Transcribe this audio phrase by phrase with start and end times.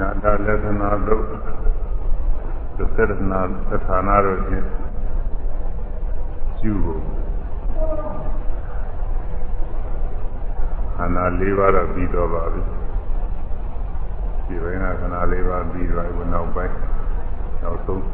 [0.00, 1.24] နာတလက္ခဏာတို့
[2.76, 4.66] သစ္စေတနာသဌာနာတို့ဖြင့်
[6.60, 7.02] ကျူဖို့
[10.96, 12.62] ခန္ဓာ၄ပါးတော့ပြီးတော့ပါပြီ
[14.46, 16.74] ဒီဘက်ကခန္ဓာ၄ပါးပြီးတော့ဘုနောက်ပိုင်း
[17.62, 18.04] နောက်ဆုံး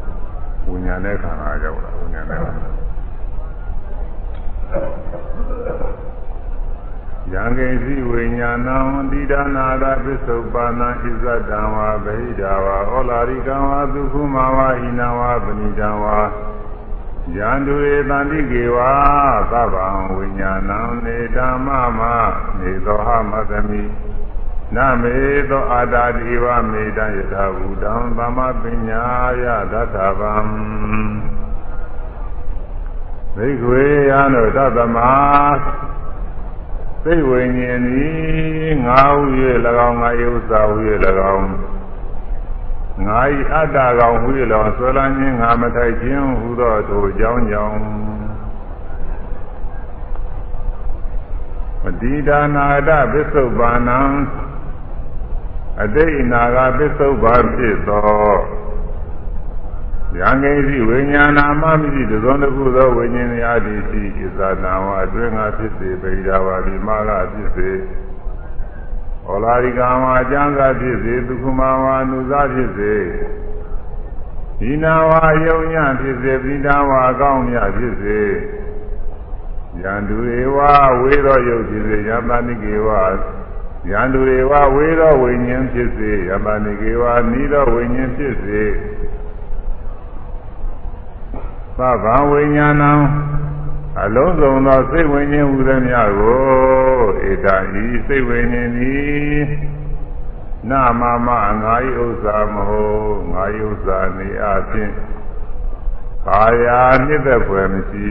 [0.67, 2.69] ဝိညာဉ်နဲ့ခန္ဓာရောက်လာဝိညာဉ်နဲ့ခန္ဓာ
[7.33, 8.79] ယံကိစီဝိညာဏံ
[9.11, 16.19] တိဒါနာရပစ္စုပ္ပန္နဣဇတံဝါဗဟိတာဝါဩလာရိကံဝါဒုက္ခမဝါဟိနဝါပဏိတံဝါ
[17.37, 18.93] ယန္တုရေတန္တိကေဝါ
[19.53, 22.01] သဗ္ဗံဝိညာဏံနေဓမ္မမ
[22.59, 23.83] နေသောဟမသမိ
[24.75, 25.17] နမေ
[25.51, 29.05] သောအာတာတိဝမေတံယထာဘူတံသမ္မပညာ
[29.43, 30.35] ယသတ္တဗံ
[33.37, 34.99] ဘိက္ခွေယံတို့သတ္တမ
[37.09, 39.23] စိတ်ဝိညာဉ်သည်ငါဟု၍၎
[39.89, 40.77] င်းငါယုစာဟု၍၎
[41.35, 41.49] င်း
[43.07, 44.29] ငါဤအတ္တကောင်ဟု၍၎
[44.63, 47.79] င်းဆွဲလန်းခြင်းငါမထိုက်ခြင်းဟူသောထိုအကြောင်းကြောင့်
[51.83, 54.01] မတိဒါနာတပစ္စုပ္ပန္နံ
[55.83, 58.07] အတိတ်နာဂပစ္စုပ္ပန်ဖြစ်သော
[60.19, 67.71] ယံကိစီဝိညာဏမမရှိတသောတစ်ခုသောဝိညာဉ်များသည်ရှိဣဇာနာဝအတွင်းငါဖြစ်စေပိဒါဝါဒီမာကဖြစ်စေ
[69.25, 72.95] ဟောလာရိကဝါအကျမ်းသာဖြစ်စေဒုက္ခမဝါနုဇဖြစ်စေ
[74.61, 78.21] ဒီနာဝါယုံညဖြစ်စေပိဒါဝါအကောင်းမြဖြစ်စေ
[79.83, 80.59] ယန္တုေဝ
[81.01, 82.89] ဝေသောယုတ်ဖြစ်စေယမဏိကေဝ
[83.91, 88.63] ယန္တုေဝဝေသောဝိညာဉ်ဖြစ်စေယမဏိကေဝနိသောဝိညာဉ်ဖြစ်စေ
[91.79, 92.93] သဗ္ဗဝိညာဏံ
[94.03, 96.43] အလုံးစုံသောစိတ်ဝိညာဉ်ဟူသည်များကို
[97.31, 99.47] ဧတံဤစိတ်ဝိညာဉ်သည်
[100.71, 101.29] နာမမ
[101.63, 104.95] ငါ၏ဥစ္စာမဟုတ်ငါ၏ဥစ္စာနေအချင်း
[106.27, 108.09] ကာယာနှစ်သက်ဖွယ်မရှိ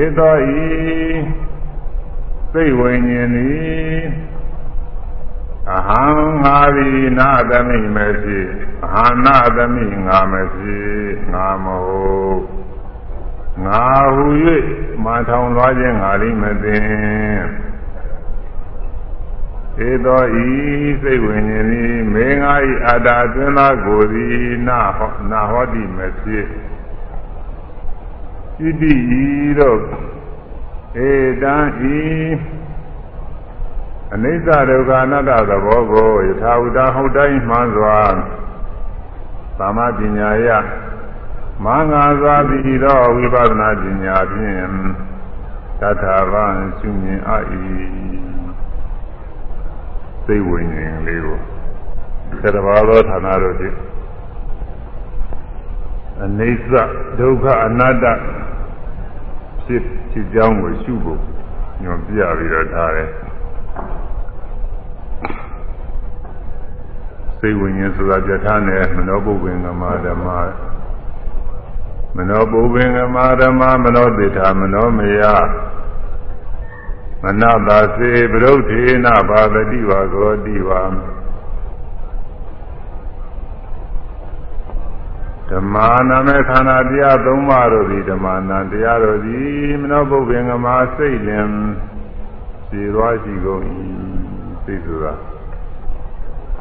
[0.00, 0.64] ဧသောဤ
[2.52, 4.00] စိတ်ဝိညာဉ်သည်
[5.68, 6.04] အဟံ
[6.44, 8.40] ငါသည်နာသမိမရှိ
[8.84, 10.78] အဟနာသမိငါမရှိ
[11.32, 12.42] ငါမဟုတ်
[13.64, 13.84] ငါ
[14.14, 14.26] ဟူ၍
[15.04, 16.78] မာထောင်သွားခြင်းငါလိမသိ
[19.88, 20.48] ဧသောဤ
[21.02, 22.54] စိတ်ဝိညာဉ်သည်မေငါ၏
[22.86, 24.38] အတ္တအတွင်းသားကိုယ်သည်
[24.68, 26.46] နာဟောနာဟောတိမဖြစ်
[28.58, 28.94] ဣတိ
[29.24, 29.26] ဤ
[29.58, 29.80] တို့
[31.08, 31.10] ဧ
[31.42, 31.56] တံ
[31.94, 31.98] ဤ
[34.14, 37.98] အနိစ္စဒုက္ခအနတ္တသဘောကိုယထာဝတ္တဟုတ်တိုင်းမှန်စွာ
[39.58, 40.48] သမ္မာပညာယ
[41.64, 44.68] မင်္ဂသာပြီးသောဝိပဿနာပညာဖြင့်
[45.80, 46.46] တထာဗံ
[46.78, 47.32] ရှုမြင်အ၏
[50.26, 51.38] သိဝိညာဉ်လေးကို
[52.42, 53.76] သတ္တဘာသောဌာနတို့ဖြင့်
[56.22, 56.72] အနိစ္စ
[57.18, 58.04] ဒုက္ခအနတ္တ
[59.64, 61.20] ဖြစ်ဖြစ်ကြောင်းကိုရှုဖို့
[61.82, 63.10] ညွန်ပြပြီးတော့ထားတယ်
[67.40, 70.28] စိတ်ဝိညာဉ်ဆိုတာပြဋ္ဌာန်းတယ်မနောပုပ္ပင်္ဂမဓမ္မ
[72.16, 75.22] မနောပုပ္ပင်္ဂမဓမ္မမနောတိထာမနောမယ
[77.22, 80.82] မနတာစေပရုဋ္ဌေနဘာဝတိဝါကောတိဝါ
[85.50, 91.48] ဓမ္မာနာမေခန္ဓာတရား၃ပါးတို့သည်ဓမ္မာနာတရားတို့သည်မနောပုပ္ပင်္ဂမစိတ်လင်
[92.70, 93.62] ခြေသွားရှိကုန်၏
[94.64, 95.14] စိတ်ဆိုတာ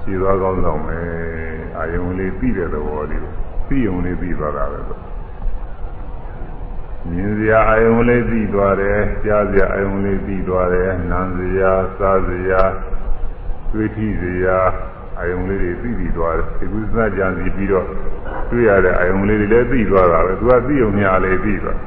[0.03, 0.97] ခြေသွားကောင်းဆောင်ပဲ
[1.77, 3.21] အာယုံလေးပြီးတဲ့သဘောလေး
[3.67, 4.79] ပြီးုံလေးပြီးသွားတာပဲ
[7.09, 12.61] မြင်စရာအာယုံလေးပြီးသွားတယ်ကြားစရာအာယုံလေးပြီးသွားတယ်နားစရာစားစရာ
[13.73, 14.59] တွေ့ထိစရာ
[15.19, 17.87] အာယုံလေးတွေပြီးပြီးသွားတယ်ဒီကုသကြံစီပြီးတော့
[18.49, 21.77] တွေ့ရတဲ့အာယုံလေးတွေလည်းပြီးသွားတာပဲသူကပြီးုံများလေးပြီးသွား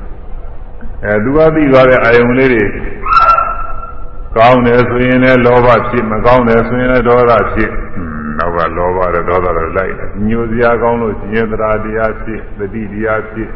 [1.04, 2.64] အဲသူကပြီးသွားတဲ့အာယုံလေးတွေ
[4.36, 7.70] ကောင်းတယ်ဆိုရင်လည်းလောဘဖြစ်မကောင်းတယ်ဆိုရင်လည်းဒေါသဖြစ်
[8.42, 13.50] နောက်ကလောဘတဲ့ဒေါသတွေလိုက်တယ်ညိုစရာကောင်းလို့ရှင်ရတရားတရားဖြစ်တတိတရားဖြစ်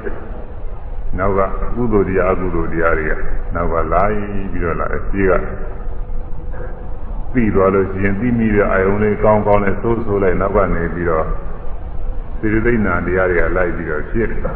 [1.18, 1.40] နောက်က
[1.74, 3.12] ကုသိုလ်တရားအကုသိုလ်တရားတွေက
[3.54, 5.32] နောက်ကလာပြီးတော့လာတယ်ရှိက
[7.32, 11.26] ပြီးသွားလို့ရှင်သိမိတဲ့အာယုံလေးကောင်းကောင်းနဲ့သိုးဆိုးလိုက်နောက်ကနေပြီးတော့
[12.40, 14.52] သီရိသိဏတရားတွေကလိုက်ပြီးတော့ဖြစ်တာ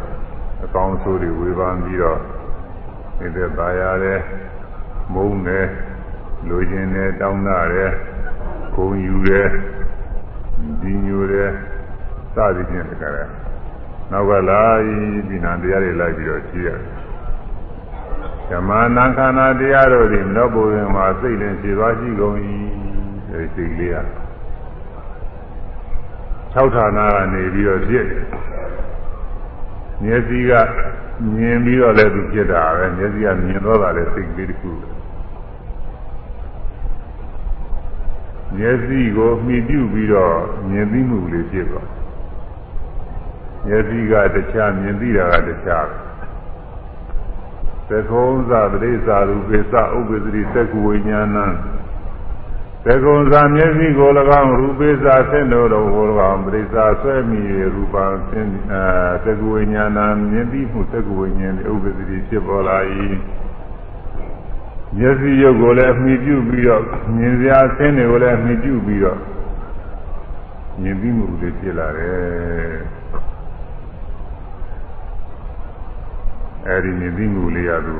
[0.64, 2.20] အကောင်းဆိုးတွေဝေဖန်ပြီးတော့
[3.18, 4.20] နေတဲ့ပါရတယ်
[5.14, 5.66] မုန်းတယ်
[6.48, 7.92] လူချင်းနဲ့တောင်းတတယ်
[8.74, 9.48] ခုံယူတယ်
[10.80, 11.50] ဒီညိုတယ်
[12.34, 13.28] စသည်ဖြင့်တကယ်
[14.10, 14.62] နောက်ကလာ
[15.28, 16.80] ဒီနာတရားတွေလိုက်ပြီးတော့ကြည့်ရတယ်
[18.50, 22.36] ဓမ္မနာခန္ဓာတရားတို့သည်မနောဘုရင်မှာစိတ်လင်ခြေသွားရှိကုန်၏
[23.30, 23.98] အဲဒီစိတ်လေးက
[26.54, 28.06] 6ဌာနကနေပြီးတော့ဖြစ်
[30.02, 30.52] မျက်စိက
[31.34, 34.70] မြင်ပြီးတော့လည်းသူဖြစ်တာပဲမျက်စိကမြင်တော့တာလည်းစိတ်ကလေးတစ်ခု
[38.56, 40.36] မျက်စိကိုမှီပြုပြီးတော့
[40.68, 41.88] မြင်သိမှုလေးဖြစ်သွား
[43.66, 45.86] မျက်စိကတခြားမြင်သိတာကတခြား
[47.88, 51.46] သကုံးသပရိစ္ဆာရူပိသဥပ္ပဒိသက္ကဝိညာဏံ
[52.84, 54.10] သကုံးသာမျက်စိကို၎
[54.40, 58.84] င်းရူပိသဆင့်တော်တော်ကို၎င်းပရိစ္ဆာဆွဲမိရူပံသင်အဲ
[59.24, 62.78] သက္ကဝိညာဏံမြင်သိမှုသက္ကဝိညာဉ်ဥပ္ပဒိဖြစ်ပေါ်လာ၏
[64.96, 66.82] မျက်စိရုပ်ကိုလည်းအမိပြုပြီးတော့
[67.16, 69.18] မြင်စရာအဆင်းတွေကိုလည်းအမိပြုပြီးတော့
[70.80, 72.80] မြင်ပြီးမှုတွေဖြစ်လာတယ်
[76.66, 77.94] အဲဒီမြင်ပြီးမှုလေးရသူ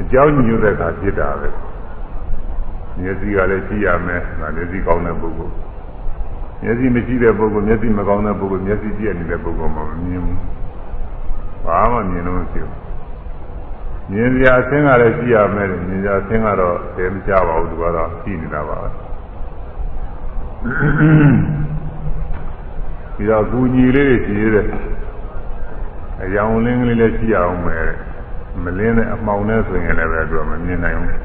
[0.00, 1.48] အကြောင်းညွှန်တဲ့အခါဖြစ်တာပဲ
[3.00, 5.54] မျက်စိကလည်းကြည့်ရမယ်ဒါမျက်စိကောင်းတဲ့ပုဂ္ဂိုလ်
[6.62, 10.40] မျက်စိမရှိတဲ့ပုဂ္ဂိုလ်မျက်စိမကောင်းတဲ့ပုဂ္ဂိုလ်မျက်စိကြည့်နေတဲ့ပုဂ္ဂိုလ်မှမမြင်ဘူး
[11.64, 12.87] ဘာမှမြင်လို့မရှိဘူး
[14.12, 18.88] မြင်စရာအသင်းကလည်းကြည့်ရမယ်မြင်စရာအသင်းကတော့သိမကြပါဘူးသူကတော့ကြည့်နေတာပါပဲ
[23.14, 24.66] ပြီးတော့ကူညီလေးတွေကြည့်ရတဲ့
[26.22, 27.86] အယောင်လင်းကလေးလည်းကြည့်ရအောင်မယ်
[28.64, 31.20] မလင်းတဲ့အမှောင်နဲ့ဆိုရင်လည်းပဲသူကမမြင်နိုင်ဘူး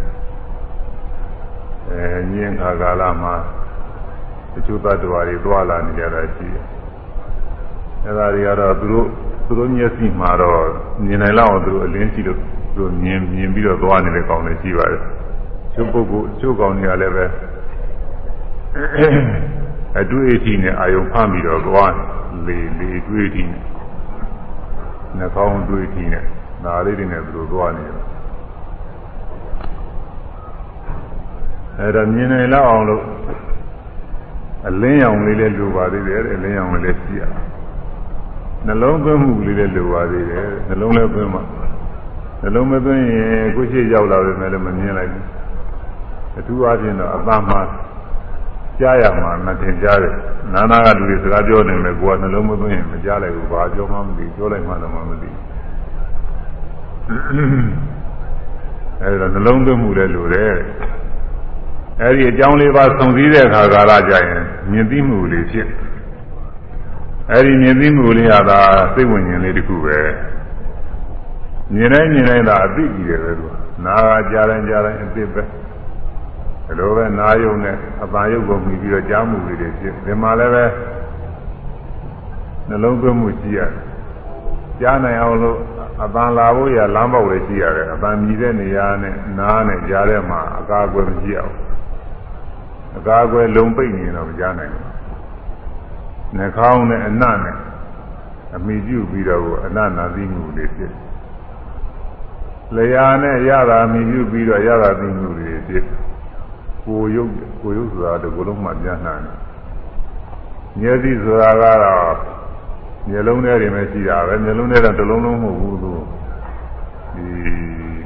[1.90, 3.36] အဲညင်ခါကာလမှာ
[4.54, 6.66] တချို့သတ္တဝါတွေသွားလာနေကြတာရှိတယ်
[8.06, 9.08] အဲဒါတွေကတော့သူတို့
[9.46, 10.62] သူတို့မျက်စိမှာတော့
[11.06, 12.40] မြင်နိုင်လောက်အောင်သူတို့အလင်းကြည့်လို့
[12.75, 15.02] သူတို့မြင်မြင်ပြီးတော့သွားနေတဲ့ကောင်တွေရှိပါတယ်
[15.74, 17.25] ချို့ပုဂ္ဂိုလ်ချို့ကောင်တွေကလည်းပဲ
[20.00, 21.94] အတွေ့အထိနဲ့အာယုံဖမ်းပြီးတော့သွား
[22.46, 23.62] လေလေအတွေ့အထိနဲ့
[25.18, 26.24] နှာခေါင်းအတွေ့အထိနဲ့
[26.64, 27.98] နားလေးတွေနဲ့သူတို့သွားနေတယ်
[31.80, 33.04] အဲဒါမြင်နိုင်လောက်အောင်လို့
[34.68, 37.22] အလင်းရောင်လေးလည်းလိုပါသေးတယ်အလင်းရောင်လေးလည်းရှိရ
[38.66, 41.44] နှလုံးသွင်းမှုလေးလည်းလိုပါသေးတယ်နှလုံးလည်းသွင်းမှာ
[42.44, 45.25] နှလုံးမသွင်းရင်ကိုယ်ရှိရောက်လာပြီမဲ့လည်းမမြင်လိုက်ဘူး
[46.38, 47.60] အထူးအားဖြင့်တော့အပန်းမှာ
[48.80, 50.13] ကြားရမှာမတင်ကြားတယ်
[50.54, 55.30] နာနာကလူတွေစကားပြောနေမယ်ကိုကနှလုံးမသွင်းရင်မကြားလိုက်ဘူးဘာပြောမှမသိပြောလိုက်မှတော့မသိ
[59.01, 60.54] အဲဒါနှလုံးသွင်းမှုလည်းလိုတယ်
[62.01, 65.68] အဲဒီအကြောင်းလေးပါစုံစည်းတဲ့အခါကာလကြရင်မြင်သိမှုလေးဖြစ်
[67.31, 68.60] အဲဒီမြင်သိမှုလေးကသာ
[68.94, 70.00] စိတ်ဝင်ရင်လေးတစ်ခုပဲ
[71.71, 73.45] မြင်တိုင်းမြင်တိုင်းသာအသိကြီးတယ်ပဲသူ
[73.86, 80.65] နာကကြားတိုင်းကြားတိုင်းအသိပဲဒီလိုပဲနာယုံနဲ့အပန်ယုတ်ကိုမြည်ပြီးတော့ကြားမှုလေးတွေဖြစ်ဒီမှာလည်းပဲ
[82.68, 83.71] နှလုံးသွင်းမှုရှိရတယ်
[84.80, 85.60] ကြားနိုင်အောင်လို့
[86.04, 91.56] အပန်လာဖို့ရလမ်းပေါက်လေးရှိရတယ်အပန်မြည်တဲ့နေရာနဲ့နားနဲ့ကြားထဲမှာအကာအကွယ်မရှိအောင်
[92.98, 94.86] အကာအကွယ်လုံပိတ်နေတော့မကြားနိုင်ဘူး
[96.38, 97.57] နှာခေါင်းနဲ့အနတ်နဲ့
[98.56, 100.92] အမိပြုပြီးတော့အနတ်နာသိမှုလေးဖြစ်
[102.78, 105.86] လျာနဲ့ရတာအမိပြုပြီးတော့ရတာသိမှုလေးဖြစ်
[106.86, 107.31] ကိုရုပ်
[107.62, 109.38] ကိုရုပ်ဆိုတာဒီကိုယ်လုံးမှပြန်နှံ့တယ်
[110.80, 112.18] မျက်စိဆိုတာကတော့
[113.10, 115.92] မျက်လုံးထဲတွေပဲရှိတာပဲမျက်လုံးထဲတော့တစ်လုံးလုံးမဟုတ်ဘူးသူ
[117.16, 117.25] ဒီ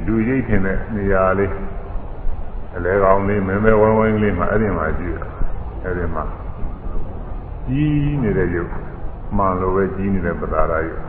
[0.06, 1.52] လူရိပ်ထင်တဲ့နေရာလေး
[2.76, 5.22] အလဲကောင်းလေးမဲမဲဝိုင်းဝိုင်းလေးမှာအဲ့ဒီမှာရှိတယ်
[5.84, 6.24] အဲ့ဒီမှာ
[7.66, 8.70] ကြီးနေတဲ့ရုပ်
[9.36, 11.07] မှန်လို့ပဲကြီးနေတဲ့ပသာရယုတ်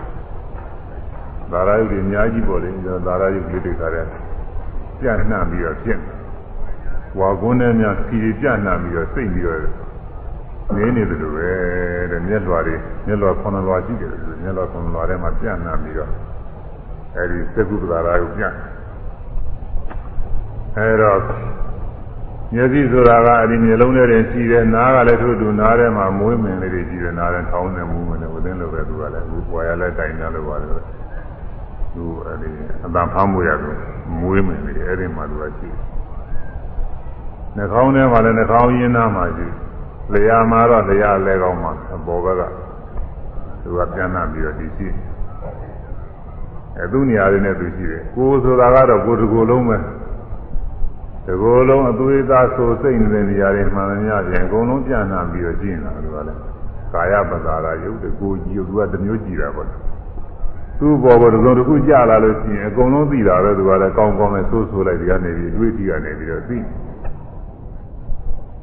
[1.51, 4.09] သာရယုတ်တွေအများကြီးပေါ်တယ်ကျွန်တော်သာရယုတ်လေးတွေကလည်း
[4.99, 5.99] ပြန့်နှံ့ပြီးတော့ဖြစ်
[7.19, 9.59] ဝါကွန်းနဲ့များစီပြန့်နှံ့ပြီးတော့စိတ်ပြီးတော့
[10.75, 11.49] နေနေတယ်လို့ပဲ
[12.11, 12.75] တဲ့မျက်လွှာတွေ
[13.07, 16.11] မျက်လွှာခုနှစ်လွှာရှိတယ်လို့မျက်လွှာခုနှစ်လွှာထဲမှာပြန့်နှံ့ပြီးတော့
[17.15, 18.55] အဲဒီသက္ကုပ္ပဒါရယုတ်ပြန့်
[20.77, 21.19] အဲတော့
[22.53, 30.69] မျက်စိဆိုတာကအဲဒီမျက်လုံးထဲတင်ရှိတယ်နားကလည်းထို့တူနားထဲမှာမွေးမင်လေးတွေရှိတယ်နားထဲထောင်းနေမူးမင်တယ်ဝသင်းလိုပဲသူကလည်းဘူးပွာရလဲတိုင်တယ်လို့ပါတယ်
[31.99, 32.49] သူအဲဒီ
[32.85, 33.69] အတန်ဖမ်းမှုရသူ
[34.19, 35.77] မွေးမင်လေးအဲဒီမှာသူကရှိတယ်
[37.55, 39.47] နှာခေါင်းထဲမှာလည်းနှာခေါင်းရင်းသားမှာရှိ
[40.13, 42.41] လျာမှာတော့လျာလဲကောင်းမှာအပေါ်ဘက်က
[43.61, 44.87] သူကပြန်လာပြီးတော့ဒီရှိ
[46.77, 56.39] အဲသူနေရာလေးနဲ့သူရှိတယ်ကိုယ်ဆိုတာကတော့ကိုယ်တစ်ကိုယ်လုံးပဲဒီကိုယ်လုံးအသွေးသားဆိုစိတ်နေတဲ့နေရာတွေမှန်သမျှပြင်အကုန်လုံးပြန်လာပြီးတော့ကျင့်တာသူကလည်း
[56.93, 59.67] ကာယပဒါရယုတ်တကိုကြီးယုတ်သူကတစ်မျိုးကြည့်တာပေါ့
[60.79, 66.57] သူ့ဘောပေါ်တစ်စုံတစ်ခုကြာလာလို့ရှိရင်အကုန်လုံးသိတာပဲသူကလည်းကောင်းကောင်းနဲ့ဆိုးဆိုးလိုက်ဒီကနေပြီးအတွေ့အထိကနေပြီးတော့သိ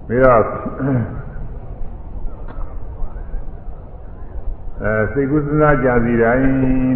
[0.06, 0.42] ပြီးတော့
[4.82, 6.46] အဲစိတ်ကုသနာကြာစီတိုင်း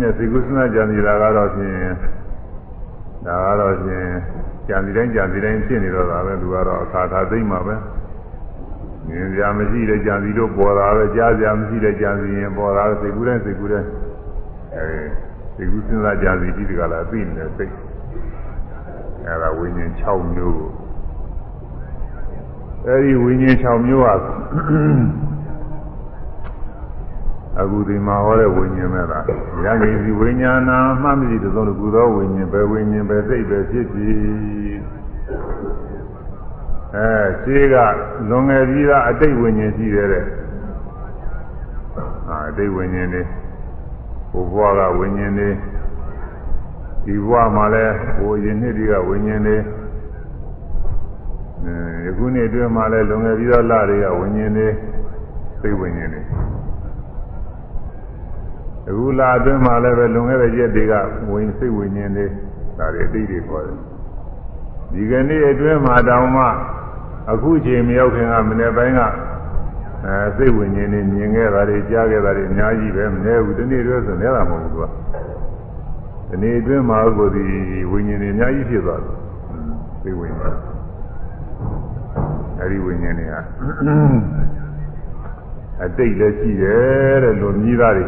[0.03, 1.79] တဲ့စိတ်ကုသနာကြာစီတာကတော့ဖြင့်
[3.27, 4.11] ဒါကတော့ဖြင့်
[4.69, 7.75] ကြာစီတိုင်းကြာစီတိုင်းဖြစ်နေတော့တာပဲသူကတော့အခါသာသိမ့်မှာပဲ
[9.09, 13.85] မြင်ကြမရှိတဲ့ကြံစီလို့ပေါ်တာပဲကြားကြမရှိတဲ့ကြံစီရင်ပေါ်တာစိတ်ကူးတဲ့စိတ်ကူးတဲ့
[14.77, 14.87] အဲ
[15.57, 17.75] စိတ်ကူးစဉ်းစားကြံစီပြီးတကလားသိနေတဲ့စိတ်
[19.27, 20.71] အဲဒါဝိညာဉ်6မျိုးကို
[22.87, 24.15] အဲဒီဝိညာဉ်6မျိုးဟာ
[27.59, 29.25] အခုဒီမှာဟောတဲ့ဝိညာဉ်မဲ့လား
[29.65, 30.71] ရဟိစီဝိညာဏ
[31.03, 34.17] မှတ်မရှိတဲ့သုံးခုသောဝိညာဉ်ပဲဝိညာဉ်ပဲစိတ်ပဲဖြစ်ဖြစ်
[36.97, 37.09] အဲ
[37.43, 37.77] ရှိက
[38.29, 40.25] လွန်ငယ်ပြီးသားအတိတ်ဝိညာဉ်ရှိတယ်တဲ့
[42.29, 43.27] အာအတိတ်ဝိညာဉ်
[44.33, 45.51] တွေဘုဘွားကဝိညာဉ်တွေ
[47.05, 47.85] ဒီဘွားမှာလဲ
[48.17, 49.57] ဟိုရင်နှစ်တွေကဝိညာဉ်တွေ
[51.65, 54.69] အဲယခုနေ့အတွင်းမှာလဲလွန်ငယ်ပြီးသားလတွေကဝိညာဉ်တွေ
[55.63, 56.23] သိဝိညာဉ်တွေ
[58.89, 60.95] အခုလာအတွင်းမှာလည်းပဲလွန်ခဲ့တဲ့ရက်တွေက
[61.31, 62.27] ဝင်စိတ်ဝိညာဉ်တွေ
[62.79, 63.77] ဒါတွေအတိတ်တွေခေါ်တယ်
[64.93, 66.45] ဒီကနေ့အတွင်းမှာတောင်မှ
[67.33, 69.01] အခုချိန်မရောက်ခင်ကမနေ့ပိုင်းက
[70.07, 74.85] အဲစိတ်ဝိညာဉ်တွေမြင်ခဲ့တာတွေကြားခဲ့တာတွေအများကြီးပဲမနေဘူးဒီနေ့တွဲဆိုနေတာမဟုတ်ဘူးသူက
[76.29, 77.47] ဒီနေ့အတွင်းမှာကိုဒီ
[77.91, 79.15] ဝိညာဉ်တွေအများကြီးဖြစ်သွားတယ်
[80.03, 80.57] စိတ်ဝိညာဉ်
[82.61, 83.41] အဲဒီဝိညာဉ်တွေဟာ
[85.85, 88.07] အတိတ်လည်းရှိတယ်တဲ့လူမြည်သားတွေ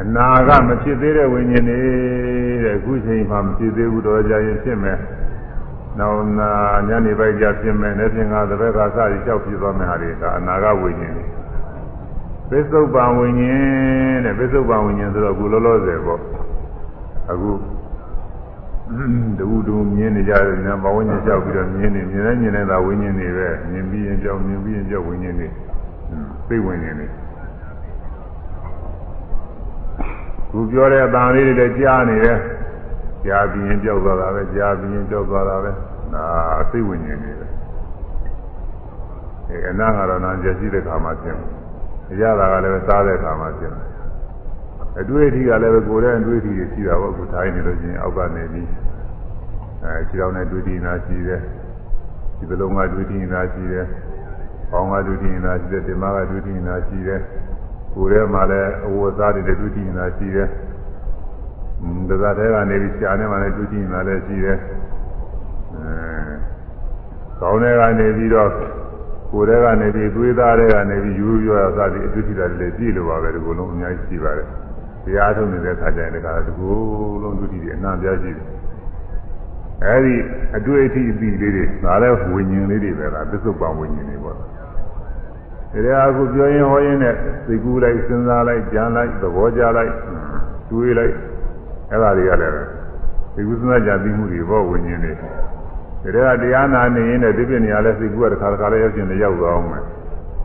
[0.00, 1.80] အနာကမဖြစ်သေးတဲ့ဝိညာဉ်တွေ
[2.64, 4.98] တဲ့အခုချိန်မှမဖြစ်သေးဘူးတော့ကြာရင်ဖြစ်မယ်။
[5.98, 6.50] နောက်နာ
[6.88, 11.26] ညနေပိုင်းကျဖြစ်မယ်။နေ့ပြင်ကတပည့်ကစပြီးကြောက်ဖြစ်သွားမယ်ဟာတွေဒါအနာကဝိညာဉ်တွေ။
[12.50, 16.20] ပစ္စုပန်ဝိညာဉ်တဲ့ပစ္စုပန်ဝိညာဉ်ဆိုတော့အခုလောလောဆယ်ပေါ့။
[17.32, 17.50] အခု
[19.38, 25.48] တူတူမြင်နေကြတယ်ညာဘဝဉ္ဇဉ်ကြောက်ပြီးတော့မြင်နေမြင်နေမြင်နေတာဝိညာဉ်တွေပဲမြင်ပြီးရင်ကြောက်မြင်ပြီးရင်ကြောက်ဝိညာဉ်တွေ
[26.48, 27.06] သိဝိညာဉ်တွေ
[30.50, 32.38] ခုပြောတဲ့အတန်လေးတွေလည်းကြားနေတယ်
[33.24, 35.70] ကြားပြီးရင်ကြောက်သွားတာပဲကြားပြီးရင်ကြောက်သွားတာပဲ
[36.14, 36.24] ဒါ
[36.60, 37.46] အသိဝိညာဉ်တွေပဲ
[39.48, 43.86] အဲအနာကတော့နာကြရှိတဲ့ခါမှဖြစ်တယ်ရတာကလည်းစားတဲ့ခါမှဖြစ်တယ်
[45.00, 48.68] အတွေ့အထိကလည်းပဲကိုယ်ရဲ့အတွေ့အထိတွေရှိတာပေါ့အခုထိုင်နေလို့ချင်းအောက်ကနေပြီး
[49.82, 51.40] အဲခြေထောက်နဲ့တွေ့ထိနာရှိတယ်
[52.38, 53.86] ဒီပလုံးကတွေ့ထိနာရှိတယ်
[54.70, 57.20] ပေါင်းကတွေ့ထိနာရှိတယ်ဒီမကတွေ့ထိနာရှိတယ်
[57.94, 60.48] ကိုယ်ထဲမှာလည်းအဝတ်သားတွေတွေ့ထိနာရှိတယ်။
[62.08, 64.58] ဒါသာတဲ့ကနေပြီးရှားနေမှလည်းတွေ့ထိနာလည်းရှိတယ်။
[65.74, 65.84] အဲ
[67.40, 68.50] ကောင်းတဲ့ကနေပြီးတော့
[69.32, 74.48] ကိုယ်ထဲကနေပြီးသွေးသားတွေကနေပြီးယူရရသတိအတွေ့အထိတွေလည်းကြည့်လို့ပါပဲဒီကုလုံးအများကြီးရှိပါတယ်။
[75.04, 76.70] တရားထုတ်နေတဲ့ခါကျရင်လည်းဒီကု
[77.22, 78.48] လုံးတွေ့ထိတွေအနာပြရှိတယ်။
[79.86, 80.14] အဲဒီ
[80.56, 84.36] အတွေ့အထိအပြီးလေးတွေဒါလည်းဝิญဉ်လေးတွေပဲလားသစ္စုပ္ပန်ဝิญဉ်တွေပေါ့။
[85.72, 87.14] တရားအခုပြောရင်ဟောရင်နဲ့
[87.46, 89.92] သိကူးလိုက်စဉ်းစားလိုက်ကြံလိုက်သဘောကျလိုက်
[90.70, 91.14] တွေးလိုက်
[91.92, 92.56] အဲ့ဒါတွေကလည်း
[93.34, 95.12] သိကူးစဉ်းစားကြပြီးမှုတွေဘောဝิญဉ်တွေ
[96.14, 99.84] တရားတရားနာနေရင်လည်းဒီပြနေရာလဲသိကူးကတစ်ခါတစ်ခါလဲရောက်ကျင်လည်းရောက်သွားအောင်မယ်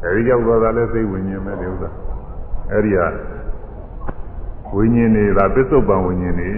[0.03, 1.89] အဲဒီရောက်သွားတာလဲသိဝิญဉ်ပဲဒီဥစ္စာ
[2.71, 3.07] အဲ့ဒီဟာ
[4.75, 6.49] ဝိညာဉ်တွေကပစ္စုပန်ဝိညာဉ်တွေ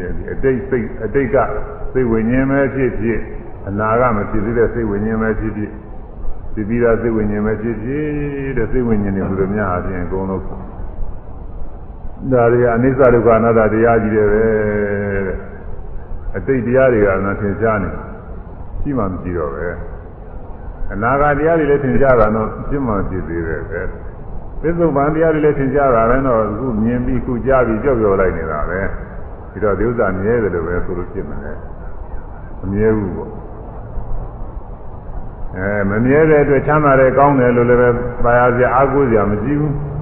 [0.00, 1.36] တဲ့ဒီအတိတ်စိတ်အတိတ်က
[1.92, 3.20] စိတ်ဝိညာဉ်ပဲဖြစ်ဖြစ်
[3.68, 5.70] အနာကမဖြစ်သေးတဲ့စိတ်ဝိညာဉ်ပဲဖြစ်ဖြစ်
[6.54, 8.06] သိပြီးသားစိတ်ဝိညာဉ်ပဲဖြစ်ဖြစ်
[8.56, 10.42] တဲ့စိတ်ဝိညာဉ်တွေဘုရားများအပြင်အကုန်လုံး
[12.32, 14.44] ဒါတွေကအနိစ္စဒုက္ခအနတ္တတရားကြီးတွေပဲ
[15.26, 15.36] တဲ့
[16.36, 17.90] အတိတ်တရားတွေကတော့သင်ကြားနေ
[18.80, 19.68] ရှိမှမရှိတော့ပဲ
[20.92, 23.80] အနာဂတ်တရားတွေလည်းသင်ကြားတာတော့ဖြစ်မှဖြစ်သေးတယ်ပဲ
[24.60, 28.80] ပစ္စုပန်တရားတွေလည်းသင်ကြားတာပဲတော့အခုမြင်ပြီးခုကြားပြီးကြောက်ကြောက်လိုက်နေတာပဲ
[29.50, 31.40] ဒီတော့ဒီဥစ္စာမြဲတယ်လို့ပဲဆိုလို့ဖြစ်မယ်
[32.60, 33.30] မမြဲဘူးပေါ့
[35.56, 37.88] အဲမမြဲတဲ့အတွက်ချမ်းသာတယ်ကောင်းတယ်လို့လည်းပဲ
[38.24, 39.97] ပါရစရာအားကိုးစရာမရှိဘူးဒါ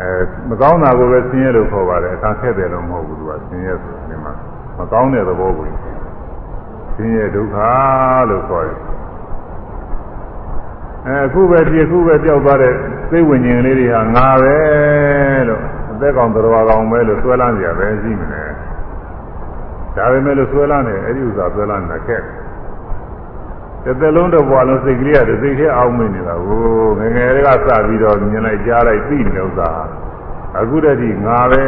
[0.00, 0.08] အဲ
[0.48, 4.32] မကောင်းတာကိုပဲဆင်းရဲလို့ခေါ်ပါတယ်အခါခက်တယ်လို့မဟုတ်ဘူးသူကဆင်းရဲဆိုတာဒီမှာ
[4.78, 5.66] မကောင်းတဲ့သဘောကို
[6.94, 7.56] ဆင်းရဲဒုက္ခ
[8.30, 8.78] လို့ခေါ်တယ်
[11.06, 12.74] အဲအခုပဲဒီအခုပဲကြောက်သွားတဲ့
[13.10, 14.56] စိတ်ဝิญဉ်လေးတွေဟာငါပဲ
[15.48, 15.62] လို့
[15.92, 18.44] အသက်ကောင်တော်ကောင်ပဲလို့ဆွဲလန်းကြပဲရှိမလဲ
[19.96, 22.45] ဒါပေမဲ့လို့ဆွဲလန်းတယ်အဲ့ဒီဥစ္စာဆွဲလန်းတာခက်တယ်
[23.88, 26.60] တစ်သက်လုံးတစ်ဘဝလုံးစိတ်ကလေးကတစ်စိတ်ထဲအောင်းမင်းနေတာကို
[26.98, 29.70] ငငယ်တွေကစပြီးတော့မြင်လိုက်ကြားလိုက်သိနေဥစ္စာ
[30.58, 31.64] အခုတည်းကငါပဲ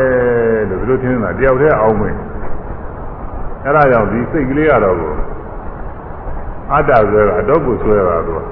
[0.68, 2.18] လို့ဘယ်လိုထင်လဲတယောက်တည်းအောင်းမင်း
[3.64, 5.14] အဲ့ဒါကြောင့်ဒီစိတ်ကလေးကတော့ကို
[6.72, 8.44] အတ္တဆွဲတာအတော့ကိုဆွဲတာတော့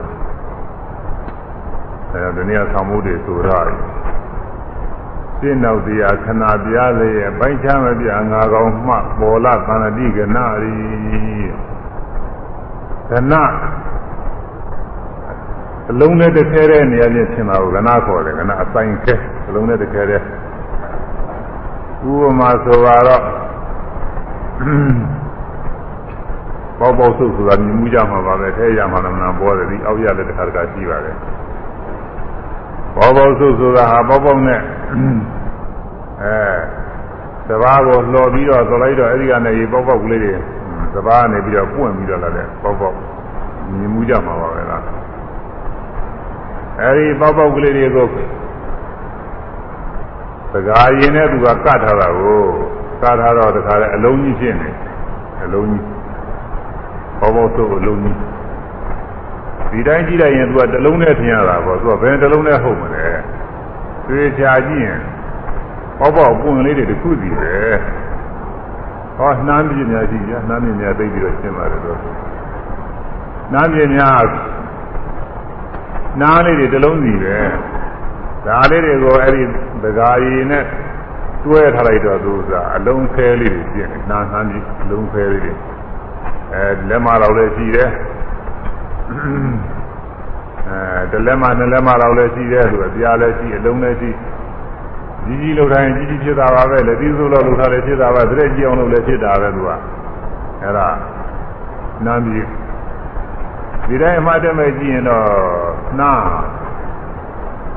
[2.12, 3.50] အဲဒါတနည်းဆောင်မှုတွေဆိုရ
[5.40, 10.74] စိတ်နောက်တရားခဏပြားလေရဲ့ပိုင်းချမ်းမပြငါကောင်မှပေါ်လာသန္တိကနာရီ
[13.10, 13.34] ကဏ
[15.90, 19.14] အလုံးနဲ့တခဲတဲ့နေရာချင်းဖြစ်မှာကိုကဏခေါ်တယ်ကဏအဆိုင်ခဲ
[19.48, 20.20] အလုံးနဲ့တခဲတဲ့
[22.10, 23.22] ဥပမာဆိုတော့
[26.78, 31.16] ပေါက်ပေါက်ဆုပ်ဆိုတာမြင်မှုကြမှာပါပဲထဲရမှာလည်းမနာပေါ်တယ်ဒီအောက်ရလည်းတစ်ခါတစ်ခါရှိပါတယ်
[32.96, 34.60] ပေါက်ပေါက်ဆုပ်ဆိုတာဟာပေါက်ပေါက်နဲ့
[36.22, 36.36] အဲ
[37.48, 40.32] တဘာကိုလှော်ပြီးတော့သလိုက်တော့အဲ့ဒီကနေရေပေါက်ပေါက်ကလေးတွေ
[40.94, 42.94] တဘာကနေပြီးတော့ပွင့်ပြီးတော့လာတယ်ပေါက်ပေါက်
[43.78, 44.82] မြင်မှုကြမှာပါပဲလား
[46.80, 48.06] အဲ့ဒီပေါက်ပေါက်ကလေးတွေကို
[50.52, 52.42] စကားရင်နဲ့သူကကတ်ထားတာကို
[53.02, 54.70] ကတ်ထားတော့တခါလဲအလုံးကြီးဖြစ်နေ
[55.44, 55.84] အလုံးကြီး
[57.20, 58.16] ဘောဘောဆိုအလုံးကြီး
[59.70, 63.06] ဒီတိုင်းကြည့်လိုက်ရင်သူကတလုံးနဲ့ထင်ရတာပေါ့သူကဘယ်တလုံးနဲ့ဟုတ်မလဲ
[64.08, 65.00] သေချာကြည့်ရင်
[65.98, 67.52] ဘောဘောပွင့်လေးတွေတစ်ခုစီပဲ
[69.16, 71.98] ဟောနှမ်းပြင်းများရှိကြနှမ်းပြင်းများသိပြီးတော့ရှင်းပါတယ်တော့
[73.52, 74.24] နှမ်းပြင်းများ
[76.20, 77.38] နားလေးတွေတစ်လုံးစီပဲ
[78.46, 79.42] ဒါလေးတွေကိုအဲ့ဒီ
[79.82, 80.64] ဒကာရီနဲ့
[81.44, 85.52] တွဲထားလိုက်တော့သူကအလုံးခဲလေးတွေပြင်းနေနာနှမ်းပြီးအလုံးခဲလေးတွေ
[86.52, 87.90] အဲလက်မတော်လည်းရှိတယ်
[90.68, 94.10] အဲတလက်မနှစ်လက်မတော်လည်းရှိတယ်သူကတရားလည်းရှိအလုံးလည်းရှိ
[95.26, 99.70] ကြီးကြီးလောက်တိုင်းကြီးကြီးဖြစ်တာပါပဲလက်ပြီးစိုးလို့လောက်ထားလည်းဖြစ်တာပါတရက်ကြည့်အောင်လို့လည်းဖြစ်တာပဲသူက
[100.62, 100.88] အဲဒါ
[102.06, 102.46] နားပြီး
[103.88, 105.26] ဒီတိုင်းအမှတ်တမဲ့ကြည့်ရင်တော့
[106.00, 106.22] နား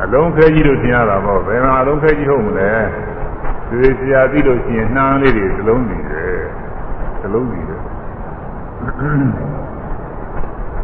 [0.04, 2.72] အလုံးခဲကြီးလို့ထင်ရတာပေါ့ဘယ်မှာအလုံးခဲကြီးဟုတ်မလဲ
[3.70, 6.40] ဒီဆရာသိလို့ရှိရင်နှမ်းလေးတွေသလုံးစီတယ်
[7.22, 7.82] သလုံးစီတယ်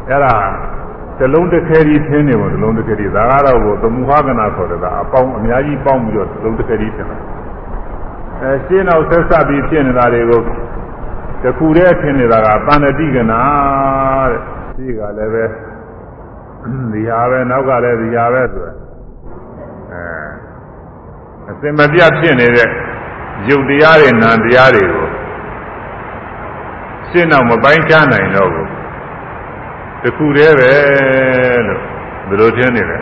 [0.10, 0.36] အဲ့ဒါ
[1.20, 7.22] ဇလုံးတစ်ခဲကြီးထင်းနေပေါ့ဇလုံးတစ်ခဲကြီးဒါကတော့ဘုသမုဟကနာခေါ်တယ်ကအပေါင်းအများကြီးပေါင်းပြီးတော့ဇလုံးတစ်ခဲကြီးထင်းတယ်
[8.42, 10.42] အဲရှင်းအောင်ဆက်ဆက်ပြီးဖြစ်နေတာတွေကို
[11.44, 13.42] တခုတည်းထင်းနေတာကပန္နတိကနာ
[14.30, 14.40] တဲ့
[14.78, 15.46] ဒီကလည်းပဲ
[16.94, 18.76] ဒီဟာပဲနောက်ကလည်းဒီဟာပဲဆိုတော့
[19.92, 22.70] အဲအစင်မပြတ်ဖြစ်နေတဲ့
[23.48, 25.08] ယုတ်တရားတွေနာတရားတွေကို
[27.10, 28.75] ရှင်းအောင်မပိုင်းခြားနိုင်တော့ဘူး
[30.06, 30.74] တခုတည်းပဲ
[31.68, 31.82] လို့
[32.30, 33.00] ဘယ်လိုထင်နေလဲ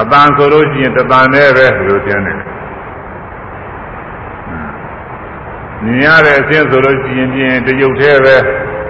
[0.00, 2.44] အပန်းဆိုလို့ရှိရင်တပန်နဲ့ပဲဘယ်လိုထင်နေလဲ
[5.84, 8.36] မြင်ရတဲ့အချင်းဆိုလို့ရှိရင်ပြင်တရုပ်သေးပဲ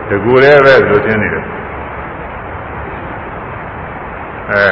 [0.09, 1.41] တကူတည်းပဲဘယ်လိုထင်နေလဲ
[4.51, 4.67] အဲ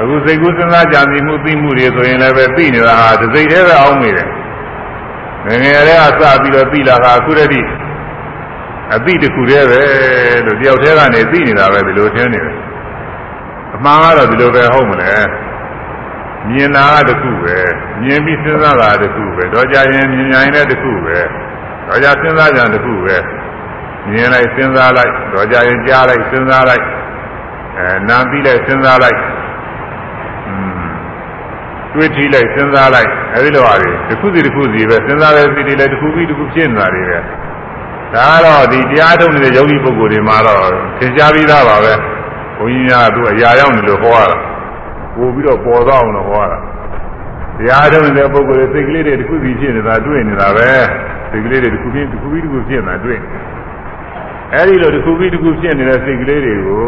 [0.00, 4.28] အခုစိတ်ကူးစဉ်းစားကြံပြီးမှုသိမှုတွေဆိုရင်လည်းပဲသိနေတာဟာတစ်စိတ်တည်းပဲအောင်းနေတယ်
[5.46, 7.68] ငယ်ငယ်လေးကစပြီးတော့သိလာတာအခုတည်း
[8.94, 9.82] အသိတစ်ခုတည်းပဲ
[10.46, 12.56] လို့တယောက်တည်းကနေသိနေတာပဲဒီလိုထင်နေတယ်
[13.74, 15.12] အမှန်ကတော့ဒီလိုပဲဟုတ်မလဲ
[16.48, 17.56] မြင်တာကတစ်ခုပဲ
[18.02, 21.18] မြင်ပြီးစဉ်းစားတာတစ်ခုပဲတော့ကြရင်မြင်ရင်လည်းတစ်ခုပဲ
[21.86, 23.16] တော့ကြစဉ်းစားကြတစ်ခုပဲ
[24.10, 26.84] မြင်လိုက်စဉ်းစားလိုက်တော့ကြရင်ကြားလိုက်စဉ်းစားလိုက်
[27.78, 29.18] အဲနားပြီးလိုက်စဉ်းစားလိုက်
[31.94, 37.18] တွေးထီးလိုက်စဉ်းစားလိုက်အဲဒီလိုဟာတွေတစ်ခုစီတစ်ခုစီပဲစဉ်းစားတဲ့စီတွေလည်းတစ်ခုပြီးတစ်ခုဖြစ်နေတာတွေပဲ
[38.14, 40.58] ဒါကတော့ဒီတရားထုတ်နေတဲ့ယောဂီပုဂ္ဂိုလ်တွေမှာတော့
[40.98, 41.92] သင်ကြားပြီးသားပါပဲ
[42.58, 44.38] ဘုန်းကြီးများကသူအရာရောက်နေလို့ဟောရတာ
[45.16, 46.58] ပို့ပြီးတော့ပေါ်သွားအောင်လို့ဟောရတာ
[47.58, 50.70] တရားထုတ်နေတဲ့ပုဂ္ဂိုလ်တွေစိတ်ကလေးတွေတစ်ခုစီဖြစ်နေတာတွေ့နေတာပဲ
[51.30, 53.20] စိတ်ကလေးတွေတစ်ခုပြီးတစ်ခုပြီးတစ်ခုဖြစ်နေတာတွေ့
[54.54, 56.82] အဲဒီလိုတစ်ခုပြီးတစ်ခုဖြစ်နေတဲ့စိတ်ကလေးတွေကို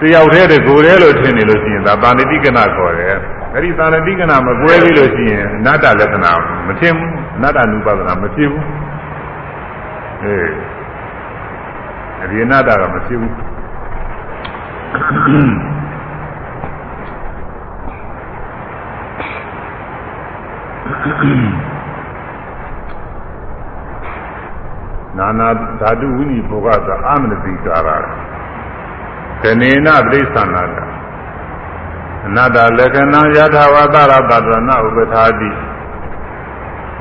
[0.00, 3.16] တယောက်တည်းတကိုယ်တည်းလို့ထင်နေလို့ရှိရင်ဒါတာဏတိကနာခေါ်တယ်
[3.54, 6.32] အဲ့ဒီတာဏတိကနာမကွဲသေးလို့ရှိရင်အနတ္တလက္ခဏာ
[6.66, 8.66] မထင်ဘူးအ နတ္တနုပါဒနာမဖြစ်ဘူး
[10.24, 10.52] အေး
[12.18, 13.34] အဲ့ဒီအနတ္တကမဖြစ်ဘူး
[25.18, 25.48] နာနာ
[25.80, 27.88] ဓာတုဝိနိဘောဂသာအမနတိကာရ
[29.42, 30.76] ကနေနပြိဿန္နာက
[32.26, 35.50] အနတ္တလက္ခဏာယထာဝတရတတနာဥပထာတိ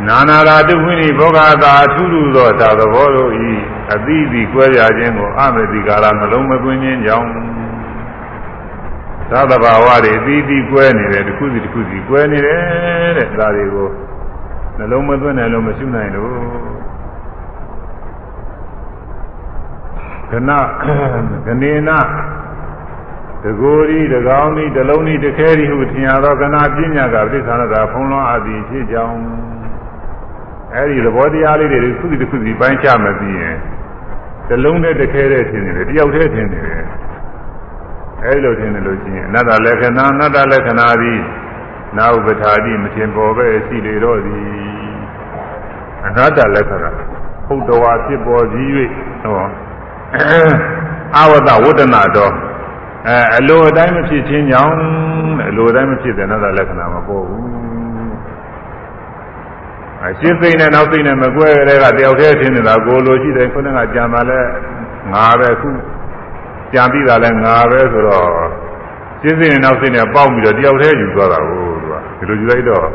[0.07, 3.51] နာနာရာတုဝိနိဘောဂသာအထုထုသောသာသဘောတို့ဤ
[3.93, 7.29] အတိအသီကွဲပြားခြင်းကိုအမတိကာရနှလုံးမသွင်းခြင်းကြောင့်
[9.31, 13.89] သာသဘာဝတွေအတိအသီကွဲနေတယ်တစ်ခုစီတစ်ခုစီကွဲနေတယ်တဲ့ဒါတွေကို
[14.77, 16.29] နှလုံးမသွင်းနိုင်လို့မရှိနိုင်လို့
[20.31, 20.51] ကန
[21.45, 21.89] ကနေန
[23.43, 29.17] တကိုယ်ဤတကောင်းဤတလုံးဤတခဲဤဟုထင်ရသောကနာပညာကပြိဿာနတာဖုံးလွှမ်းအပ်သည်ဖြစ်ကြောင်း
[30.75, 33.55] အဲဒီသဘောတရားလေးတွေခုစီတစ်ခုစီပိုင်းခြားမပြီးရင်
[34.47, 36.83] တလုံးနဲ့တခဲတဲ့ထင်နေတယ်တယောက်တည်းထင်နေတယ်
[38.23, 41.19] အဲဒီလိုထင်နေလို့ရှိရင်အနတ္တလက္ခဏာအနတ္တလက္ခဏာသည်
[41.97, 44.43] နာဥပထာတိမထင်ပေါ်ပဲရှိလေတော့သည်
[46.05, 46.89] အနတ္တလက္ခဏာ
[47.47, 48.69] ဟုတ်တော်ဖြစ်ပေါ်ပြီး၍
[49.23, 49.47] ဟော
[51.17, 52.33] အဝတဝတ္တနာတော်
[53.07, 54.75] အဲအလိုအတိုင်းမဖြစ်ခြင်းကြောင့်
[55.49, 57.68] အလိုအတိုင်းမဖြစ်တဲ့နတ္တလက္ခဏာမပေါ်ဘူး
[60.05, 64.39] အရှင်းသိနဲ့နောက်သိနဲ့မကွဲကြတဲ့ကတယောက်တည်းထင်နေတာကိုလိုရှိတယ်ခုနကကြံပါလဲ
[65.13, 65.69] ငါပဲခု
[66.73, 68.27] ကြံပြီးတာလဲငါပဲဆိုတော့
[69.21, 71.69] ရှင်းသိနဲ့နောက်သိနဲ့ပေါက်ပြီးတော့တယောက်တည်းယူသွားတာကို
[72.19, 72.85] သူကဒီလိုယူလိုက်တော့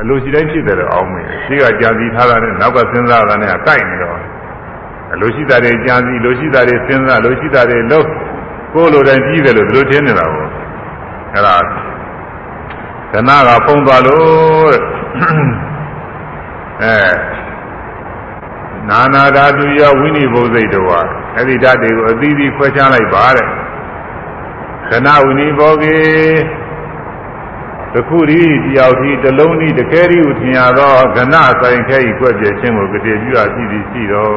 [0.00, 4.18] အလိုရှိတိုင်းဖြစ်တယ်တော့အောင်းမင်းရှိကကြံပြီးထားတာနဲ့နောက်ကစဉ်းစားတာနဲ့ကကိုက်နေတော့
[5.12, 8.06] အလိုရှိတာတွေကြံပြီးလိုရှိတာတွေစဉ်းစားလိုရှိတာတွေလုံး
[8.74, 10.46] ကိုလိုတိုင်းပြီးတယ်လို့ဒီလိုထင်နေတာကို
[11.32, 11.56] အဲ့ဒါ
[13.12, 14.74] ခဏကဖုံးသွားလို့
[16.80, 16.96] အဲ
[18.88, 21.00] နာနာဓာတုယဝိနိဘုစိတ်တော်ဟာ
[21.36, 23.46] အဲ့ဒီဓာတ်တွေကိုအသီးသီးခွဲခြားလိုက်ပါတဲ့
[24.88, 25.96] ခဏဝိနိဘောကေ
[27.94, 34.32] တခုရီတယောက်ဒီတလုံးဒီတခဲရီကိုထင်ရသောခဏဆိုင်ခဲဤကွက်ပြခြင်းကိုကြည်ပြုရရှိသည်ရှိတော်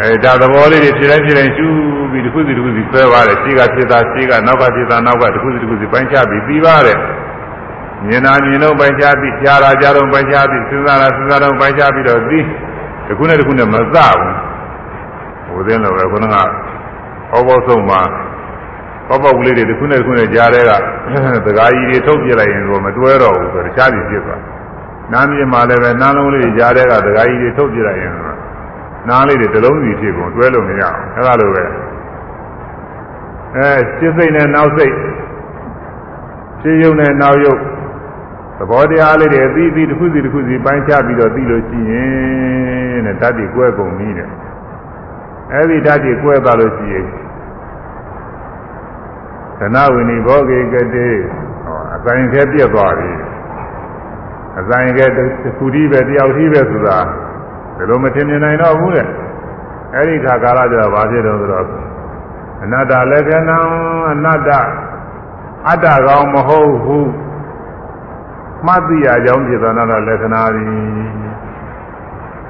[0.00, 1.66] အဲဒါသဘောလေးတွေဖြစ်တိုင်းဖြစ်တိုင်းရှု
[2.10, 6.98] ပြီးတခုစီတခုစီဆွဲပါတယ်ရှိကဖြစ်တာရှိကနောက်ကဖြစ်တာနောက်ကတခုစီတခုစီပိုင်းခြားပြီးပြီးပါတယ်
[8.06, 12.44] မြင်တာမြင်တော့ပိုင်းခြားပြီးကြားတာကြားတော့ပိုင်းခြားပြီးစဉ်းစားတာစဉ်းစားတော့ပိုင်းခြားပြီးတော့ပြီး
[13.08, 13.90] တခုနဲ့တခုနဲ့မစဘူး
[15.48, 16.36] ဟိုသင်းလိုပဲခုနက
[17.30, 18.00] ဟောဘောဆုံးမှာ
[19.08, 20.72] ပေါပေါကလေးတွေတခုနဲ့တခုနဲ့ကြားတဲ့က
[21.46, 24.42] သကားကြီးတွေထုတ်ပြလိုက်ရင်တော့မတွဲတော့ဘူးဆိုတော့တခြားစီဖြစ်သွား
[25.12, 28.12] နားမြင်မှလည်းပဲနားလုံးလေးကြားတဲ့ကသကားကြီးတွေထုတ်ပြလိုက်ရင်
[29.08, 31.62] နားလေးတွေတစ်လုံးစီဖြစ်ကုန်တွဲလို့မရအောင်အဲလိုပဲ
[33.56, 34.94] အဲစိတ်စိတ်နဲ့နောက်စိတ်
[36.60, 37.54] ဖြည့်ယုံနဲ့နောက်ယုံ
[38.60, 44.28] သဘောတရားလေးတွေအပြီးပြီးတစ်ခုစီတစ်ခုစီပိုင်းခြားပြီးတော့ပြီးလို့ရှိရင်တဲ့ဓာတ်တွေကွဲကုန်ပြီတဲ့
[45.52, 47.06] အဲဒီဓာတ်တွေကွဲသွားလို့ရှိရင်
[49.58, 51.08] သနဝိနိဘောဂေကတိ
[51.64, 53.12] ဟောအဆိုင်ခဲပြက်သွားပြီ
[54.58, 56.98] အဆိုင်ခဲတစ်ခုတည်းပဲတယောက်တည်းပဲဆိုတာ
[57.76, 59.06] ဘယ်လိုမထင်မြင်နိုင်တော့ဘူးတဲ့
[59.94, 61.66] အဲဒီခါကာလကျတော့ဘာဖြစ်တော့ဆိုတော့
[62.62, 63.58] အနတ္တလက္ခဏံ
[64.12, 64.50] အနတ္တ
[65.68, 67.10] အတ္တကောင်မဟုတ်ဘူး
[68.66, 70.68] မှတ်သိရကြောင်းဖြစ်သောနာလက္ခဏာသည်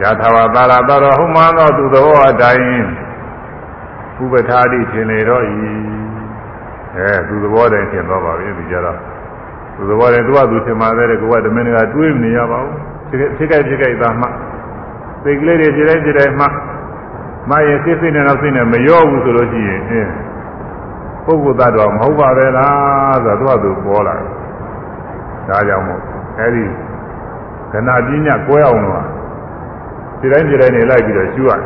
[0.02, 2.84] ယထာဝတာရတော်ဟုမှန်သောသူသောအတိုင်း
[4.22, 5.54] ဥပထာတိထင်လေတော့ဤ
[6.96, 8.98] အဲသူသဘောတိုင်းထင်တော့ပါပြီဒီကြတော့
[9.76, 12.76] သူသဘောတိုင်းသူကသူထင်ပါတယ်ကိုကဓမင်းကတွေးမနေရပါဘူး
[13.36, 14.26] ဖြစ်ခဲ့ဖြစ်ခဲ့သားမှ
[15.22, 16.46] စိတ်ကလေးတွေဖြစ်တိုင်းဖြစ်တိုင်းမှ
[17.50, 20.12] မရဲ့စိတ်စိတ်နဲ့တော့စိတ်နဲ့မရောဘူးဆိုလို့ရှိရင်အင်း
[21.24, 24.39] ပုဂ္ဂိုလ်သတ္တဝါမဟုတ်ပါပဲလားဆိုတော့သူကသူပေါ်လာတယ်
[25.50, 26.00] ဒါကြောင့်မို့
[26.38, 26.64] အဲဒီ
[27.72, 29.04] ခဏပညာကွဲအောင်လို့
[30.20, 31.60] ဒီတိုင်းဒီတိုင်းနေလိုက်ပြီးတော့ရှုရတယ်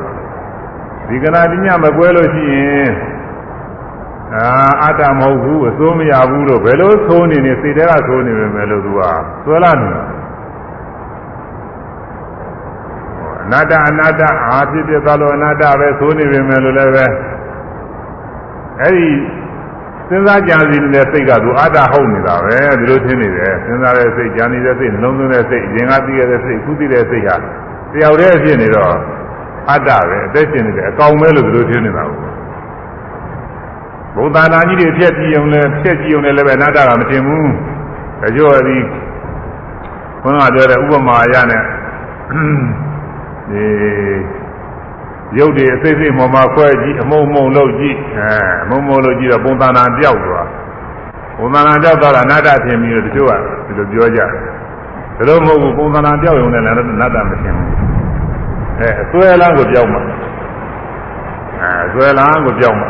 [1.09, 2.93] ဒီခဏပညာမကွဲလို့ရှိရင်
[4.35, 4.47] အာ
[4.83, 9.01] အတ္တမဟုတ်ဘူးအစိုးမရဘူးလို့ဘယ်လိုသိုးနေနေစိတ်ထဲကသိုးနေပဲမယ်လို့သူက
[9.45, 10.03] သွဲလာနေတာ
[13.45, 17.07] အနတ္တအနတ္တအာဖြစ်ဖြစ်သွားလို့အနတ္တပဲသိုးနေပဲမယ်လို့လည်းပဲ
[18.81, 19.09] အဲဒီ
[20.09, 27.37] စဉ်းစားကြံစီနေတဲ့စိတ်ကသူအတ္တဟုတ်နေတာပဲဒီလိုထင်နေတယ်စဉ်းစားတဲ့စိတ်ကြံနေတဲ့စိတ်နှလုံးသွင်းတဲ့စိတ်ရင်ကသိရတဲ့စိတ်ခုသိတဲ့စိတ်ဟာ
[27.93, 28.95] တယောက်တည်းဖြစ်နေတော့
[29.71, 32.19] အတ္တပဲအသက်ရှင်နေတယ်အကောင်ပဲလို့ဒီလိုထင်နေတာကို
[34.17, 37.51] ဘုရားနာကြီးတွေဖြက်ကြည့်အောင်လဲဖြက်ကြည့်အောင်လည်းပဲအနတ္တကမထင်ဘူး
[38.21, 38.79] ဒါကြောင့်ဒီ
[40.23, 41.63] ဘုန်းကပြောတဲ့ဥပမာအရနဲ့
[43.51, 43.65] ဒီ
[45.39, 48.29] ရုပ်တွေအစိတ်စိတ်မော်မှာခွဲကြည့်အမုံမုံလို့ကြည့်အဲ
[48.63, 50.47] အမုံမုံလို့ကြည့်တော့ပုံသဏ္ဍာန်ပြောက်သွား
[51.39, 53.33] ပုံသဏ္ဍာန်ပြောက်သွားတာအနတ္တထင်ပြီးတော့တချို့က
[53.67, 57.71] ဒီလိုပြောကြတယ်ဒါလို့မဟုတ်ဘူးပုံသဏ္ဍာန်ပြောက်ရုံနဲ့လည်းအနတ္တမထင်ဘူး
[58.81, 60.01] အဲအစွဲလမ်းကိုပြောက်မှာ
[61.61, 62.89] အဲအစွဲလမ်းကိုပြောက်မှာ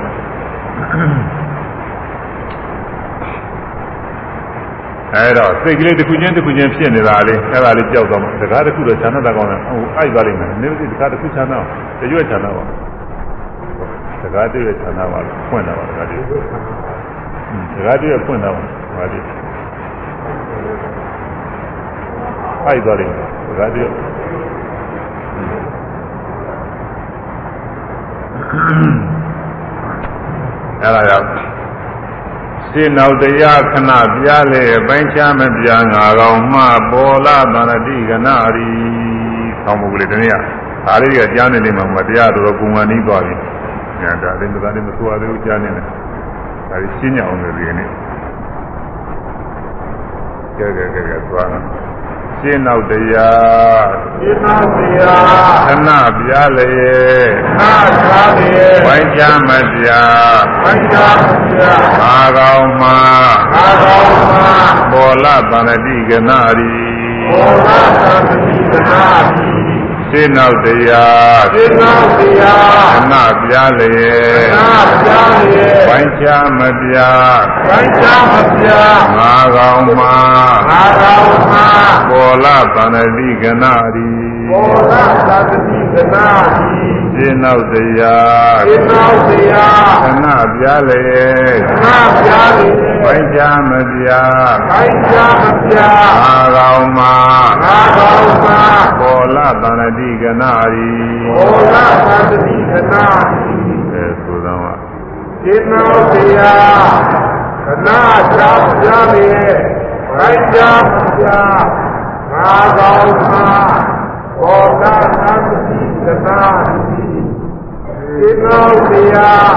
[5.17, 11.65] အဲတော့စိတ်ကလေးတစ်ခုချင်းတစ်ခုချင်းဖြစ်နေတာလေအဲဒါလေးကြောက်သွားမှာတကားတစ်ခုတော့ခြံတော့ကောင်းတယ်ဟိုအိုက်သွားလိမ့်မယ်နည်းနည်းတကားတစ်ခုခြံတော့
[12.01, 12.65] တရွက်ခြံတော့ပါ
[14.23, 16.27] တကားတရွက်ခြံတော့ပါဖွင့်တော့ပါတကားတရွက်
[17.75, 18.55] တကားတရွက်ဖွင့်တော့
[18.97, 19.19] ပါဒီ
[22.67, 23.93] အိုက်သွားလိမ့်မယ်တကားတရွက်
[30.83, 31.54] အဲဒါကြောင့်
[32.77, 38.69] ရှင်းနောက်တရားခဏပြားလေပိုင်းခြားမပြားငါကောင်မှပေါ်လာသန္တိကနာရီ
[39.63, 40.33] ဆောင်းမှုကလေးတနည်း
[40.89, 43.35] အားလေးကကြားနေနေမှာမတရားတော်ကုံဝင်နီးသွားပြီ။
[44.01, 45.85] ညာဒါလည်းဒါလည်းမဆိုရသေးဘူးကြားနေတယ်။
[46.71, 47.89] ဒါရှင်းကြအောင်လေဒီနေ့။
[50.59, 51.59] ကဲကဲကဲကဲသွားတာ။
[52.45, 53.87] ရှင်းနောက်တရား
[54.21, 56.73] ရှင်းနောက်တရားခဏပြားလေ
[57.59, 58.53] ခဏပြားလေ
[58.87, 62.99] ဝိုင်းချမပြားဝိုင်းချမပြားအာကောင်မှာ
[63.57, 64.49] အာကောင်မှာ
[64.93, 66.75] ဘောလတန္တိကနာရီ
[67.31, 67.69] ဘောလ
[68.03, 69.05] တန္တိကနာ
[69.37, 69.54] ရီ
[70.15, 80.15] ရှင်းနောက်တရားရှင်းနောက်တရားခဏပြားလျက်ခဏပြားရဲ့ပိုင်းခြားမပြားပိုင်းခြားမပြားငါကောင်မှာ
[80.71, 81.67] ငါတော်မှာ
[82.11, 84.09] ပေါ်လာသန္တိကနာရီ
[84.51, 84.93] ဘောဓ
[85.29, 86.27] သာတိကနာ
[87.01, 91.87] ဤ ရှင်းနောက်တရားဒီနောက်တရားခဏပြားလျက်ခဏ
[92.21, 97.15] ပြားရဲ့ပိုင်းခြားမပြားပိုင်းခြားမပြားငါကောင်မှာ
[97.63, 98.61] ငါတော်မှာ
[98.99, 100.93] ပေါ်လာသန္တိကနာရီ
[101.27, 101.75] ဘောဓ
[102.09, 103.05] သာတိကနာ
[103.53, 103.57] ဤ
[103.93, 104.67] အဲဆိုတော့က
[105.45, 106.87] ဒီနောက်တရား
[107.65, 107.89] ခဏ
[108.35, 109.55] ချားပြားရဲ့
[110.09, 111.63] ပိုင်းခြားမပြား
[112.33, 113.47] ငါတော်မှာ
[114.41, 114.85] ဘောဓ
[116.07, 116.41] သာတိကနာ
[116.75, 116.77] ဤ
[118.19, 119.53] ဒီနောက်တရား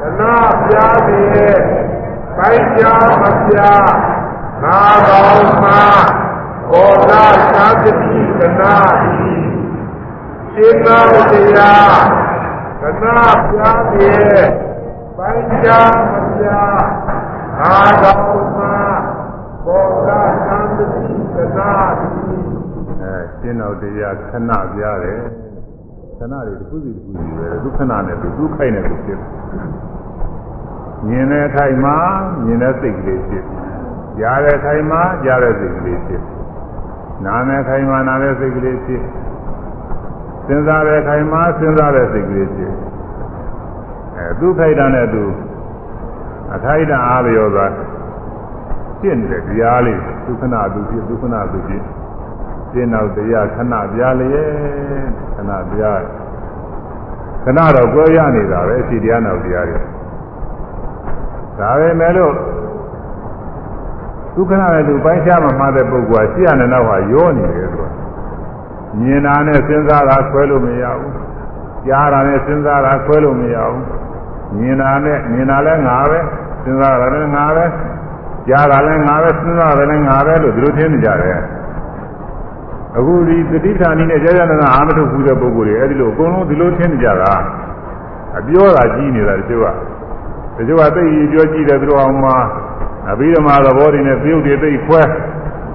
[0.00, 0.22] ခဏ
[0.64, 1.56] ပြားရဲ့
[2.36, 3.88] ပိုင်းခြားမပြား
[4.62, 5.82] ငါတော်မှာ
[6.70, 7.12] ဘောဓ
[7.54, 7.92] သာတိ
[8.38, 9.28] ကနာဤ
[10.54, 10.98] စေနာ
[11.30, 11.98] တရား
[12.80, 14.44] ကနာပြားရဲ့
[15.16, 16.80] ပိုင်းခြားမပြား
[17.60, 18.74] အာတော်မှာ
[19.64, 20.08] ဘောဓ
[20.46, 20.86] သံတိ
[21.34, 22.08] ကနာတိ
[23.02, 25.20] အဲရှင်းနောက်တရားခဏပြားတယ်
[26.18, 29.20] ခဏတွေတစ်ခုစီတစ်ခုစီပဲဒုက္ခဏနဲ့သူဒုက္ခိုက်နဲ့သူဖြစ်
[31.08, 31.96] မြင်တဲ့အခိုက်မှာ
[32.44, 33.44] မြင်တဲ့စိတ်ကလေးဖြစ်
[34.18, 36.22] ကြားတဲ့အခိုက်မှာကြားတဲ့စိတ်ကလေးဖြစ်
[37.24, 39.02] နားတဲ့အခိုက်မှာနားတဲ့စိတ်ကလေးဖြစ်
[40.46, 42.72] စဉ်းစားတဲ့အခိုက်မှာစဉ်းစားတဲ့စိတ်ကလေးဖြစ်
[44.16, 45.24] အဲဒုက္ခိုက်တာနဲ့သူ
[46.54, 47.66] အခိုက်တာအားလျော်စွာ
[49.00, 51.82] ဖြစ်နေတဲ့တရားလေးဒုက္ခဏသူဖြစ်ဒုက္ခဏသူဖြစ်
[52.76, 54.50] ရှင်းတော့တရားခဏပြားလျက်
[55.34, 56.00] ခဏပြား
[57.44, 59.78] ခဏတော့ကြွယ်ရနေတာပဲအစီတရားနောက်တရားတွေ
[61.58, 62.32] ဒါပဲမဲ့လို့
[64.34, 67.88] ဒုက္ခနာနဲ့သူပိုင်းခြားမှမှားတဲ့ပုဂ္ဂိုလ်ကရှင်းရတဲ့နောက်ဟာရောနေတယ်သူက
[68.98, 71.14] မြင်တာနဲ့စဉ်းစားတာခွဲလို့မရဘူး
[71.86, 73.82] ကြားတာနဲ့စဉ်းစားတာခွဲလို့မရဘူး
[74.56, 76.18] မြင်တာနဲ့မြင်တာလည်းငါပဲ
[76.62, 77.64] စဉ်းစားတာလည်းငါပဲ
[78.48, 81.40] ကြားတာလည်းငါပဲစဉ်းစားတာလည်းငါပဲလို့ဒီလိုထင်နေကြတယ်
[82.98, 87.32] အခုဒီတတိဌာနီနဲ့ကြာကြာနာနာအာမထုတ်ဘူးတဲ့ပုဂ္ဂိုလ်တွေအဲ့ဒီလိုအကုန်လုံးဒီလိုထင်နေကြတာ
[88.38, 89.66] အပြောတာကြီးနေတာတချို့က
[90.56, 92.36] တချို့ကသိရင်ပြောကြည့်တယ်သူတို့အောင်မှာ
[93.10, 95.02] အဘိဓမ္မာသဘောတွေနဲ့ပြုတ်တွေသိခွဲ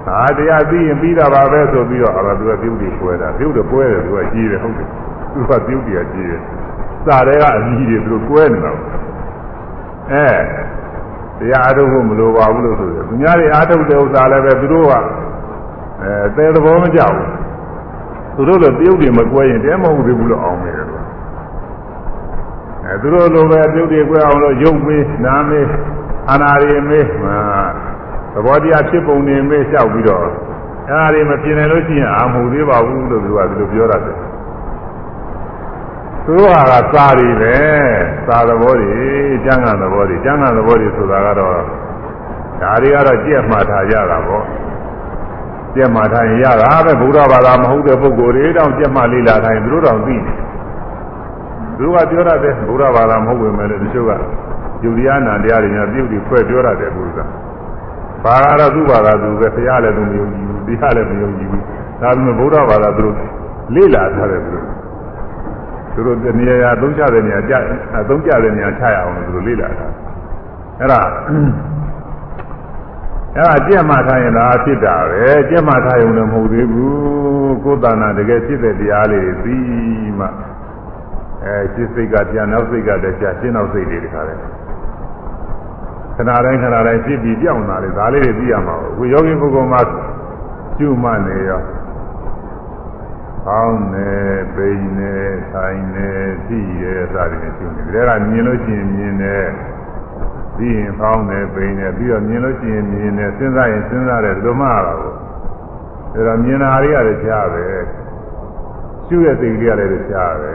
[0.06, 4.88] ဒါတရားသိရင်ပြီးတာပါပဲဆိုပြီးတော့အဲ့ဒါသူကပြုတ်တွေခွဲတာပြုတ်တွေကွဲတယ်သူကကြီးတယ်ဟုတ်တယ်
[5.32, 6.40] သူကပြုတ်တွေကကြီးတယ်
[7.06, 8.72] စာတွေကအကြီးတွေသူတို့ကွဲနေတာ
[10.12, 10.26] အဲ
[11.38, 14.92] တရားအားထုတ်ဖို့မလိုပါဘူးလို့ဆိုတယ်သူများတွေအားထုတ်တဲ့ဥစ္စာလည်းပဲသူတို့က
[16.02, 17.26] အဲတဲသဘောမကြဘူး
[18.36, 20.96] သူတို့လိုပြုတ်တွေမကွဲရင်တဲမဟုတ်သေးဘူးလို့အောင်နေတယ်သူ
[22.84, 25.66] အဲသူတို့လိုပဲပြုတ်တွေကွဲအောင်လို့ရုပ်မေးနာမေး
[26.30, 27.36] အာနာရီမေးဟာ
[28.32, 30.28] သဘောတရားဖြစ်ပုံနေမေးလျှောက်ပြီးတော့အဲ
[30.90, 34.16] ဒါတွေမပြင်နိုင်လို့ရှိရင်အာမဟုတ်သေးပါဘူးလို့သူကဒီလိုပြောရတယ်
[36.24, 37.54] သူတို့ဟာကစာတွေပဲ
[38.26, 38.92] စာသဘောတွေ
[39.44, 41.52] ကျမ်းဂန်သဘောတွေကျမ်းဂန်သဘောတွေဆိုတာကတော့
[42.60, 44.44] ဒါတွေကတော့ကြက်မှတ်ထားကြတာပေါ့
[45.76, 50.36] ကြက်မှတ်ထားရင်ရတာပဲဘုရားဘာသာမဟုတ်တဲ့ပုဂ္ဂိုလ်တွေတောင်ကြက်မှတ်လေးလာတိုင်းသူတို့တောင်သိတယ်
[51.76, 54.12] သူတို့ကပြောရတယ်ဘုရားဘာသာမဟုတ်ဝင်မဲ့တချို့က
[54.84, 57.28] ယူရိယနာတရားတွေညာပြုတ်ပြီးဖွဲ့ပြောရတယ်ဘုရား
[58.24, 61.64] ဘာသာတော့သူ့ဘာသာသူပဲဘုရားလည်းသူမယုံကြည်ဘူးတရားလည်းမယုံကြည်ဘူး
[62.00, 63.16] ဒါပေမဲ့ဘုရားဘာသာသူတို့
[63.74, 64.66] လေးလာထားတယ်သူတို့
[65.94, 67.54] သူတို့တနေရာသုံးချတဲ့နေရာကြ
[68.08, 69.86] သုံးကြတဲ့နေရာချရအောင်လို့သူတို့လေးလာတာ
[70.80, 71.00] အဲ့ဒါ
[73.36, 80.26] အဲ့ဒါကြက်မှထားရင်လားဖြစ်တာပဲကြက်မှထားရုံလည်းမဟုတ်သေးဘူးကိုယ်တဏ္ဍာတကယ်ဖြစ်တဲ့တရားလေးတွေပြီးမှ
[81.44, 84.34] အဲစိတ်စိတ်ကတရားနောက်စိတ်ကတရားရှင်းနောက်စိတ်တွေတခါလဲ
[86.16, 89.80] ခဏတိုင်းခဏတိုင်းဖြစ်ပြီးပြောင်းလာတယ်ဒါလေးတွေသိရမှာဘူးယောဂီပုဂ္ဂိုလ်မှာ
[90.78, 91.62] ကျุမှနေရော
[93.46, 94.10] ကောင်းနေ
[94.54, 95.14] ပိန်နေ
[95.52, 96.10] ဆိုင်နေ
[96.46, 99.46] သိရဲစသည်ဖြင့်ကျุနေတယ်ဒါကမြင်လို့ရှိရင်မြင်တယ်
[100.62, 105.14] ပြီးရင်ကောင်းတယ်ပိန်တယ်ပြီးတော့မြင်လို့ရှိရင်မြင်တယ်စဉ်းစားရင်စဉ်းစားတယ်ဒီလိုမှလာဘူး
[106.14, 107.64] ဒါတော့မြင်တာတွေကလည်းကြားပဲ
[109.06, 110.52] ရှုတဲ့စိတ်တွေကလည်းကြားပဲ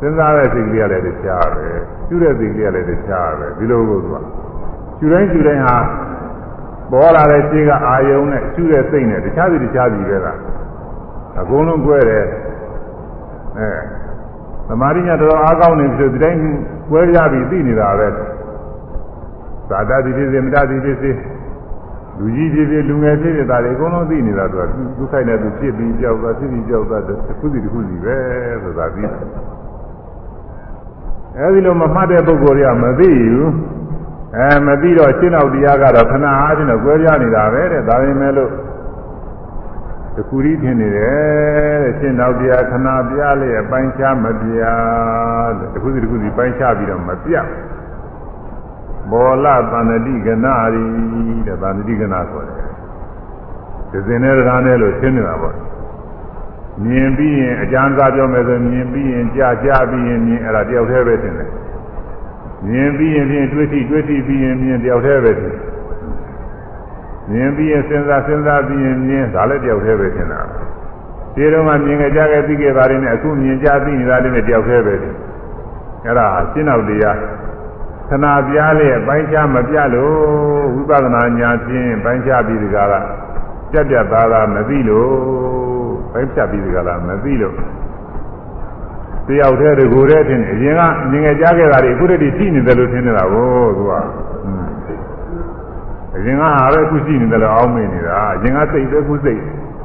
[0.00, 1.66] စဉ်းစားတဲ့စိတ်ကလေးကလည်းကြားပဲ
[2.06, 4.16] ရှုတဲ့စိတ်ကလေးကလည်းကြားပဲဒီလိုကိုသူက
[4.98, 5.76] ရှုတိုင်းရှုတိုင်းဟာ
[6.92, 10.38] ပေါ်လာတဲ့ရှင်းကအာယုံနဲ့ရှုတဲ့စိတ်နဲ့တခြားစီတခြားစီပဲလား
[11.40, 12.26] အကုန်လုံးကွဲတယ်
[13.58, 13.68] အဲ
[14.68, 16.40] သမာဓိညာတော်အားကောင်းနေပြီဆိုဒီတိုင်း
[16.90, 18.08] ကွဲရပြီသိနေတာပဲ
[19.72, 21.10] သာတတိဖြစ်စေမတတိဖြစ်စေ
[22.18, 24.62] လူကြီးဖြစ်ဖြစ်လူငယ်ဖြစ်ဖြစ်ဒါတွေအကုန်လုံးသိနေတာသူက
[24.96, 28.16] သူခိုက်နေသူဖြစ်ပြီးကြောက်တာဖြစ်ပြီးကြောက်တာတစ်ခုစီတစ်ခုစီပဲ
[28.62, 29.14] ဆိုတာသိတယ်
[31.38, 33.50] အဲဒီလိုမမှတ်တဲ့ပုဂ္ဂိုလ်တွေကမသိဘူး
[34.36, 38.50] အဲမသိတော့ရှင်းတော့တရားကတော့ခဏအားဖြင့်တော့ကြွဲပြနေတာပဲတဲ့ဒါပေမဲ့လို့
[40.16, 44.62] တခုရီထင်နေတယ်တဲ့ရှင်းတော့တရားခဏပြလေအပိုင်းချမပြ
[45.58, 47.46] တဲ့တစ်ခုစီတစ်ခုစီပိုင်းခြားပြီးတော့မပြတ်
[49.12, 50.84] ဘောလသန္တိကနာရီ
[51.46, 52.72] တဲ့သန္တိကနာဆိုတယ်
[53.90, 55.56] ဒီစင်နဲ့တရားနဲ့လို့ရှင်းနေတာပေါ့
[56.84, 61.50] မြင်ပြီးရင်အကျမ်းစာပြောမယ်ဆိုမြင်ပြီးရင်ကြားကြားပြီးရင်မြင်အဲ့ဒါတယောက်တည်းပဲထင်တယ်
[62.68, 65.56] မြင်ပြီးရင်ဖြင့်တွေ့ထိတွေ့ထိပြီးရင်မြင်တယောက်တည်းပဲထင်
[67.30, 70.40] မြင်ပြီးရင်စဉ်းစားစဉ်းစားပြီးရင်မြင်ဒါလည်းတယောက်တည်းပဲထင်တာ
[71.34, 75.14] ဒီတော့မှမြင်ကြကြခဲ့ပြီးခဲ့ပါတယ်နဲ့အခုမြင်ကြပြီးနေတာလည်းတယောက်တည်းပဲထင်
[76.04, 77.16] အဲ့ဒါရှင်းတော့တရား
[78.12, 80.14] ခဏပြားလေးပိုင်းခြားမပြလို့
[80.74, 82.94] ဝိပဿနာညာဖြင့်ပိုင်းခြားပြီးဒီကရ
[83.70, 85.12] ပြတ်ပြတ်သားသားမသိလို့
[86.12, 87.54] ပိုင်းဖြတ်ပြီးဒီကလာမသိလို့
[89.26, 93.92] တယောက်တည်းတကူတည်းထင်တယ်အရင်ကမြင်ငယ်ကြားခဲ့တာတွေအခုတည်းရှိနေတယ်လို့ထင်နေတာကိုသူက
[96.16, 99.40] အရင်ကဟာပဲအခုရှိနေတယ်လို့အောင်းမိနေတာအရင်ကစိတ်ပဲခုစိတ်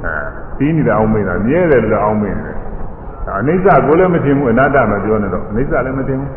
[0.05, 0.13] အဲ
[0.57, 2.57] ပြီးနေတာအောင်းမိတာမြဲတယ်လို့အောင်းမိနေတယ်
[3.39, 6.31] အနိစ္စကိုလည်းမထင်ဘူးအနတ္တမပြောနဲ့တော့အနိစ္စလည်းမထင်ဘူး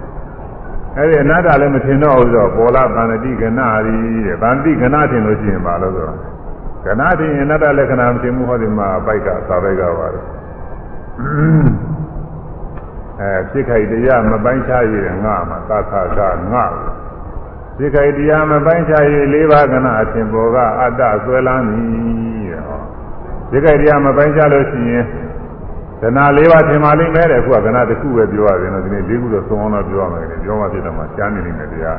[1.01, 6.19] အဲ့ဒီအနတ္တလည်းမထင်တော့ဘူးဆိုတော့ပေါ်လာဗန္တိကနာရီတဲ့ဗန္တိကနာထင်လို့ရှိရင်ပါလို့ဆိုတော့
[6.87, 10.25] ကနာထင်အနတ္တလက္ခဏာမထင်ဘူးဟောဒီမှာပိုက်ကသာဘက်ကပါတယ်
[13.21, 16.21] အဲဖြစ်ခိုက်တရားမပိုင်းခြားရငါမှာသာခက
[16.53, 16.65] ငါ
[17.77, 21.89] ဖြစ်ခိုက်တရားမပိုင်းခြားရလေးပါးကနာအထင်ပေါ်ကအတ္တဆွဲလန်းသည်
[22.51, 22.83] တဲ့ဟော
[23.51, 25.05] ဖြစ်ခိုက်တရားမပိုင်းခြားလို့ရှိရင်
[26.03, 31.99] ကနာလေးပါးထင်ပါလိမ့်မယ်တဲ့အခုကကနာတစ်ခုပဲပြောရတယ်နော်ဒီနေ့လေးခုတော့သုံးအောင်တော့ပြောရမယ်လေပြောမှဖြစ်တော့မှရှားနေနေတယ်တရား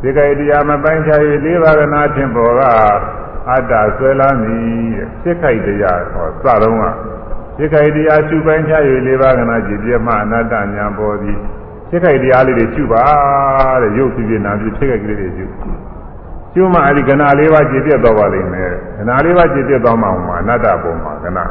[0.00, 2.62] ဖြစ်ခိုက်တရားမပိုင်းခြားရလေးပါးကနာအထင်ပေါ်က
[3.50, 4.64] အတ္တဆွဲလန်းသည်
[4.96, 6.84] တဲ့ဖြစ်ခိုက်တရားဟောစတော့က
[7.56, 11.38] ဖြစ်ခိုက်တရားရှုပိုင်းခြား၍လေးပါးကနာကြည်ပြမှအနတ္တညာပေါ်သည်
[11.90, 13.04] ဖြစ်ခိုက်တရားလေးတွေရှုပါ
[13.82, 15.44] တဲ့ရုပ်ဖြစ်ဖြစ်နာဖြစ်ဖြစ်ခိုက်ကလေးတွေရှု
[16.54, 20.06] ရှုမှအဲဒီကနာလေးပါးကြည်ပြတော့ပါလိမ့်မယ်ကနာလေးပါးကြည်ပြတော့မှ
[20.40, 21.44] အနတ္တပေါ်မှာကနာ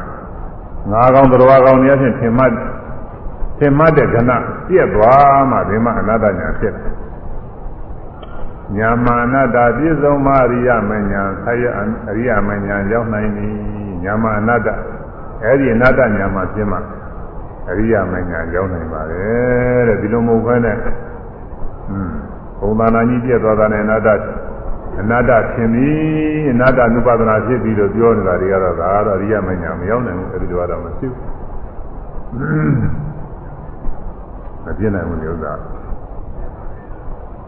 [0.91, 2.51] ငါးကောင်တော်ကောင်များဖြင့်ထင်မှတ်
[3.57, 4.37] ထင်မှတ်တဲ့ကနာ
[4.67, 6.99] ပြည့်သွားမှဒီမှာအနတ္တညာဖြစ်တယ်
[8.77, 11.71] ညာမာနတာပြည့်စုံမရိယမညာဆရာ
[12.09, 13.47] အရိယမညာရောက်နိုင်ပြီ
[14.03, 14.75] ညာမာနတာ
[15.43, 16.81] အဲ့ဒီအနတ္တညာမှာပြင်းမှာ
[17.69, 20.77] အရိယမညာရောက်နိုင်ပါတယ်တဲ့ဒီလိုမဟုတ်ဘဲနဲ့
[21.89, 22.11] อืม
[22.59, 24.09] ဘုံသာနာကြီးပြည့်သွားတာနဲ့အနတ္တ
[24.99, 25.89] အနတ္တသင်ပြီ
[26.51, 31.19] အနတ္တနုပါဒနာဖြစ်ပြီလို့ပြောနေတာတွေကတော့ဒါကတော့အရိယမညာမရောက်နိုင်ဘူးအဲ့ဒီလိုကတော့မရှိဘူး
[34.63, 35.53] မပြည့်နိုင်ဘူးဥစ္စာ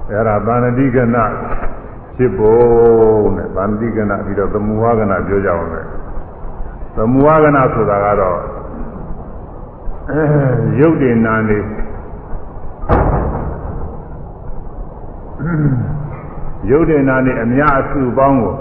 [0.10, 1.26] အဲ့ဒါဗန္တိကနာ
[2.16, 5.82] ဖြစ်ဖို့နဲ့ဗန္တိကနာပြီးတော့သမုဝါကနာပြောကြအောင်လေ
[6.96, 8.40] သမုဝါကနာဆိုတာကတော့
[10.10, 10.24] အဲ
[10.80, 11.60] ရုပ်တင်နာနေ
[16.70, 18.54] ရုပ်တင်နာနေအများအစုပေါင်းကို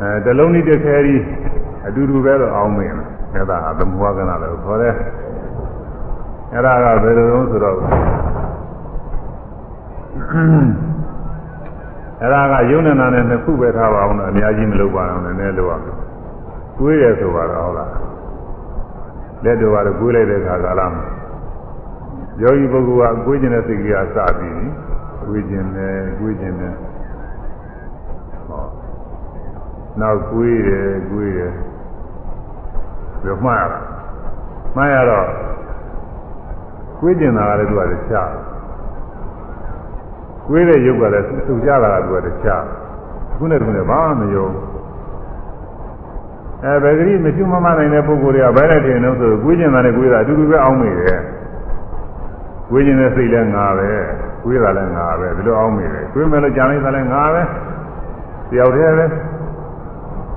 [0.00, 1.22] အဲတလုံးနည်းတစ်ခဲကြီး
[1.86, 2.96] အတူတူပဲတော့အောင်းမင်း
[3.34, 4.94] အဲ့ဒါသမုဝါကနာလို့ခေါ်တယ်
[6.52, 7.76] အဲ့ဒါကဘယ်လိုလဲဆိုတော့
[12.20, 15.96] အဲ့ဒါကယုံနာနဲ့နှစ်ခုပဲထားပါအောင်တော့အများကြီးမလုပ်ပါအောင်လည်းနည်းလို့ရမယ်။
[16.78, 17.90] ကိုယ်ရဆိုပါတော့ဟုတ်လား။
[19.44, 21.04] လက်တော်ကတော့ကိုယ်လိုက်တဲ့ခါကာလမှာ
[22.42, 24.60] ယောဂီပုဂ္ဂိုလ်ကကိုယ်ကျင်တဲ့စိတ်ကလေးကစပြီး
[25.26, 26.74] ကိုယ်ကျင်တယ်ကိုယ်ကျင်တယ်
[28.48, 28.64] ဟော
[30.00, 31.52] နောက်ကိုယ်ရယ်ကိုယ်ရယ်
[33.22, 33.80] ပြောမှတ်ရတာ
[34.76, 35.28] မှတ်ရတော့
[37.00, 38.30] ကိုယ်ကျင်တာကလည်းသူကလည်းချား
[40.46, 42.64] ကိုယ်တဲ့ရုပ်ကလည်းသူကြတာကသူကတခြား
[43.36, 44.48] ခုနဲ့တခုနဲ့ဘာမှမယုံ
[46.64, 51.20] အဲဘယ်ကလေးမရှိမမနိုင်တဲ့ပုဂ္ဂိုလ်တွေကဘယ်နဲ့ထင်လို့ဆိုကိုယ်ကျင်တာနဲ့ကိုယ်တာအတူတူပဲအောင်းမိတယ်
[52.70, 53.90] ကိုယ်ကျင်တဲ့စိတ်လည်းငါပဲ
[54.44, 57.42] ကိုယ်တာလည်းငါပဲဒီလိုအောင်းမိတယ်ကိုယ်မဲ့လို့ကြံလိုက်တာလည်းငါပဲ
[58.50, 59.06] တယောက်တည်းပဲ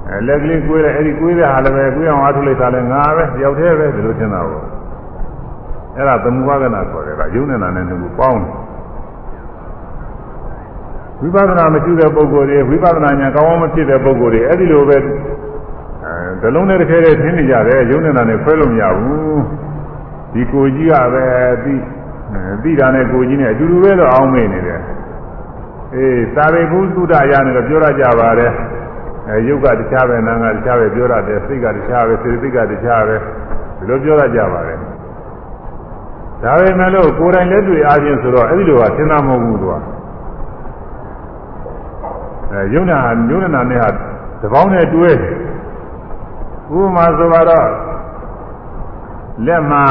[0.10, 4.66] အဲလက်ကလေးကိုယ်တဲ့အဲ့ဒီကိုယ်တဲ့ဟာလည်းပဲကိုယ်အောင်အားထုတ်လိုက်တာလည်းငါပဲတယောက်တည်းပဲဒီလိုထင်တာပေါ့
[5.96, 8.68] အဲ့ဒါသမုဝါကနာခေါ်တယ်ကယုံနေတာနဲ့နှစ်ခုပေါင်းတယ်
[11.22, 15.06] ဝိပဿနာမရှိတဲ့ပုဂ္ဂိုလ်တွေဝိပဿနာဉာဏ်ကောင်းအောင်မဖြစ်တဲ့ပုဂ္ဂိုလ်တွေအဲ့ဒီလိုပဲအဲ
[16.42, 19.42] ဒလုံးနဲ့တစ်ခဲတည်းထင်းနေကြတယ်ယုံနေတာနဲ့ခွဲလို့မရဘူး
[20.34, 21.26] ဒီကိုကြီးကပဲ
[21.64, 21.82] ပြီး
[22.62, 24.82] ပြီးတာနဲ့ကိုကြီးနဲ့အတူတူပဲတော့အောင်းမေ့နေတယ်
[25.96, 28.52] အေးသာရိပုတ္တရာနဲ့တော့ပြောရကြပါတယ်
[29.30, 33.16] အဲယုတ်ကတခြားပဲနာငါတခြားပဲပြောရတယ်စိတ်ကတခြားပဲစေတိတ်ကတခြားပဲ
[33.78, 34.78] ဒီလိုပြောရကြပါတယ်
[36.44, 39.74] ဒါပေမဲ့လို့ကိုယ်တိုင်လက်တွေ့အားဖြင့်ဆိုတော့အဲ့ဒီလိုကသင်္သာမဟုတ်ဘူးသူက
[42.52, 42.98] အဲယုံနာ
[43.32, 43.90] ယုံနာနဲ့ဟာ
[44.42, 45.16] တပေါင်းနဲ့တွဲဥ
[46.72, 47.68] ပမာဆိုတော့
[49.46, 49.84] လက်မှာ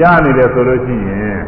[0.00, 1.40] ရနေတယ်ဆိုလို့ရှိရင်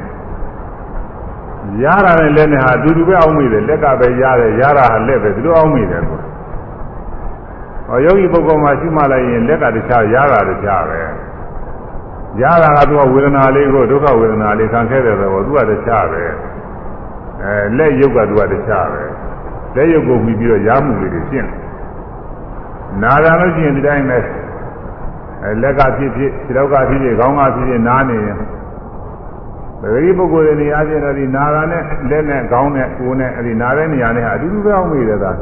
[1.83, 6.21] ရတာနဲ့လက်နဲ့ဟာအတူတူပဲအောင်းမိတယ်လက်ကပဲရတယ်ရတာဟာလက်ပဲဒီလိုအောင်းမိတယ်ကွာ
[7.89, 10.99] ဟောယောဂီပုဂ္ဂိုလ်မှာရှိမှလိုက်ရင်လက်ကတခြားရတာတခြားပဲ
[12.43, 16.23] ရတာကသူကဝေဒနာလေးကိုဒုက္ခဝေဒနာလေးခံခဲ့တဲ့သဘောသူကတခြားပဲ
[17.43, 19.03] အဲလက်ရုပ်ကသူကတခြားပဲ
[19.75, 21.51] လက်ရုပ်ကိုပြီးပြီးတော့ရမှုလေးတွေရှင်း
[23.03, 24.19] နာတာလို့ရှိရင်ဒီတိုင်းပဲ
[25.43, 28.39] အဲလက်ကဖြစ်ဖြစ်ခြေထောက်ကဖြစ်ဖြစ်ခေါင်းကဖြစ်ဖြစ်နားနေရင်
[29.81, 35.33] ပဂရိပုဂ္ဂိုလ်တွေနေရာချင်းတော့ဒီနာတာနဲ့လက်နဲ့ခေါင်းနဲ့ကိုယ်နဲ့အဲဒီနာတဲ့နေရာနဲ့ဟာအတူတူပဲအောင်မိတယ်သာ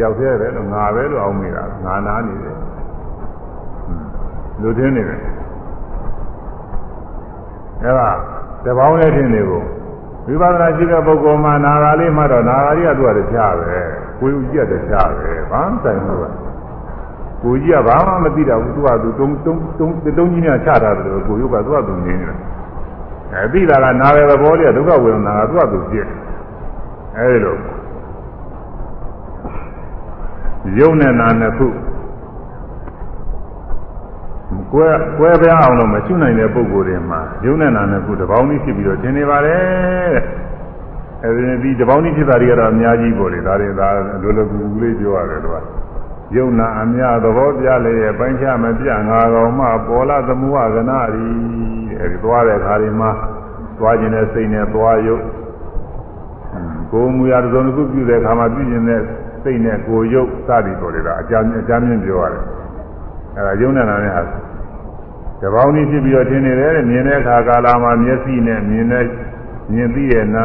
[0.00, 2.56] ရောက်သေးတယ်လို့ငါပဲလို့အောင်မိတာငါနာနေတယ်
[4.60, 5.20] လူထင်းနေတယ်
[7.82, 8.10] အဲဒါ
[8.64, 9.62] တပေါင်းနဲ့ထင်းနေကို
[10.26, 13.78] ဝိပဿနာရှိတဲ့ပုဂ္ဂိုလ်မှာနာဂာလေးမှတော့နာဂာလေးကသူ့အတခြားပဲ
[14.18, 16.24] ကိုယ်ကြီးကတခြားပဲဘာမှဆိုင်ဘူးက
[17.44, 22.36] ကိုကြီးကဘာမှမသိတော့ဘူးသူကသူတုံးတုံးတုံးတုံးကြီးများချထားတယ်လို့ကိုရုပ်ကသူကသူနေနေတာ
[23.32, 26.06] အဲသိတာကနာရယ်သဘောလေးကဒုက္ခဝေဒနာကသူကသူဖြစ်
[27.16, 27.56] အဲဒီလို
[30.78, 31.66] ယုံနဲ့နာနှစ်ခု
[34.72, 34.88] ကွဲ
[35.18, 40.24] ကွဲပြားအောင်လို့မချွနိုင်တဲ့ပုံကိုယ်တွေမှာယုံနဲ့နာနှစ်ခုတပေါင်းကြီးဖြစ်ပြီးတော့သင်နေပါတယ်တဲ့
[41.24, 43.88] အဲဒီဒီတပေါင်းကြီးဖြစ်တာတွေကတော့အများကြီးပေါ့လေဒါတွေဒါ
[44.22, 45.62] လိုလိုကူကူလေးပြောရတယ်တော့
[46.36, 51.26] ယုံနာအများသဘောပြလေရဲ့ပိုင်းခြားမပြငါကောင်မှပေါ်လာသမှုဝကနာရီ
[52.00, 53.10] အဲဒီသွားတဲ့ခါဒီမှာ
[53.78, 55.24] သွားခြင်းနဲ့စိတ်နဲ့သွားယုတ်
[56.92, 59.00] ကိုယ်မူရာသုံးခုပြုတဲ့ခါမှာပြုခြင်းနဲ့
[59.42, 62.42] စိတ်နဲ့ကိုယ်ယုတ်စသည်ပေါ်လေတာအကြမ်းအကြမ်းမြင်ပြောရတယ်
[63.36, 64.22] အဲဒါယုံနာနဲ့ဟာ
[65.42, 69.06] တပေါင်းကြီးဖြစ်ပြီးတော့ထင်နေတယ်တဲ့မြင်တဲ့အခါကာလမှာမျက်စိနဲ့မြင်တဲ့
[69.72, 70.44] မြင်သိရဲ့နာ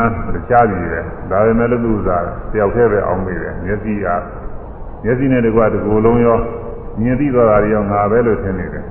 [0.50, 2.10] ကြားပြီးတယ်ဒါပေမဲ့လို့သူက
[2.52, 4.08] တယောက်တည်းပဲအောင်မိတယ်မျက်စိက
[5.04, 6.38] မျက်စိနဲ့တကွာတကူလုံးရော
[7.00, 8.86] မြင်သိသွားတာရောငါပဲလို့ထင်နေတယ်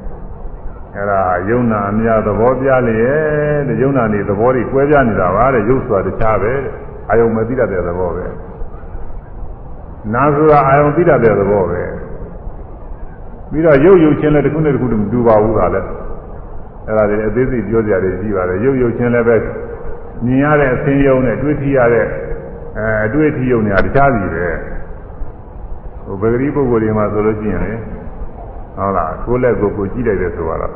[0.95, 6.53] အဲ့ဒါယုံနာအများသဘောပြလျက်တဲ့ယုံနာနေသဘောတွေကွဲပြားနေတာပါတဲ့ရုပ်ဆိုတာတခြားပဲ
[7.09, 8.27] အာယုံမသိတတ်တဲ့သဘောပဲ
[10.15, 11.83] နာဆိုတာအာယုံသိတတ်တဲ့သဘောပဲ
[13.51, 15.87] ပြီးတော့ရုပ်ရုပ်ချင်းလည်းတစ်ခုနဲ့တစ်ခုမတူပါဘူးကလည်း
[16.87, 19.37] အဲ့ဒါတွေအသေးစိတ်ပြောကြရတယ်ရှိပါတယ်ရုပ်ရုပ်ချင်းလည်းပဲ
[20.25, 22.07] မြင်ရတဲ့အသင်းယုံနဲ့တွေ့ထိရတဲ့
[22.79, 24.47] အဲအတွေ့အထိယုံနေတာတခြားစီပဲ
[26.09, 27.75] ဟိုဗဂရီပုဂ္ဂိုလ်တွေမှာဆိုလို့ရှိရင်လေ
[28.77, 30.73] ဟုတ်လားကိုယ်လက်ကိုကိုကြည့်လိုက်တယ်ဆိုတော့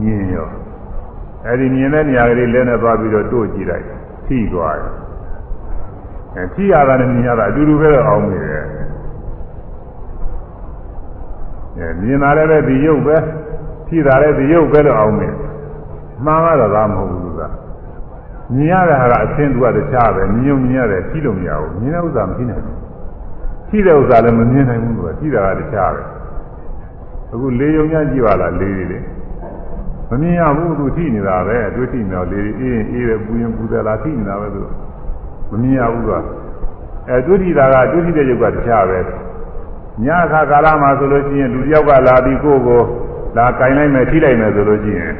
[0.00, 0.48] မြင်ရော
[1.46, 3.84] အဲ့ဒီမြင်တဲ့နေရာကလေးလက်နဲ့သွားပြီးတော့တို့ကြည့်လိုက်
[4.26, 4.92] ထိသွားတယ်
[6.36, 8.64] အဲထိရတာနဲ့မြင်ရတာအတူတူပဲတော့အောင်နေတယ်
[11.76, 13.16] အဲမြင်တာလည်းပဲဒီရုပ်ပဲ
[13.88, 15.28] ထိတာလည်းဒီရုပ်ပဲလို့အောင်နေ
[16.24, 17.42] မှန်ကတော့ဒါမဟုတ်ဘူးက
[18.56, 22.81] မြင်ရတဲ့ဟာကအသင်သူကတခြားပဲမြင်ုံမြင်ရတယ်ထိလို့မရဘူးမြင်တဲ့ဥစ္စာမထိနိုင်ဘူး
[23.72, 26.02] ထိတဲ့ဥစ္စာလည်းမမြင်နိုင်ဘူးသူကထိတာကတခြားပဲ
[27.32, 29.04] အခုလေယုံညကြည့်ပါလားလေးလေး
[30.08, 34.62] မမြင်ရဘူးသူထိနေတာပဲအတွေ့ထိနေတော့လေးအေးရင်အေးတယ်ပူရင်ပူတယ်လားထိနေတာပဲသူ
[35.50, 36.10] မမြင်ရဘူးက
[37.08, 38.98] အဲတွေ့ထိတာကတွေ့ထိတဲ့ရုပ်ကတခြားပဲ
[40.04, 42.82] ညခါကာလမှာဆိုလို့ရှိရင်လူတယောက်ကလာပြီးကိုယ့်ကို
[43.36, 45.12] လာကင်လိုက်မယ်ထိလိုက်မယ်ဆိုလို့ရှိရင်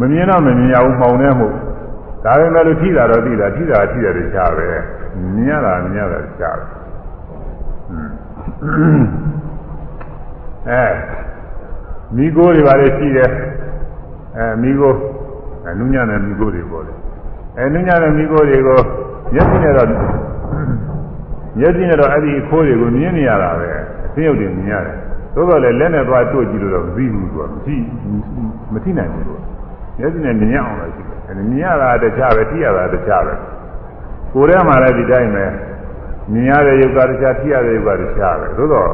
[0.00, 1.48] မမြင်တော့မမြင်ရဘူးမှောင်နေမှု
[2.24, 4.66] ဒါပေမဲ့လို့ထိတာတော့ထိတာထိတာထိတယ်တခြားပဲ
[5.34, 6.79] မြင်ရတာမြင်ရတာတခြားပဲ
[10.69, 10.83] အဲ
[12.15, 13.29] မိโกတွေပါလေရှိတယ်
[14.37, 14.81] အဲမိโก
[15.63, 16.97] အဲနုညံ့တဲ့မိโกတွေပေါ်တယ်
[17.57, 18.79] အဲနုညံ့တဲ့မိโกတွေကို
[19.33, 19.87] မျက်စိနဲ့တော့
[21.59, 23.67] မျက်စိနဲ့တော့အဲ့ဒီခိုးတွေကိုမြင်နေရတာပဲ
[24.05, 24.95] အသိရုပ်တွေမြင်ရတယ်
[25.35, 27.75] သို့တော်လည်းလက်နဲ့သွားတို့ကြည့်လို့တော့မသိဘူးသူကမရှိ
[28.73, 29.35] မသိနိုင်ဘူးသူ
[29.97, 33.33] မျက်စိနဲ့မြင်ရအောင်လို့ရှိတယ်အဲမြင်ရတာတခြားပဲသိရတာတခြားပဲ
[34.33, 35.45] ကိုယ်ထဲမှာလည်းဒီတိုင်းပဲ
[36.32, 38.90] မြင်ရတဲ့ယုတ်ကတခြားသိရတဲ့ယုတ်ကတခြားပဲသို့တော့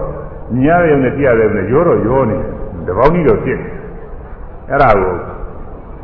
[0.54, 2.50] မြင်ရတဲ့ယုတ်နဲ့သိရတဲ့ယုတ်နဲ့ရောတော့ရောနေတယ်
[2.86, 3.58] တပေါင်းကြီးတော့ဖြစ်
[4.70, 5.14] အဲ့ဒါကို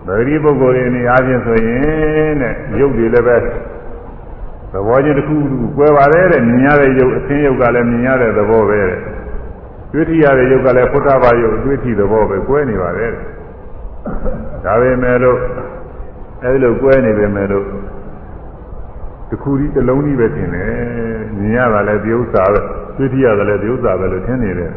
[0.06, 3.36] ဗဂရီပုဂ္ဂိုလ်တွေအနေအားဖြင့်ဆိုရင်တဲ့ယုတ်တွေလည်းပဲ
[4.72, 9.00] သဘောချင်းတစ်ခုခုကွဲပါတယ်တဲ့မြင်ရတဲ့ယုတ်အသင်းယုတ်ကလည်းမြင်ရတဲ့သဘောပဲတဲ့
[9.92, 13.24] တွေ့ထိရတဲ့ယုတ်ကလည်းဖုဒ္ဓဘာယုတ်တွေ့ထိသဘောပဲကွဲနေပါတယ်တဲ့
[14.64, 15.38] ဒါပေမဲ့လို့
[16.44, 17.66] အဲဒီလိုကွဲနေပေမဲ့လို့
[19.32, 20.72] တစ်ခုဒီတစ်လုံးကြီးပဲထင်တယ်
[21.38, 22.60] မြင်ရတာလည်းဒီဥစ္စာပဲ
[22.96, 24.72] တွေ့ထိရတယ်လည်းဒီဥစ္စာပဲလို့ထင်နေတယ်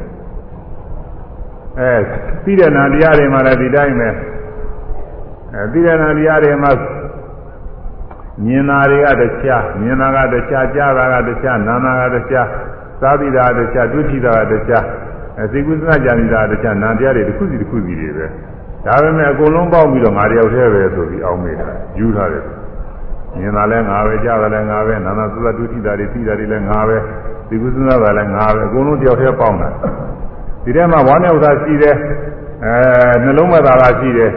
[1.80, 1.95] အဲ
[2.43, 4.10] သိတဲ့နာတရားတွေမှာလည်းဒီတိုင်းပဲ
[5.53, 6.72] အဲသိတဲ့နာတရားတွေမှာ
[8.45, 12.47] မြင်တာတွေကတခြားမြင်တာကတခြားကြားတာကတခြားနာနာကတခြား
[13.01, 14.84] သာသီတာကတခြားတွေ့ထိတာကတခြား
[15.38, 18.26] အဲသိကုသနာကြံနေတာကတခြားနာတရားတွေတစ်ခုစီတစ်ခုစီတွေပဲ
[18.86, 21.68] ဒါပေမဲ့အကုန်လုံးပေါက်ပြီးတော့ငါတယောက်တည်းပဲဆိုပြီးအောင်းမိတာ
[21.99, 22.43] ယူထားတယ်
[23.39, 26.97] မြင်တာလည်းငါပဲကြားတာလည်းငါပဲနာနာသုသတွေ့ထိတာတွေသိတာတွေလည်းငါပဲ
[27.49, 29.69] သိကုသနာကလည်းငါပဲအကုန်လုံးတယောက်တည်းပေါက်တာ
[30.63, 31.95] ဒီထဲမှာဝမ်းနဲ့ဥစ္စာရှိတယ်
[32.65, 34.29] အဲနှလုံးမသာသာရှိတယ်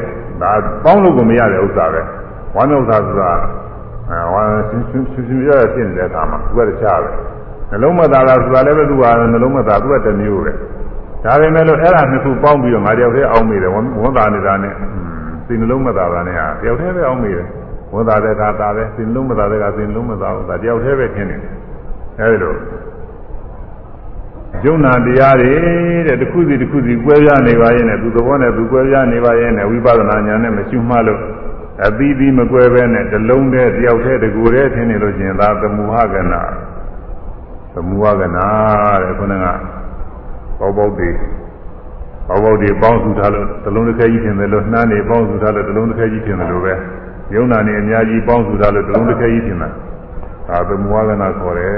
[0.42, 0.50] ဒါ
[0.84, 2.00] ပေါင်းလို့ကိုမရတဲ့ဥစ္စာပဲ
[2.56, 3.32] ဝမ်းနဲ့ဥစ္စာဆိုတာ
[4.08, 7.10] အဲဝမ်းရှင်ရှင်ရှင်ရှင်ရဖြစ်နေတဲ့အခါမှာသူကတခြားပဲ
[7.70, 10.52] နှလုံးမသာသာဆိုတာလည်းပဲသူကနှလုံးမသာသူကတစ်မျိုးပဲ
[11.24, 13.76] ဒါပေမဲ့လို့အဲ့ဒါနှစ်ခုပေါင်းပြီးတော့ငါတယောက်တည်းအောင်းမိတယ်ဝ
[14.06, 14.74] န်သာနေတာနဲ့
[15.46, 17.48] စိတ်နှလုံးမသာတာနဲ့ဟာတယောက်တည်းပဲအောင်မေးတယ်
[17.92, 21.52] ဝန်သာတဲ့ကသာတယ်စိတ်နှလုံးမသာတဲ့ကစိတ်နှလုံးမသာဘူးဒါတယောက်တည်းပဲခင်းနေတယ်
[22.20, 22.54] အဲဒီလို
[24.64, 25.52] ယုံနာတရားတွေ
[26.06, 31.20] တဲ့တစ်ခုစီတစ်ခုစီကွဲပြားနေပါရဲ့နဲ့သူသဘောနဲ့သူကွဲပြားနေပါရဲ့နဲ့ဝိပဿနာဉာဏ်နဲ့မရှိမှလို့
[31.86, 36.42] အသီးသီးမကွဲပဲနဲ့တစ်လုံးတည်းတယောက်တည်းတကူတည်းထင်နေလို့ရှိရင်ဒါသမုဟကနာ
[37.74, 38.46] သမုဟကနာ
[39.02, 39.46] တဲ့ခုနက
[40.58, 41.10] ဘောဘောတွေ
[42.28, 46.74] ဘောဘောတွေပေါင်းစုထားလို့တစ်လုံးတစ်ခဲကြီးထင်တယ်လို့နှမ်းနေပေါင်းစုထားလို့တစ်လုံးတစ်ခဲကြီးထင်တယ်လို့ပဲ
[47.34, 49.72] ယုံနာနေအများကြီးပေါင်းစုထားလို့တစ်လုံးတစ်ခဲကြီးထင်တယ်
[50.48, 51.72] ဒါသမုဟကနာခေါ်တယ်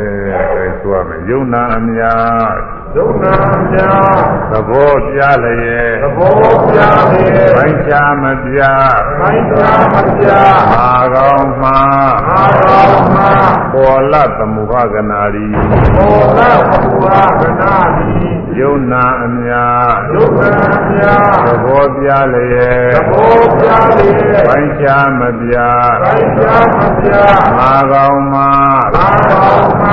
[0.53, 2.55] အဲဆိုရမယ်ယုံနာအများ
[2.95, 3.35] ဒုနာ
[3.73, 3.91] မြာ
[4.51, 6.79] သဘောပြလျက်သဘောပြ
[7.13, 7.25] လေ
[7.57, 7.93] ဘိုင်းချ
[8.23, 8.61] မပြ
[9.21, 10.27] မိုင်းချမပြ
[10.73, 11.71] မာကောင်းမှ
[12.29, 13.17] အာရောမ
[13.73, 15.47] ပေါ်လသမုဟကနာရီ
[15.95, 20.53] ဘောဓဘူဟာကနာတိ ယုံနာအများဒုနာ
[20.93, 24.09] မြာသဘောပြလျက်သဘောပြလေ
[24.47, 24.87] ဘိုင်းချ
[25.19, 25.55] မပြ
[26.03, 26.43] မိုင်းချ
[26.79, 27.11] မပြ
[27.57, 28.43] မာကောင်းမှ
[28.97, 29.85] အာရောမ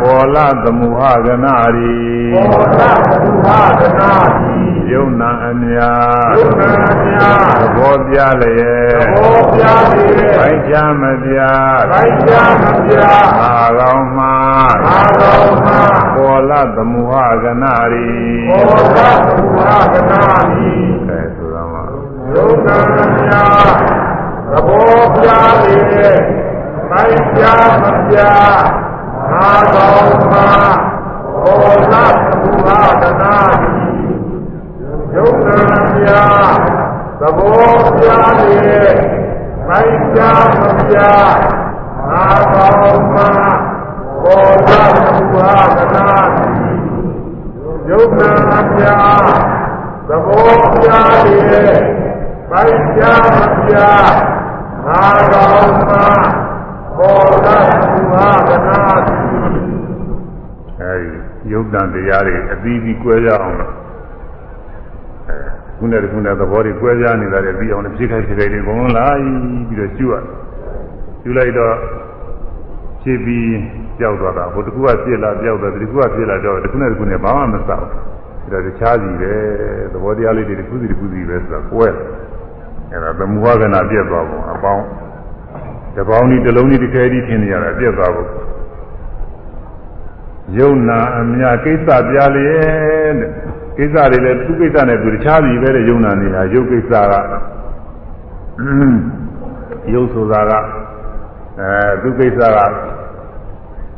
[0.00, 1.98] ပေါ်လသမုဟကနာရီ
[2.34, 4.60] ဘောဓဘူဟာကနာတိ
[4.92, 6.72] ယုံနာအများဒုနာ
[7.04, 9.62] မြာသဘောပြလျက်သဘောပြ
[9.92, 10.06] လေ
[10.36, 11.36] ဘိုင်းချမပြ
[11.90, 12.96] မိုင်းချမပြ
[13.38, 15.61] မာကောင်းမှအာရောမပေါ်
[16.50, 17.12] လသမုဟ
[17.42, 18.08] ကနာရီ
[18.48, 20.72] ဘောဓဘူဟာကနာတိ
[21.08, 21.80] အဲဆိုတော့မှ
[22.34, 22.78] ယုံနာ
[23.16, 23.44] မြာ
[24.50, 25.28] သဘောပြ
[25.62, 25.76] လေ
[26.90, 27.42] မိုင်းချ
[27.82, 28.16] မပြ
[29.30, 31.94] အာရောမဘောဓ
[32.40, 33.74] ဘူဟာကနာတိ
[35.14, 35.60] ယုံနာ
[35.94, 36.22] မြာ
[37.20, 38.06] သဘောပြ
[38.38, 38.92] လေ
[39.68, 40.20] မိုင်းချ
[40.60, 40.96] မပြ
[42.10, 43.18] အာရောမ
[44.22, 44.70] ဘောဓ
[45.04, 46.46] ဘူဟာကနာတိ
[47.88, 48.30] ယုံနာ
[48.76, 48.96] မြာ
[50.08, 50.88] သဘောပြ
[51.24, 51.66] လေ
[52.50, 53.74] ပိုက်ကြမပြ
[54.86, 55.92] အာရောမ
[56.96, 57.48] ဘောဓ
[57.92, 59.16] သူဟာကနာတိ
[60.80, 63.72] အဲဒီယုတ်တန်တရားတွေအသီးသီးကွဲရအောင်လို့
[65.28, 65.38] အဲ
[65.78, 69.08] ခုနဲ့တခုနဲ့သဘောတွေကွဲပြားနေတာတွေပြီးအောင်လည်းဖြစ်ခိုက်ဖြစ်ခိုက်တွေအကုန်လုံးလာ
[69.68, 70.22] ပြီးတော့ကျွတ်
[71.22, 71.74] ကျွလိုက်တော့
[73.02, 73.50] ဖြစ်ပြီး
[73.98, 77.86] ကြောက်သွားတာဟိုတကူကပြစ်လာကြောက်သွားတယ်တကူကပြစ်လာတော့တခုနဲ့တခုနဲ့ဘာမှမဆောက်
[78.52, 79.32] ဒါတခြားစီပဲ
[79.92, 81.88] သဘောတရားလေးတွေတခုစီတခုစီပဲဆိုတာကွဲ
[82.92, 84.84] အဲဒါသမုဟကနာပြတ်သွားပုံအပေါင်း
[85.96, 88.26] တပေါင်းဒီတစ်လုံးဒီတစ်ခဲဒီထင်နေရတာပြတ်သွားပုံ
[90.58, 93.28] ယုံနာအမြကိစ္စပြလျက်တဲ့
[93.78, 97.14] ကိစ္စတွေလည်းသူကိစ္စနဲ့သူတခြားစီပဲတဲ့ယုံနာနေတာယုတ်ကိစ္စက
[99.92, 100.52] ယုတ်ဆိုတာက
[101.60, 101.70] အဲ
[102.02, 102.58] သူကိစ္စက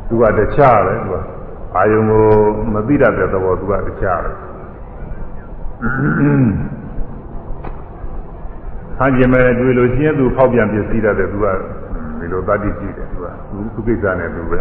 [0.07, 1.15] သူကတခြားပဲသူက
[1.75, 2.25] အာယုံကို
[2.73, 4.31] မသိတတ်တဲ့သဘောသူကတခြားပဲ
[8.97, 11.47] ဟန်ကျင်မဲ့တွေ့လို့ချင်းသူဖောက်ပြန်ပြစီတတ်တဲ့သူက
[12.19, 13.25] ဒီလိုတတ္တိရှိတယ်သူက
[13.73, 14.59] သူကိစ္စနဲ့သူပဲ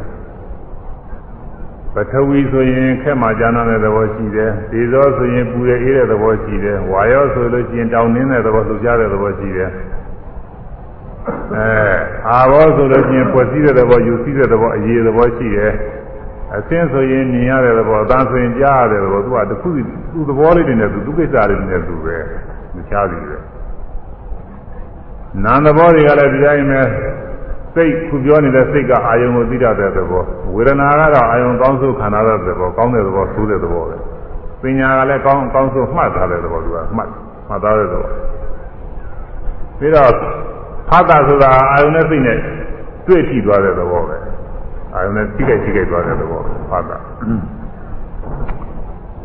[1.94, 9.70] ပထဝီဆိုရင်ခက်မှကျမ်းတဲ့သဘောရှိတယ်။ဒေဇောဆိုရင်ပူရအေးတဲ့သဘောရှိတယ်။ဝါယောဆိုလို့ရှိရင်တောင်းနှင်းတဲ့သဘောလှူရှားတဲ့သဘောရှိတယ်။
[11.54, 11.66] အဲ
[12.28, 15.72] အာဘောဆိုလို့ရှိရင်ပွက်စည်းတဲ့သဘောယူစည်းတဲ့သဘောအရေးသဘောရှိတယ်။
[16.56, 19.68] အသင်းဆိုရင်မြင်ရတဲ့သဘောအသံဆိုရင်ကြားရတဲ့သဘောသူကတစ်ခု
[20.12, 22.16] သူ့သဘောလေးတွေနဲ့သူသူကိစ္စလေးတွေနဲ့သူပဲ
[22.76, 23.38] မချားဘူးပဲ။
[25.44, 26.80] နာမ်သဘောတွေကလည်းဒီတိုင်းပဲ
[27.74, 33.96] စိတ်ခုပြောနေတဲ့စိတ်ကအာယုံကိုသိတတ်တဲ့သဘောဝေဒနာကတော့အာယုံကောင်းဆုံးခံရတဲ့သဘောကောင်းတဲ့သဘောဆိုးတဲ့သဘောပဲ
[34.62, 37.08] ပညာကလည်းကောင်းကောင်းဆုံးမှတ်ထားတဲ့သဘောသူကမှတ်
[37.48, 38.10] မှတ်သားတဲ့သဘော
[39.78, 40.10] ပြီးတော့
[40.94, 42.38] ဖတ်တာဆိုတာအာယုံနဲ့စိတ်နဲ့
[43.06, 44.16] တွေ့ထိသွားတဲ့သဘောပဲ
[44.94, 46.40] အာယုံနဲ့ထိခိုက်ထိခိုက်သွားတဲ့သဘော
[46.70, 46.98] ဖတ်တာ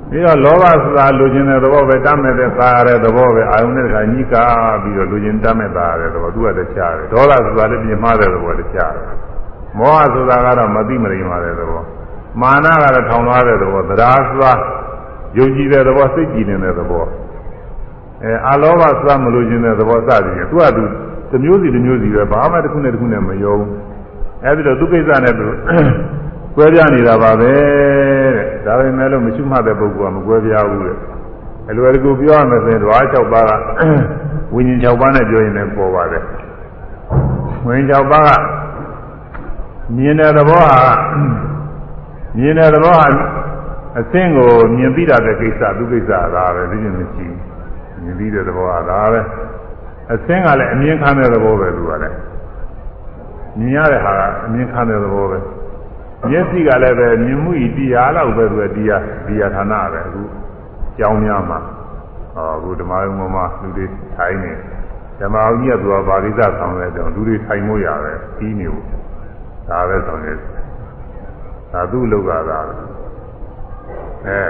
[0.10, 9.06] ပြီးတော့လောဘဆိုတာလူကျင်တဲ့သဘောပဲတတ်မဲ့တဲ့သာရတဲ့သဘောပဲအာယုန်နဲ့တခါညှိကားပြီးတော့လူကျင်တတ်မဲ့သာရတဲ့သဘောသူကတခြားတယ်ဒေါသဆိုတာလည်းပြင်မာတဲ့သဘောတခြားတယ်
[9.80, 11.82] မောဟဆိုတာကတော့မသိမရိမာတဲ့သဘော
[12.42, 14.54] မာနကတော့ထောင်သွားတဲ့သဘောသဒ္ဓါဆိုတာ
[15.38, 17.06] ယုံကြည်တဲ့သဘောစိတ်ကြည်နေတဲ့သဘော
[18.24, 20.84] အဲအလောဘဆိုတာမလူကျင်တဲ့သဘောစသည်ဖြင့်သူကသူ
[21.32, 23.58] တစ်မျိုးစီတစ်မျိုးစီပဲဘာမှတစ်ခုနဲ့တစ်ခုနဲ့မယုံ
[24.44, 25.48] အဲဒီတော့သူကိစ္စနဲ့သူ
[26.56, 27.52] ကွဲပြားနေတာပါပဲ
[28.36, 30.98] တဲ့ဒါပေမဲ့လို့မရှိမှတဲ့ပုဂ္ဂိုလ်ကမကွဲပြားဘူးတဲ့
[31.70, 33.52] အလွယ်တကူပြောရမယ်ဆိုရင်ဓဝါ6ပါးက
[34.54, 36.24] ဝိညာဉ်6ပါးနဲ့ပြောရင်လည်းပေါ်ပါတယ်
[37.66, 38.30] ဝိညာဉ်6ပါးက
[39.96, 40.80] မြင်တဲ့သဘောဟာ
[42.38, 43.08] မြင်တဲ့သဘောဟာ
[44.00, 47.26] အသင်းကိုမြင်ပြီးတာတဲ့ကိစ္စသူကိစ္စဒါပဲသိရင်မရှိ
[47.94, 49.22] ဘူးမြင်ပြီးတဲ့သဘောဟာဒါပဲ
[50.14, 52.18] အသင်းကလည်းအမြင်ခံတဲ့သဘောပဲသူကလည်း
[53.60, 55.38] မြင်ရတဲ့ဟာကအမြင်ခံတဲ့သဘောပဲ
[56.30, 60.22] မျက်စိကလည်းပဲမြင်မှုဤတရားလောက်ပဲသူကတရားတရားဌာနပဲအခု
[60.98, 61.60] ကြောင်းများမှာ
[62.36, 63.86] ဟောအခုဓမ္မယုံမှာလူတွေ
[64.16, 64.52] ထိုင်နေ
[65.20, 68.86] ဓမ္မအောင်ကြီးကသူကဗာရိသဆောင်တဲ့တော့လူတွေထိုင်လို့ရတယ်ပြီးနေဘူး
[69.68, 70.34] ဒါပဲဆောင်နေ
[71.74, 72.60] ဒါသူ့လောက်ကသာ
[74.26, 74.42] အဲ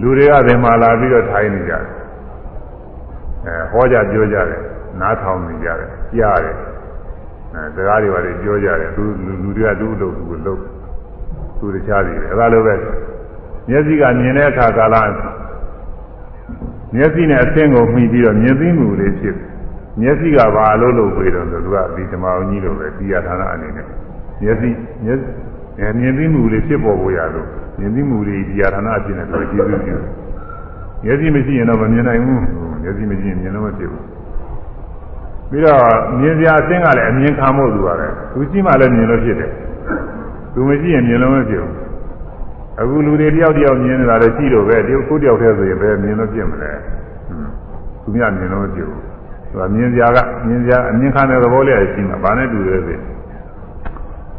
[0.00, 1.99] လူတွေကဒီမှာလာပြီးတော့ထိုင်နေကြတယ်
[3.46, 4.60] အဲဟောကြပြောကြတယ်
[5.00, 6.56] နားထောင်နေကြတယ်ကြားတယ်
[7.54, 10.60] အဲစကားတွေပါလေပြောကြတယ်သူလူတွေကသူ့လို့သူ့လို့
[11.58, 12.74] သူတခြားတွေအဲဒါလိုပဲ
[13.68, 14.96] မျက်စိကမြင်တဲ့အခါကာလ
[16.94, 19.36] မျက်စိနဲ့အသင်းကိုမှီပြီးတော့မြင်သိမှုလေးဖြစ်
[20.00, 23.86] မျက်စိကဘာလို့လို့ပြေတော့သူကဒီဓမ္မအောင်ကြီးလိုပဲဒီရဌာနအနေနဲ့
[24.42, 24.70] မျက်စိ
[25.04, 25.20] မျက်
[25.98, 27.46] မြင်သိမှုလေးဖြစ်ပေါ်ဖို့ရလို့
[27.78, 29.96] မြင်သိမှုလေးဒီရဌာနအဖြစ်နဲ့သူကျေးဇူးပြု
[31.04, 32.42] မျက်စိမရှိရင်တော့မမြင်နိုင်ဘူး
[32.82, 34.04] မျက်စိမရှိရင်မြင်လို့မဖြစ်ဘူး
[35.50, 35.80] ပြီးတော့
[36.20, 39.50] မြင်စရာအသင်းကလည်းအမြင်ခံဖို့သူရတယ်သူကြည့်မှလည်းမြင်လို့ဖြစ်တယ်
[40.54, 41.74] သူမရှိရင်မြင်လို့မဖြစ်ဘူး
[42.80, 46.70] အခုလူတွေတယောက်တယောက်မြင်နေတာလည်းရှိတော့ပဲဒီကိုတယောက်တည်းဆိုရင်ဘယ်မြင်လို့ဖြစ်မလဲ
[48.02, 49.00] သူများမြင်လို့မဖြစ်ဘူး
[49.50, 52.98] သူကမြင်စရာကမြင်စရာအမြင်ခံတဲ့သဘောလေးရှိမှာဘာနဲ့တူလဲဆို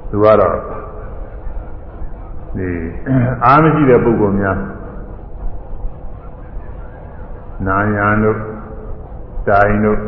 [0.10, 0.56] သူကတော့
[2.58, 2.68] ဒီ
[3.46, 4.58] အားမရှိတဲ့ပုဂ္ဂိုလ်များ
[7.68, 8.38] နာယံတို့
[9.48, 10.00] တိုင်တို့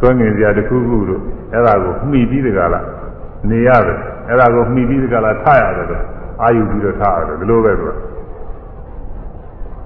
[0.00, 1.22] သွင်းငင်စရာတစ်ခုခုတို့
[1.52, 2.86] အဲ့ဒါကိုမှီပြီးတကလား
[3.50, 6.02] နေရတယ်အဲ့ဒါကိုမှီပြီးတကလားထရတယ်
[6.42, 7.92] အာယုပြီးတော့ထားရတယ်ဒီလိုပဲသူက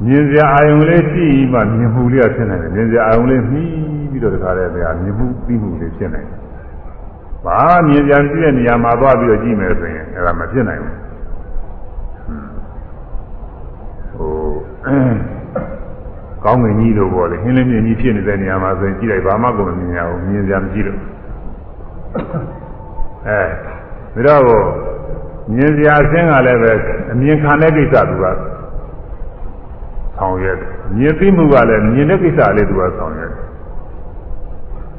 [0.05, 3.65] မြင်စရာအာယုံလေးရှိမှမြင်မှုလေးဖြစ်နေတယ်မြင်စရာအာယုံလေးမှီ
[4.11, 6.29] ပြီးတော့တခါတည်းကမြင်မှုပြီးမှုလေးဖြစ်နေတယ်
[7.45, 10.97] ဘာမြင်ကြံပြည့်တဲ့နေရာမှာသွားပြီးတော့ကြည့်မယ်ဆိုရင်အဲ့ဒါမဖြစ်နိုင်ဘူး
[14.15, 14.35] ဟို
[16.45, 20.99] ကောင်းငင်ကြီးလိုပေါ့လေဟင်းလင်းမြင်ကြီးဖြစ်နေတဲ့နေရာမှာဆိုရင်ကြည့်လိုက်ဘာမှကိုမမြင်ရဘူးမြင်ကြံမကြည့်လို့
[23.29, 24.67] အဲဒါတော့
[25.55, 26.73] မြင်စရာအဆင်းကလည်းပဲ
[27.13, 28.25] အမြင်ခံတဲ့ကိစ္စသူက
[30.17, 33.43] ဆောင်ရွက်တယ်မြင်သိမှုကလည်းမြင်တဲ့ကိစ္စလေးသူကဆောင်ရွက်တယ်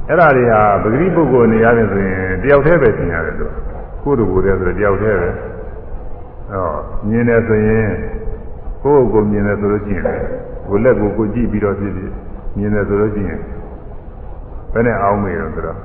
[0.08, 3.46] အဲ့ဒါတွေဟာပဂရိပုဂ္ဂိုလ်နေရာပြင်ဆိုရင်တယောက်တည်းပဲသင်ရတယ်သူ
[4.04, 5.30] ကိုယ်တူကိုယ်တည်းဆိုတော့တယောက်တည်းပဲ
[6.52, 6.70] ဟော
[7.08, 7.88] မြင်တယ်ဆိုရင်
[8.84, 10.22] ကိုယ့်ကိုယ်မြင်တယ်ဆိုလို့ရှိရင်
[10.68, 12.11] ကိုယ်လက်ကိုကိုကြည့်ပြီးတော့ဖြစ်ဖြစ်
[12.57, 13.39] မြင်တယ်ဆိုလို့ရှိရင်
[14.74, 15.80] ဘယ်နဲ့အောင်းမေတော့ဆိုတော့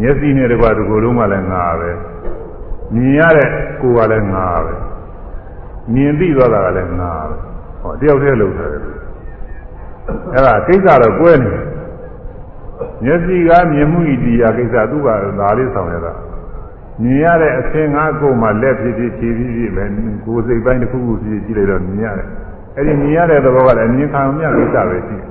[0.00, 1.90] မျက်စိနဲ့တကွာဒီကိုယ်လုံးကလည်းငါပဲ
[2.94, 3.48] မြင်ရတဲ့
[3.80, 4.74] ကိုယ်ကလည်းငါပဲ
[5.92, 7.36] မြင်သိသွားတာကလည်းငါပဲ
[7.80, 8.80] ဟောတယောက်တည်းလုံးတယ်အဲ့
[10.46, 11.64] ဒါကိစ္စတော့ကွဲနေတယ်
[13.04, 15.08] မျက်စိကမြင်မှုဤတရားကိစ္စသူက
[15.40, 16.12] ဒါလေးဆောင်ရတာ
[17.02, 19.84] မြင်ရတဲ့အသင်ငါကိုယ်မှလက်ဖြစ်ဖြစ်ခြေဖြစ်ဖြစ်ပဲ
[20.24, 22.28] ကိုယ်စိတ်ပိုင်းတစ်ခုခုဖြစ်ကြည့်လိုက်တော့မြင်ရတယ်
[22.76, 25.28] အဲ့ဒီမြင်ရတဲ့သဘောကလည်းမြင်ခံမြကိစ္စပဲရှိတယ်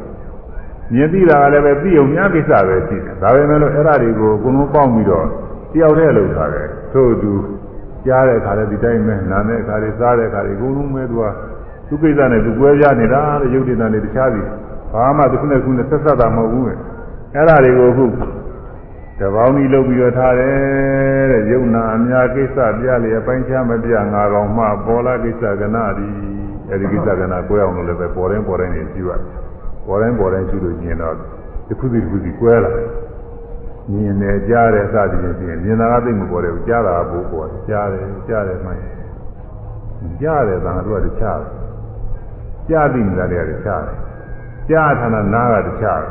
[0.93, 5.27] မြင်သိတာကလည်းပဲသိုံမြကိစ္စပဲရှိတယ်ဒါပေမဲ့လို့အဲ့ဒါတွေကိုအကုန်လုံးပေါင်းပြီးတော့
[5.73, 7.31] တယောက်တည်းလုပ်ထားတယ်သို့သူ
[8.05, 11.23] ကြားတဲ့အခါလည်းဒီတိုင်းပဲနားတဲ့အခါလေးစားတဲ့အခါလေးအကုန်လုံးပဲသူက
[11.87, 14.41] သူကိစ္စနဲ့သူကွဲပြားနေတာတဲ့ရုပ်တည်တာနဲ့တခြားစီ
[14.93, 18.05] ဘာမှတစ်ခုနဲ့ခုနဲ့ဆက်ဆက်တာမဟုတ်ဘူးအဲ့ဒါတွေကိုအခု
[19.19, 26.32] တပေါင်းကြီးလုပ်ပြီးတော့ထားတယ်တဲ့ယုံနာအများကိစ္စပြလျက်ပိုင်းခြားမပြငါကောင်မှပေါ်လာကိစ္စကနာဒီ
[26.73, 29.21] အဲဒီကိစ္စကနာကိုယ်အောင်လို့လည်းပဲပေါ်တိုင်းပေါ်တိုင်းနေကြည့်ရတယ်
[29.87, 31.15] ပေါ်တိုင်းပေါ်တိုင်းကြည့်လို့ကျင်တော့
[31.67, 32.71] တစ်ခုစီတစ်ခုစီကွဲလာ
[33.91, 38.79] မြင်တယ်ကြားတယ်စသည်ဖြင့်မြင်တာကသိမပေါ်တယ်ကြားတာဘိုးပေါ်တယ်ကြားတယ်ကြားတယ်မှန်
[40.21, 41.39] ကြားတယ်သာတို့ကတခြား
[42.69, 43.83] ကြားသိနေတာတွေကတခြား
[44.69, 46.01] ကြားထာနာနာကတခြား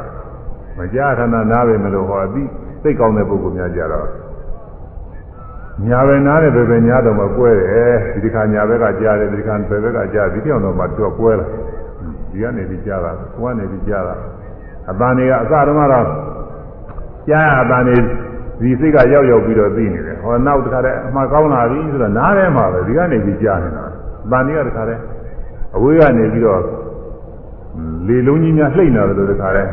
[0.78, 2.42] မကြားထာနာနာပဲမလို့ဟောအသိ
[2.82, 4.08] သိကောင်းတဲ့ပုဂ္ဂိုလ်များကြတော့
[5.88, 11.46] ညာပဲနားတယ်ပဲပဲညာတော့မှကွဲတယ်ဒီဒီခါညာဘက်ကကြားတယ်ဒီဒီခါဘယ်ဘက်ကကြားဒီပြောင်းတော့မှတော့ကွဲလာ
[12.30, 14.14] ဒီကနေပြီးကြားတာကိုကနေပြီးကြားတာ
[14.90, 16.06] အပန်းတွေကအစတုန်းကတော့
[17.28, 17.96] ကြားအပန်းတွေ
[18.60, 23.84] ဒီစိတ်ကရောက်ရောက်ပြီးတော့သိနေတယ်ဟောနောက်တခါတည်းအမှကောင်းလာပြီဆိုတော့နားထဲမှာပဲဒီကနေပြီးကြားနေတာ
[24.24, 25.00] အပန်းတွေကတခါတည်း
[25.76, 26.60] အဝေးကနေပြီးတော့
[28.08, 29.70] လေလုံးကြီးများလှိမ့်နေတယ်လို့တခါတည်း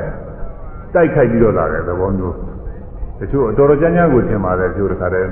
[0.94, 2.36] တိုက်ခိုက်ပြီးတော့လာတယ်သဘောမျိုး
[3.20, 5.28] တချို့တော်တော်ကြမ်းကြမ်းကိုထင်ပါတယ်တချို့တခါတည်း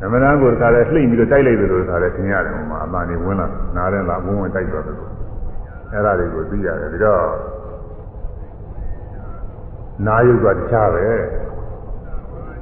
[0.00, 3.46] နမနာကိုတခါတည်းလှိမ့်ပြီးတော့တိုက်လိုက်တယ်လို့တခါတည်းထင်ရတယ်ဟိုမှာအပန်းတွေဝင်လာ
[3.76, 4.96] နားထဲလာဝင်ဝင်တိုက်သွားတယ်
[5.92, 7.24] အဲ့ဒါတွေကိုသိရတယ်ပြီးတော့
[10.06, 11.06] နာယုတ်ကတခြားပဲ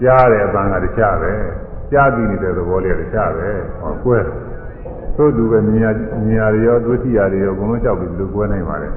[0.02, 1.32] ကြားတယ်အပန်းကတခြားပဲ
[1.92, 3.48] ကြားပြီးနေတဲ့သဘောလေးကတခြားပဲ
[3.80, 4.18] ဟောကွဲ
[5.16, 5.86] သို့တူပဲမြင်ရ
[6.26, 8.88] မြင်ရရောသွေးထီရရောအကုန်လုံးလျှောက်ပြီးဒီလိုကွဲနိုင်ပါလေ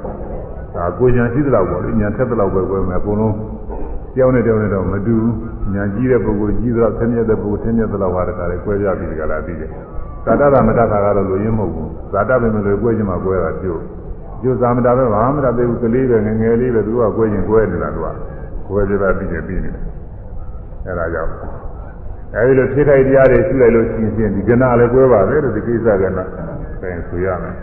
[0.76, 3.34] ဒါကိုညာရှိသလောက်ပေါ့လေညာထက်သလောက်ပဲကွဲမယ်အကုန်လုံး
[4.16, 9.70] ကြောင်းနဲ့ကြောင်းနဲ့တော့မတူဘူးညာကြီးတဲ့ပုဂ္ဂိုလ်ကြီးသလောက်ဆင်းရဲတဲ့ပုဂ္ဂိုလ်ဆင်းရဲသလောက်ဟာတခါလေကွဲပြားပြီးကြလားသိတယ်
[10.26, 13.82] ဇာတတာမတခါကတော့လူရင်းမဟုတ်ဘူးဇာတပဲမလို့ကွဲချင်မှကွဲတာပြုတ်
[14.42, 18.08] ကျိုးဇာမတာပဲဘာမှမတတ်သေးဘူးကလေးပဲငငယ်လေးပဲသူကကွဲရင်ကွဲနေတာသူက
[18.68, 19.84] ကွဲပြပါပြီးနေပြီးနေတယ်
[20.86, 21.32] အဲဒါကြောင့်
[22.36, 26.20] အဲဒီလိုဖြစ်ခိုက်တရားတွေရှိလိုက်လို့ရှိရင်ဒီကဏလည်းကွဲပါပဲလို့ဒီကိစ္စကဏ
[26.82, 27.56] ပင်ဆိုရမယ်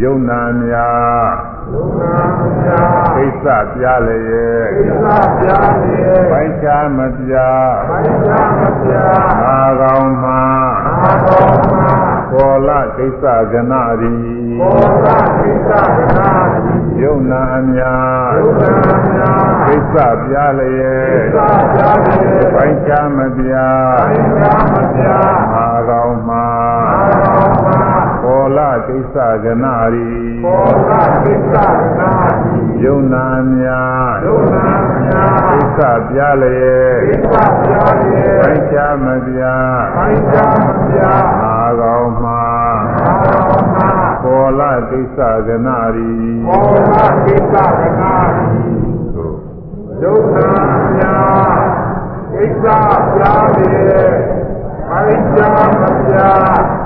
[0.00, 1.32] ယုံနာများ
[1.72, 2.14] ယုံနာ
[2.58, 2.80] မြာ
[3.16, 5.06] ကိစ္စပြလျက်ကိစ္စ
[5.38, 7.34] ပြာလေပိုင်းခြားမပြ
[7.88, 9.06] ပိုင်ချာမပြာ
[9.42, 10.42] အာကောင်မှာ
[10.86, 11.86] အာတော်မှာ
[12.32, 14.16] ပေါ်လာကိစ္စကဏရီ
[14.60, 15.06] ဘောဓ
[15.40, 16.30] ကိစ္စကနာ
[16.64, 19.32] တိယုံနာများယုံနာမြာ
[19.66, 22.20] ကိစ္စပြလျက်ကိစ္စပြာလေ
[22.54, 25.18] ပိုင်းခြားမပြပိုင်ချာမပြာ
[25.54, 26.81] အာကောင်မှာအာတော်မှာ
[28.42, 30.10] ပေါ်လာကိစ္စကဏရီ
[30.44, 30.92] ဘောဓ
[31.24, 33.26] ကိစ္စကနာတိယုံနာ
[33.56, 34.66] များယုံနာ
[35.02, 39.42] မြာကိစ္စပြလျက်ကိစ္စပြာလေပိုင်းခြားမပြ
[39.96, 41.12] ပိုင်ချာမပြာ
[41.42, 42.42] အာကောင်မှာ
[42.96, 43.90] အာတော်မှာ
[44.22, 46.12] ပေါ်လာကိစ္စကဏရီ
[46.46, 48.48] ဘောဓကိစ္စကနာတိ
[49.14, 49.36] သို့
[50.02, 50.52] ယုံနာ
[50.96, 51.16] မြာ
[52.32, 52.64] ကိစ္စ
[53.12, 53.72] ပြာလေ
[54.88, 56.81] ပိုင်ချာမပြာအာတော်မှာဘောဓကိစ္စကနာတိယုံနာမြာကိစ္စပြာလေပိုင်ချာမပြာအာတော်မှာဘောဓကိ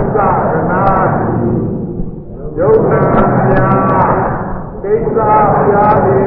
[0.00, 0.18] စ္စ
[0.50, 0.84] ကနာ
[1.14, 1.50] တိ
[2.58, 3.02] ယုံနာ
[3.46, 3.70] မြာ
[4.82, 5.18] ကိစ္စ
[5.54, 6.22] ပြာလေ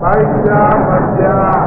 [0.00, 1.57] ပိုင်ချာမပြာ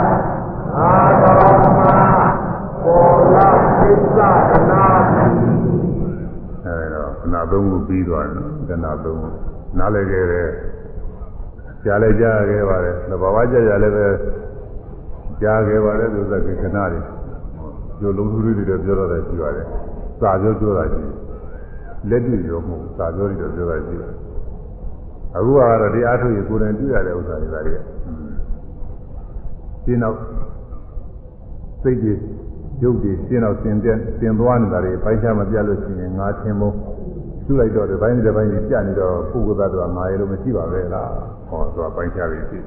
[7.62, 9.30] သုံးခုပြီးသွားတယ်နော်ခဏသုံးခု
[9.78, 10.50] နားလည်ခဲ့တယ်
[11.84, 14.08] ကြားလည်းကြားခဲ့ပါတယ်သဘာဝကြကြလည်းပဲ
[15.42, 16.54] ကြားခဲ့ပါတယ်သူကခဏတွေ
[18.00, 19.66] ကျိုးလုံးသူတွေတော့ပြောတော့တယ်ရှိပါတယ်
[20.20, 21.02] စာပြောပြောတာရှိ
[22.10, 24.12] လက်တွေ့ရောမဟုတ်စာပြောတွေတော့ပြောတာရှိတယ်
[25.36, 27.80] အခုကတော့ဒီအားထုတ်ရကိုယ်တိုင်တွေ့ရတဲ့ဥစ္စာတွေဒါတွေက
[29.86, 30.18] ဒီနောက်
[31.82, 32.20] စိတ်ကြီး
[32.84, 36.76] ရုပ်တွေရှင်းတော့ရှင်းတဲ့ရှင်းသွားနေတာတွေပိုင်းခြားမပြတ်လို့ရှိရင်ငါထင်မို့
[37.52, 41.12] ရှုလိုက်တော့ဒီပိုင်းဒီပိုင်းကြီးပြနေတော့ပုဂ္ဂိုလ်သားတော့ငါရလို့မရှိပါပဲလား
[41.50, 42.64] ဟောသူကပိုင်းခြားပြီးဖြစ်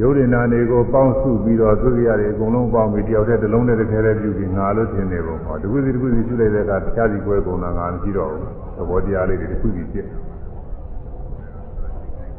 [0.00, 8.42] ရုပ်ရည်နာနေကိုပေါင်းစုပြီးတော့သုခရတွေအကုန်လုံးပေါင်းပြီးတယောက်တည်းတစ်လုံးနဲ့တစ်ခဲတည်းပြုပြီးငါလို့ထင်နေပုံဟောတခုစီတခုစီရှုလိုက်တဲ့အခါတခြားစီကွဲကုန်တာငါမရှိတော့ဘူး
[8.76, 10.06] သဘောတရားလေးတွေတစ်ခုစီဖြစ်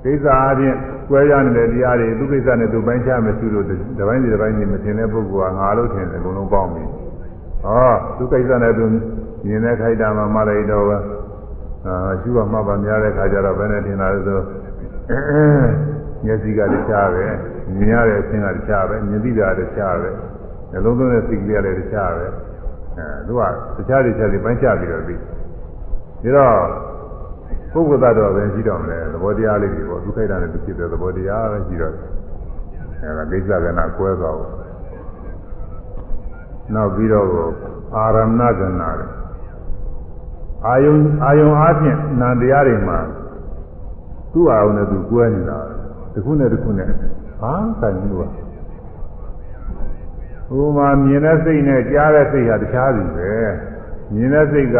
[0.04, 0.78] ကိစ္စအချင်း
[1.10, 3.76] ကွဲရနေတဲ့တရားတွေသူကိစ္စနဲ့သူပိုင်းခြားမရှိလို့ဒီ
[4.08, 6.90] ပိုင်းဒီပိုင်းကြီးမထင်တဲ့ပုဂ္ဂိုလ်ကငါလို့ထင်တယ်အကုန်လုံးပေါင်းပြီး
[7.64, 8.86] ဟောသူကိစ္စနဲ့သူ
[9.46, 11.04] မြင်တဲ့ခိုက်တာမှမလိုက်တော့ဘူး
[11.86, 14.40] အာရှုရမှတ်ပါများတဲ့ခါကျတော့ဘယ်နဲ့ထင်တာလဲဆို
[16.26, 17.26] မျက်စိကတခြားပဲ
[17.78, 20.10] မြင်ရတဲ့အခြင်းကတခြားပဲမြင်သိတာတခြားပဲ
[20.72, 23.42] နှလုံးသွင်းတဲ့စိတ်ကလေးကလည်းတခြားပဲအဲသူက
[23.78, 26.58] တခြားတခြားစီပိုင်းခြားပြီးတော့ပြီးဒါတော့
[27.74, 31.94] ပုဂ္ဂိုလ်သတ္တဝါပဲရှိတော့မလဲသဘောတရားလေးတွေပေါ့ဒုက္ခိတနဲ့သူဖြစ်တဲ့သဘောတရားပဲရှိတော့
[33.02, 34.52] အဲဒါဒိဋ္ဌကနာကွဲသွားဘူး
[36.74, 37.28] နောက်ပြီးတော့
[37.96, 39.12] အာရမဏကနာတယ်
[40.68, 40.96] အာယုံ
[41.26, 43.00] အာယုံအားဖြင့်နာတရားတွေမှာ
[44.34, 45.60] သူ့အာယုံနဲ့သူကွဲနေတာ
[46.14, 46.88] တစ်ခုနဲ့တစ်ခုနဲ့
[47.42, 48.32] ဘာဆိုင်လို့อ่ะ
[50.50, 53.32] ဟိုမှာမြင်တဲ့စိတ်နဲ့ကြားတဲ့စိတ်ဟာတခြားစီပဲ
[54.14, 54.78] မြင်တဲ့စိတ်က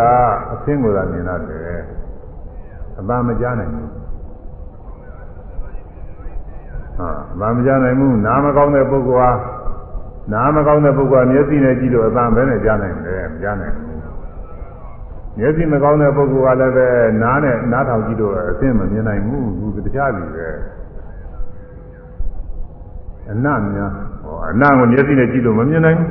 [0.52, 1.82] အသင်းကိုသာမြင်ရတယ်
[3.00, 3.90] အပါမကြားနိုင်ဘူး
[6.98, 9.32] ဟာအပါမကြားနိုင်ဘူးနားမကောင်းတဲ့ပုဂ္ဂိုလ်ဟာ
[10.34, 13.91] နားမကောင်းတဲ့ပုဂ္ဂိုလ်ကမျက်စိနဲ့ကြည့်လို့အပန်းပဲနဲ့ကြားနိုင်တယ်မကြားနိုင်ဘူး
[15.38, 16.88] မျက်စိမကောင်းတဲ့ပုဂ္ဂိုလ်ကလည်းပဲ
[17.22, 20.48] နားနဲ့နားထောင်ကြည့်လို့အသိမမြင်နိုင်ဘူးသူတရားစီပဲ
[23.30, 23.92] အနများ
[24.24, 26.10] ဟောအနကိုမျက်စိနဲ့ကြည့်လို့မမြင်နိုင်ဘူး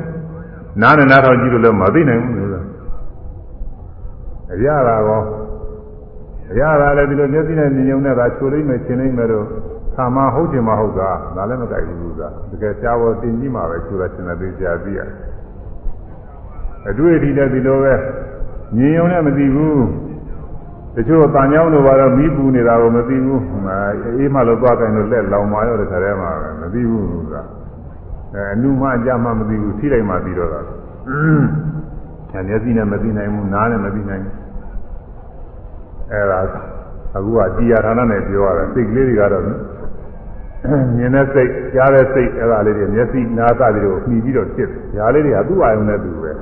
[0.83, 2.65] နားနဲ့နားထောင်ကြည့်လို့လည်းမသိနိုင်ဘူးလို့
[4.53, 5.23] အရာလာကော
[6.51, 9.47] အရာလာလည်းဒီလိုမျက်စိနဲ့မြင်ုံနဲ့သာချိုလိုက်မယ်ရှင်းလိုက်မယ်တော့
[9.95, 15.09] သာမဟုတ်ချင်မဟုတ်တာဒါလည်းမကြိုက်ဘူးကတကယ်ရှားပေါ်တင်ကြီးမှာပဲချိုတာရှင်းတဲ့သိကြသိရတယ်
[16.89, 17.95] အတွေ့အထိလည်းဒီလိုပဲ
[18.77, 19.85] မြင်ုံနဲ့မသိဘူး
[20.95, 23.43] တချို့တန်ကြောင်းတို့ကတော့မီးပူနေတာကိုမသိဘူး
[24.19, 27.35] အေးမှလို့သွားကြရင်တော့လက်လောင်မာရောတခါတည်းမှာပဲမသိဘူးက
[28.35, 30.61] အဲအနုမှအကြမှမသိဘူးထိလိုက်မှသိတော့တာ
[31.09, 34.37] အဲမျက်စိနဲ့မသိနိုင်ဘူးနားနဲ့မသိနိုင်ဘူး
[36.13, 36.39] အဲဒါ
[37.17, 39.45] အခုကကြည်ရဌာနနဲ့ပြောရတာစိတ်ကလေးတွေကတော့
[40.97, 46.33] မြင်တဲ့စိတ်ကြားတဲ့စိတ်အဲဒါလေးတွေမျက်စိနားစသည်တို့မှီပြီးတော့ဖြစ်တယ်။ဒါလေးတွေကသူ့အာယုံနဲ့သူပဲ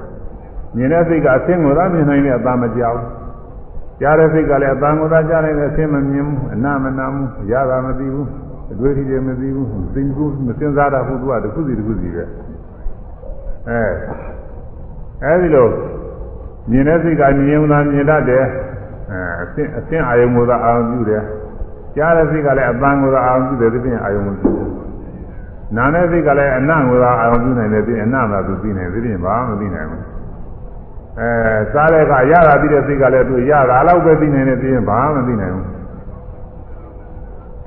[0.76, 3.00] မြင်တဲ့စိတ်ကအဆင်းကိုသာမြင်နိုင်တဲ့အသာမကြောက်
[4.00, 8.28] ကြားတဲ့စိတ်ကလည်းအသာကိုသာကြားနိုင်တဲ့အဆင်းမမြင်ဘူးအနာမနာဘူးရတာမသိဘူး
[8.72, 12.24] အတွေ့အထိတွေမသိဘူးသိဘူးမစင်စားတာဟုတ်သူကတစ်ခုစီတစ်ခုစီပဲ
[13.68, 13.82] အဲ
[15.24, 15.68] အဲဒီလို
[16.70, 18.44] မြင်တဲ့စိတ်ကမြင်ုံသာမြင်တတ်တယ်
[19.10, 21.22] အဲအဆင်းအဆင်းအာယုံကိုသာအာရုံပြုတယ်
[21.96, 24.68] ကြားတဲ့စိတ်ကလည်းအပန်းကိုသာအာရုံပြုတယ်ဒီပြင်အာယုံကိုပြုတယ်
[25.76, 30.17] နာတဲ့စိတ်ကလည်းအနံ့ကိုသာအာရုံပြုနိုင်တယ်ဒီအနံ့သာသူသိနေတယ်ဒီပြင်ဘာမှမသိနိုင်ဘူး
[31.20, 31.30] အဲ
[31.72, 35.66] စားတဲ့ကရတာပြီးတဲ့စိတ်ကလည်းသူရတာအဲ့လောက်ပဲသိနေနေသိရင်ဘာမှမသိနိုင်ဘူး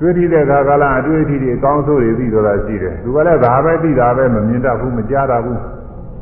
[0.00, 5.60] တွေ့ထိတဲ့ခါကလာအတွေ့အထိတွေအကောင်းဆုံးတွေသိတော့တာရှိတယ်သူကလည်းဒါပဲသိတာပဲမမြင်တတ်ဘူးမကြားတတ်ဘူး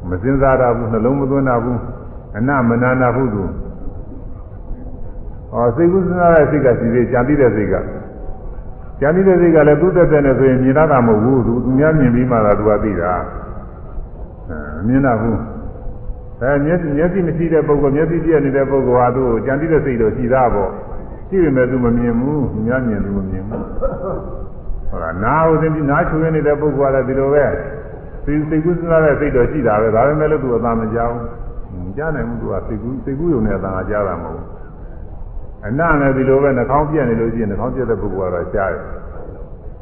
[0.09, 1.79] မစင်စားတတ်ဘူးနှလုံးမသွင်းတတ်ဘူး
[2.37, 3.43] အနမနာနာဘူးသူ
[5.53, 7.75] ဟောစိတ်ကူးစဉ်းစားတဲ့စိတ်ကစီစီကြံသိတဲ့စိတ်က
[9.01, 13.13] ကြံသိတဲ့စိတ်ကလည်းသူ့တက်တဲ့နဲ့ဆိုရင်မြင်တတ်တာမဟုတ်ဘူးသူသူများမြင်ပြီးမှသာသူကသိတာ
[14.49, 15.39] အဲမြင်တတ်ဘူး
[16.43, 20.71] အဲမျက်စိမျက်စိမရှိတဲ့ပုဂ္ဂိုလ်မျက်စိပြည့်နေတဲ့ပုဂ္ဂိုလ်ဟာသူ့ကိုကြံသိတဲ့စိတ်တော့ရှိတာပေါ့
[21.29, 23.65] ရှိပေမဲ့သူမမြင်ဘူးသူများမြင်သူမမြင်ဘူး
[24.91, 27.47] ဟုတ်လားနာဟုတ်တယ်နားချွေးနေတဲ့ပုဂ္ဂိုလ်ကလည်းဒီလိုပဲ
[28.25, 34.47] စိတ်စိတ်ကူးစဉ်းစားတဲ့စိတ်တော့ရှိတာပဲဒါပေမဲ့လို့သူအသာမကြောက်ဘူးကြားနိုင်မှုသူကစိတ်ကူးစိတ်ကူးုံနဲ့အသာကြားတာမဟုတ်ဘူး
[35.67, 38.83] အနနဲ့ဒီလိုပဲနှာခေါင်းပြက်နေလို့ရှိရင်နှာခေါင်းပြက်တဲ့ပုဂ္ဂိုလ်ကတော့ကြားတယ်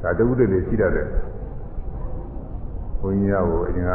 [0.02, 1.06] ဒါတဝုဒ္ဓတွေရှိတတ်တယ်
[3.00, 3.92] ဘုန်းကြီးကဟိုအရင်က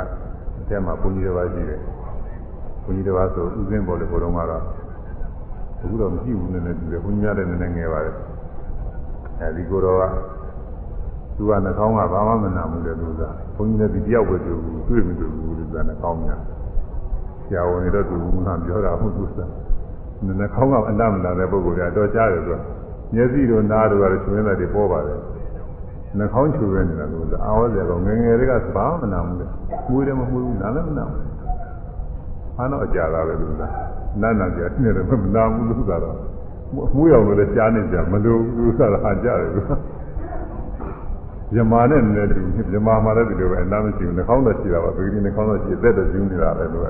[0.60, 1.80] အထက်မှာဘုန်းကြီးတစ်ပါးရှိတယ်
[2.84, 4.64] ဘုန်းကြီးတစ်ပါးဆိုဥစဉ်ပေါ်လေဘုံတော်ကတော့
[5.82, 8.16] အခုတော့မရှိဘူးနည်းနည်းတူတယ်ဘုန်းကြီးရတယ်နည်းနည်းငယ်ပါတယ်
[9.40, 10.04] အဲဒီကိုတော့က
[11.38, 13.22] သူကနှာခေါင်းကဘာမှမနာဘူးလေသူက
[13.56, 16.40] ဘုန်းကြီးလည်းဒီတယောက်ပဲတွေ့ဘူးတွေ့မတွေ့ဘူးသူကနှာခေါင်းများ
[17.46, 19.40] ဆရာဝန်တွေတော့သူကပြောတာဟုတ်သူက
[20.40, 22.60] နှာခေါင်းကအနမနာတဲ့ပုဂ္ဂိုလ်ကတော့ကြားတယ်သူက
[23.14, 25.20] မျက်စိတို့နားတို့ကတော့ချွေးတဲ့တွေပေါ်ပါတယ်
[26.18, 29.48] နှာခေါင်းချူရနေတာလို့အာဝဇ္ဇကောငငယ်တွေကဘာမှမနာဘူးလေ
[29.88, 31.33] မှုတယ်မမှုဘူးနားလည်းမနာဘူး
[32.58, 33.74] အားတော့ကြာတာပဲလို့လား
[34.22, 36.18] နားနာကြာနေတယ်မနာဘူးလို့ကတော့
[36.96, 39.68] မှုရောက်လို့လည်းကြားနေကြမလို့ဘူးဆိုတာဟာကြားတယ်လို့
[41.54, 42.42] မြမာနဲ့လည်းတူ
[42.72, 46.86] မြမာမှာလည်းဒီလိုပဲအနာမရှိဘူးနှာခေါင်းတော့ရှိတာပါဒီကိနှာခေါင်းတော့ရှိသက်တော့ယူနေတာပဲလို့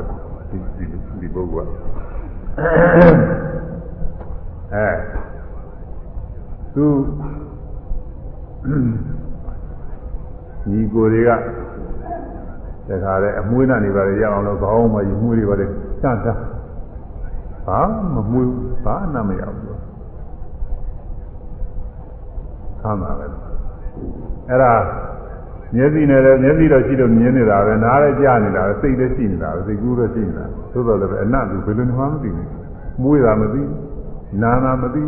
[0.49, 0.85] ဒီဒီ
[1.21, 1.71] ဒီပုဂ္ဂိုလ်က
[4.73, 4.87] အဲ
[6.75, 6.85] သူ
[10.69, 11.29] ညီကိုတွေက
[12.89, 15.69] တခါလေအမွှေးနဲ့နေပါလေရအောင်လို့ခေါင်းမကြီးမှုတွေပါလေစ
[16.03, 16.33] တာ
[17.65, 17.79] ဘာ
[18.13, 18.51] မမွေး
[18.83, 19.79] ဘာနာမရဘူး
[22.81, 23.25] ဆမ်းပါပဲ
[24.49, 24.73] အဲ့ဒါ
[25.75, 32.49] မျက်စိနဲ့လည်းမျက်စိတော့ရှိလို့မြင်နေတာပဲနားလည်းကြားနေတာပဲစိတ်လည်းရှိနေတာပဲစိတ်ကူးလည်းရှိနေတာသို့တော်လည်းပဲအနတ်ကဘယ်လိုမှမသိဘူး
[33.01, 33.61] မွေးတာမသိ
[34.41, 35.03] နာနာမသိ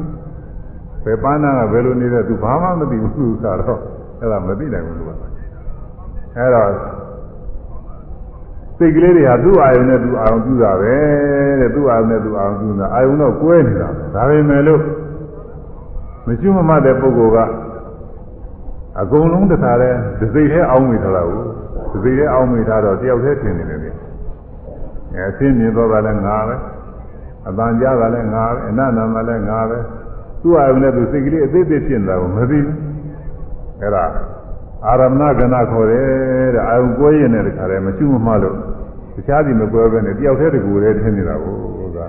[1.03, 3.79] ဘယ်ပန်းနာကဘယ်လိုနေတဲ့သူဘာမှမသိဘူးသူကတော့
[4.19, 5.09] အဲ့ဒါမသိနိုင်ဘူးသူက
[6.37, 6.69] အဲ့တော့
[8.77, 10.95] စိတ်ကလေးတွေဟာသူ့အာယုံနဲ့သူအာယုံပြုတာပဲ
[11.59, 14.81] တဲ့သူ့အာယုံနဲ့သူအာယုံပြုတာအာယုံတော့ကွဲနေတာဒါပေမဲ့လို့
[16.25, 17.37] မရှိမမတဲ့ပုဂ္ဂိုလ်က
[19.01, 21.43] အကုန်လုံးတခါလဲဒစိတ်ထဲအောင်းမိထားတာကို
[21.91, 23.89] ဒစိတ်ထဲအောင်းမိထားတော့တယောက်တည်းထင်နေတယ်လေ
[25.13, 26.55] အဲအသိမြင်တော့တာလည်းငါပဲ
[27.47, 29.77] အတန်ကြားတာလည်းငါပဲအနန္တမှာလည်းငါပဲ
[30.41, 32.77] သူ့အာယုံနဲ့သူစိတ်ကလေးအသေးသေးဖြစ်နေတာကိုမသိဘူး
[33.81, 34.05] အဲ့ဒါ
[34.87, 38.55] အာရမဏကဏခေါ်တယ်တဲ့အာယုံကွဲရင်လည်းတခါလဲမရှိမမလို့
[39.15, 41.55] တခြားစီမကွဲပဲနဲ့တယောက်တည်းတကူတည်းထင်နေတာကို
[41.97, 41.99] က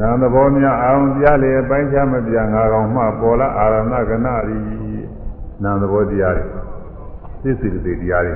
[0.00, 4.58] နာမ်သဘောများအာယုံပြလေပိုင်းခြားမပြငါကောင်မှပေါ်လာအာရမဏကဏရီ
[5.62, 6.46] နာမ်သဘောတရားတွေ
[7.42, 8.34] သိစိတ်တွေတရားတွေ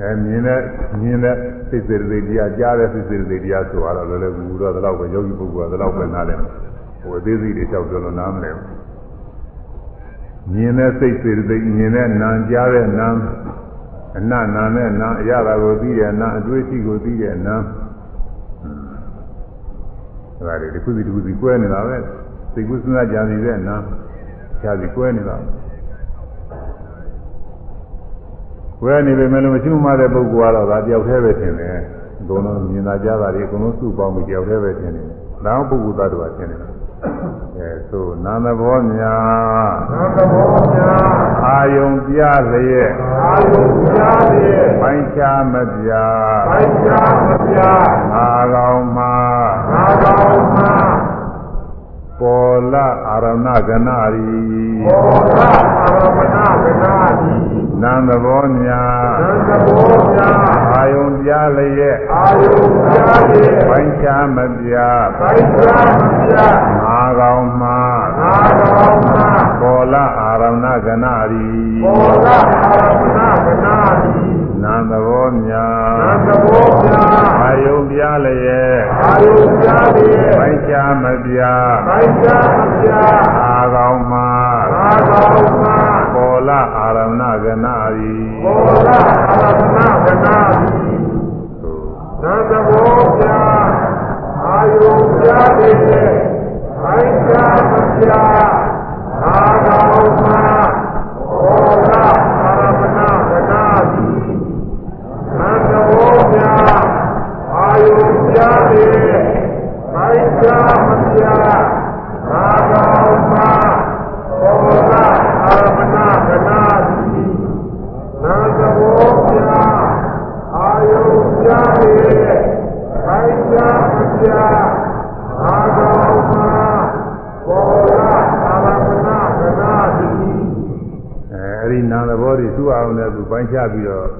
[0.00, 0.60] အဲမြင်တဲ့
[1.00, 1.36] မြင်တဲ့
[1.70, 6.38] သိစိတ်တွေတရားကြားတဲ့သိစိတ်တွေတရားဆိုတော့လည်းလည်းဘူးတော့ဒီလောက်ပဲယောဂီပုဂ္ဂိုလ်ကဒီလောက်ပဲနားလည်
[7.02, 8.79] ဟိုအသေးစိတ်တွေလျှောက်ပြောလို့နားမလဲဘူး
[10.52, 13.08] မြင်တဲ့စိတ်စေတသိက်မြင်တဲ့နာကြားတဲ့နာ
[14.16, 17.56] အနနာနဲ့နာအရသာကိုသိတဲ့နာအတွေ့အထိကိုသိတဲ့နာ
[20.38, 21.96] အဲဒါတွေတစ်ခုစီတစ်ခုစီကွဲနေတာပဲ
[22.52, 23.76] စိတ်ကူးစဉ်းစားကြံနေတဲ့နာ
[24.60, 25.36] ခြားစီကွဲနေတာ
[28.80, 31.76] ကွဲနေပေမဲ့လို့မရှိမှတဲ့ပုဂ္ဂိုလ်ကတော့ဒါတယောက်တည်းပဲထင်တယ်
[32.20, 35.06] အကုန်လုံးမြင်သာကြတာတွေအကုန်လုံးစုပေါင်းပြီးတယောက်တည်းပဲထင်တယ်
[35.44, 36.60] ဒါပုဂ္ဂိုလ်သားတို့ကထင်တယ်
[37.58, 41.06] အဲသို့နာသဘောများနာသဘောများ
[41.46, 42.20] အာယုံပြ
[42.50, 42.90] လျက်
[43.20, 44.00] အာယုံပြ
[44.32, 45.90] လျက်ပိုင်းခြားမပြ
[46.48, 47.58] ပိုင်းခြားမပြ
[48.12, 49.14] ငါကောင်မှာ
[49.70, 50.72] ငါကောင်မှာ
[52.20, 54.40] ပေါ်လာအာရဏကနာရီ
[54.84, 57.36] ပေါ်လာအာရဏကနာရီ
[57.82, 60.38] နံသဘောများနံသဘောများ
[60.72, 62.88] အာယုံပြလျက်အာယုံပြ
[63.30, 64.74] လျက်ပိုင်းခြားမပြ
[65.18, 66.34] ပိုင်းခြားမပြ
[66.84, 67.78] ငါ ကောင်မှာ
[68.20, 69.30] ငါကောင်မှာ
[69.60, 71.48] ပေါ်လာအာရဏကနာရီ
[71.84, 81.40] ပေါ်လာအာရဏကနာရီနံသဘောများနံသဘောများအာယုံပြလျက်အာယုံပြလျက်ပိုင်းခြားမပြ
[81.88, 82.90] ပိုင်းခြားမပြ
[83.42, 84.28] အာကောင်မှာ
[84.76, 85.78] အာကောင်မှာ
[86.14, 88.98] ပေါ်လာအာရဏကနာရီပေါ်လာ
[89.28, 89.62] အာရဏ
[90.06, 90.72] ကနာရီ
[92.22, 93.68] နံသဘောများ
[94.46, 95.10] အာယုံ
[96.92, 98.12] ပြလျက်ပိုင်းခြားမပြ
[99.22, 100.39] အာကောင်မှာ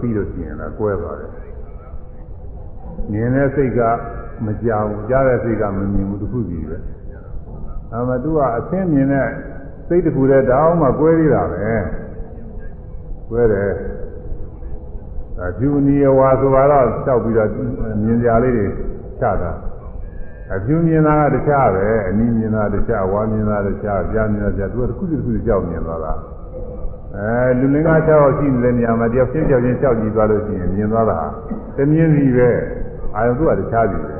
[0.01, 1.31] ပြီးတော့ပြီးလို့ရှိရင်လည်းကွဲသွားတယ်
[3.13, 3.81] မြင်တဲ့စိတ်က
[4.45, 6.79] မကြောက်ကြားတဲ့စိတ်ကမမြင်ဘူးတစ်ခုစီပဲ
[7.93, 9.29] အဲမှာသူကအသင်းမြင်တဲ့
[9.89, 11.75] စိတ်တစ်ခုတည်းတောင်းမှကွဲသေးတာပဲ
[13.31, 13.71] ကွဲတယ်
[15.37, 17.49] ဒါဖြူနီယဝါဆိုတော့တောက်ပြီးတော့
[18.05, 18.67] မြင်ကြလေးတွေ
[19.21, 19.53] ချတာ
[20.55, 26.13] အဖြူမြင်တာကတခြားပဲအနီးမြင်တာတခြားဝါမြင်တာတခြားကြားမြင်တာတခြားသူကတစ်ခုတစ်ခုကြောက်မြင်သွားတာ
[27.17, 31.19] အဲလူလင်္ကာ6ယောက်ရှိနေတဲ့နေရာမှာတယောက်ချင်းကြောက်ချင်းကြောက်ကြည့်သွားလို့ရှိရင်မြင်သွားတာ
[31.77, 32.49] တမြင်စီပဲ
[33.17, 34.11] အာယုသူကတခြားစီပဲ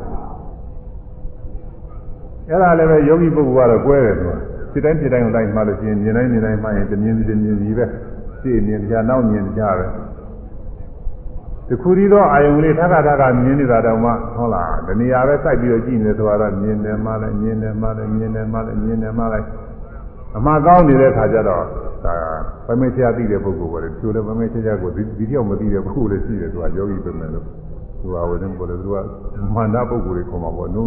[2.49, 4.33] အဲ့ဒါလည်းပဲယောဂီပုဂ္ဂိုလ်ကတော့ကွဲတယ်သူက
[4.73, 7.85] စိတ်တိုင်းစိတ်တိုင်းကိုလိုက်မှလို့ရှိရင်မြင်တိုင်းမြင်တိုင်းမှရင်တမြင်စီတမြင်စီပဲ
[8.41, 9.87] စိတ်မြင်တရားနောက်မြင်တရားပဲ
[11.69, 19.47] တခုတည်းသောအာယုံလေးထပ်ထပ်ထပ်မြင်နေတာတောင်မှဟုတ်လားတဏှာပဲစိုက်ပြီးတော့ကြည့်နေဆိုတော့မြင်တယ်မှလည်းမြင်တယ်မှလည်းမြင်တယ်မှလည်းမြင်တယ်မှလည်း
[20.37, 21.65] အမှားကောင်းနေတဲ့ခါကျတော့
[22.05, 22.15] ဒါ
[22.67, 27.45] ပမေချာသိတဲ့ပုဂ္ဂိုလ်ပဲသူလည်းပမေချာကိုဒီဒီတယောက်မသိတဲ့ပုဂ္ဂိုလ်လည်းရှိတယ်သူကယောဂီပဲမယ်လို့
[28.01, 28.97] သူကဝိဇ္ဇံပေါ်လို့သူက
[29.55, 30.83] မန္တပုဂ္ဂိုလ်တွေခေါ်မှာပေါ့နု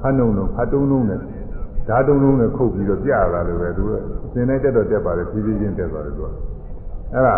[0.00, 1.20] ခန်းုံလုံးခတ်တုံးလုံးနဲ့
[1.88, 3.92] ဓာတုံးလုံးနဲ့ခုတ်ပြီးတော့ပြရတာလည်းပဲသူက
[4.34, 6.28] သင်တဲ့တက်တော့တက်ပါတယ်ဖြည်းဖြည်းချင်းတက်သွားတယ်သူက
[7.12, 7.36] အဲ့ဒါ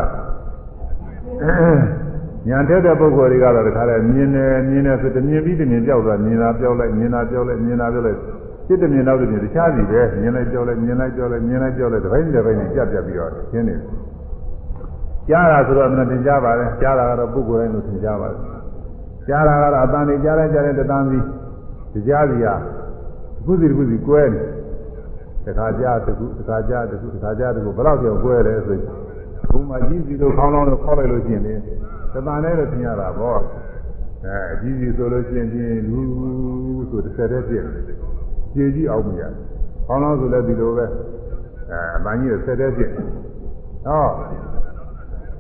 [2.49, 8.19] ညာတက်တဲ့ပုဂ္ဂိုလ်တွေကတော့တခါလဲမြင်တယ်မြင်တယ်ဆိုတမြင်ပြီးတမြင်ပြောက်သွားမြင်တာပြောက်လိုက်မြင်တာပြောက်လိုက်မြင်တာပြောက်လိုက်
[8.67, 13.83] စိတ်တမြင်တော့တမြင်တခြားစီပဲမြင်လိုက်ပြောက်လိုက်မြင်လိုက်ပြောက်လိုက်မြင်လိုက်ပြောက်လိုက်တစ်ပိုင်းတစ်ပိုင်းနဲ့ပြတ်ပြတ်ပြီးတော့ရှင်းနေတယ်
[15.29, 18.45] ကြားတာဆိုတော့မတင်ကြပါနဲ့ကြားတာကတော့ပုဂ္ဂိုလ်တိုင်းလို့သင်ကြပါဘူး
[19.29, 21.03] ကြားတာကတော့အတန်နေကြားလိုက်ကြားတဲ့တန်
[21.93, 22.61] စီကြားစီဟာတစ်
[23.45, 24.43] ခုစီတစ်ခုစီကွဲနေ
[25.45, 28.79] တခါကြားတစ်ခုတခါကြားတစ်ခုတခါကြားတစ်ခုဘယ်တော့ပြောကွဲလဲဆို
[29.51, 33.41] ဘုံမှာကြီးစီလို့ခေါင်းလောင်းလို့ခေါက်လိုက်လို့ရှိရင်လေတဏှာနဲ့တော့သင်ရတာပေါ့
[34.25, 36.01] အဲအကြီးစီဆိုလို့ရှိရင်ပြင်းလူ
[36.91, 38.14] ဆိုတစ်ဆက်တည်းပြည့်တယ်
[38.55, 39.23] ကြည်ကြီးအောင်မရ
[39.87, 40.85] ခေါင်းလောင်းဆိုလည်းဒီလိုပဲ
[41.71, 42.93] အဲအမှန်ကြီးဆက်တည်းပြည့်
[43.87, 44.07] ဟော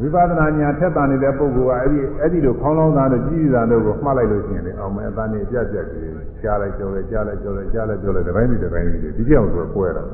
[0.00, 6.12] ဝိပဿနာညာထက်တာနေတဲ့ပုဂ္ဂိုလ်ကအဲ့ဒီအဲ့ဒီလိုခေါင်းလောင်းသားတို့ကြီးကြီးသားတို့ကိုမှတ်လိုက်လို့ရှိရင်လေအောင်မယ်အသားနေပြတ်ပြတ်ကြီး
[6.42, 10.04] ကြားလိုက်ကြောလိုက်ကြားလိုက်ကြောလိုက်ကြားလိုက်ကြောလိုက်တစ်ပိုင်းတစ်ပိုင်းကြီးဒီကြောင်ဆိုကွဲတာ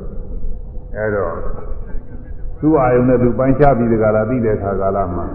[0.96, 1.34] အဲ့တော့
[2.60, 5.26] သူ့အာယုံနဲ့သူပိုင်းခြားပြီးဒီကလာပြီးတဲ့ခါကာလမှာ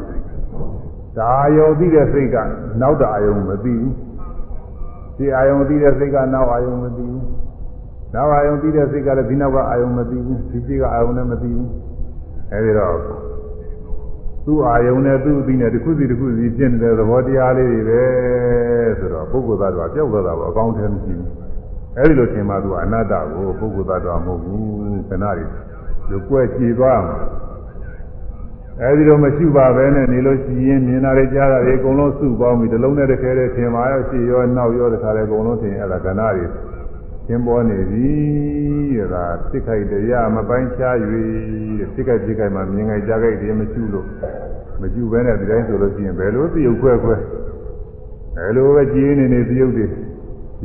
[1.17, 2.35] ဒါအာယုံပြီးတဲ့စိတ်က
[2.81, 3.93] နောက်တအာယုံမသိဘူး
[5.17, 7.14] ဒီအာယုံပြီးတဲ့စိတ်ကနောက်အာယုံမသိဘူး
[8.15, 11.69] နောက်အာယုံပြီးတဲ့စိတ်ကလည်းဒီနောက်ကအာယုံမသိဘူးဒီစိတ်ကအာယုံနဲ့မသိဘူး
[12.51, 12.97] အဲဒီတော့
[14.45, 18.03] သူ့အာယုံနဲ့သူ့အပြီးနဲ့တစ်ခုစီတစ်ခုစီဖြစ်နေတဲ့သဘောတရားလေးတွေပဲ
[18.99, 21.29] ဆိုတော့ပုဂ္ဂိုလ်သားတော်ပျောက်သွားတာပေါ့အကောင်းထဲမရှိဘူး
[21.97, 24.63] အဲဒီလိုထင်မှသူကအနတ္တကိုပုဂ္ဂိုလ်သားတော်မဟုတ်ဘူး
[25.09, 25.49] ခဏလေး
[26.09, 27.17] လူကွဲကြည်သွားမှာ
[28.81, 36.45] အဲဒီလိုမရှိပါပဲနဲ့နေလို့ရှိရင်မြင်တာတွေကြားတာတွေအကုန်လုံးစုပေါင်းပြီးတစ်လုံးနဲ့တစ်ခဲတည်းထင်ပါရောရှိရောနောက်ရောတခါလေအကုန်လုံးထင်အဲ့ဒါကဏ္ဍတွေ
[37.27, 38.09] သင်ပေါ်နေပြီ
[38.97, 40.95] တဲ့ဒါစိတ်ခိုက်တရားမပိုင်းခြား၍
[41.93, 44.07] စိတ်ခိုက်စိတ်ခိုက်မှာမြင်ခိုက်ကြားခိုက်တွေမရှိလို့
[44.81, 47.15] မကျူပဲနဲ့ဒီတိုင်းဆိုလို့ရှိရင်ဘယ်လိုပြုတ်ခွဲခွဲ
[48.35, 49.85] ဘယ်လိုပဲကြည်နေနေပြုတ်တွေ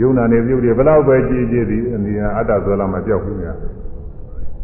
[0.00, 3.56] ယုံနာနေပြုတ်တွေဘယ်တော့ပဲကြည်ကြည်သည်အနိအတ္တဆိုလာမပြောက်ဘူးများ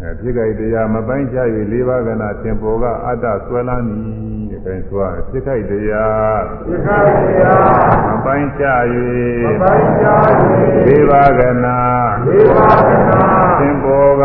[0.01, 4.36] အဲဖြစ်ခိုက်တရားမပိုင်းခြား၍လေးပါးကနာသင်ပေါ်ကအတ္တဆွဲလန်းသည်
[4.67, 8.83] တဲ့အဲဆိုရဖြစ်ခိုက်တရားဖြစ်ခိုက်တရားမပိုင်းခြား၍
[9.45, 10.27] မပိုင်းခြား၍
[10.87, 11.79] လေးပါးကနာ
[12.27, 13.21] လေးပါးကနာ
[13.59, 14.25] သင်ပေါ်က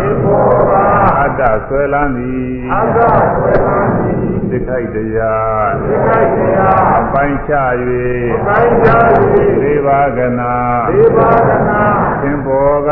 [0.00, 0.72] သင်ပေါ်က
[1.20, 2.98] အတ္တဆွဲလန်းသည်အတ္တ
[3.34, 7.72] ဆွဲလန်းသည်ဖြစ်ခိုက်တရားဖြစ်ခိုက်တရားမပိုင်းခြား၍
[8.34, 9.06] မပိုင်းခြား၍
[9.62, 10.54] လေးပါးကနာ
[10.94, 11.80] လေးပါးကနာ
[12.22, 12.90] သင်ပေါ်က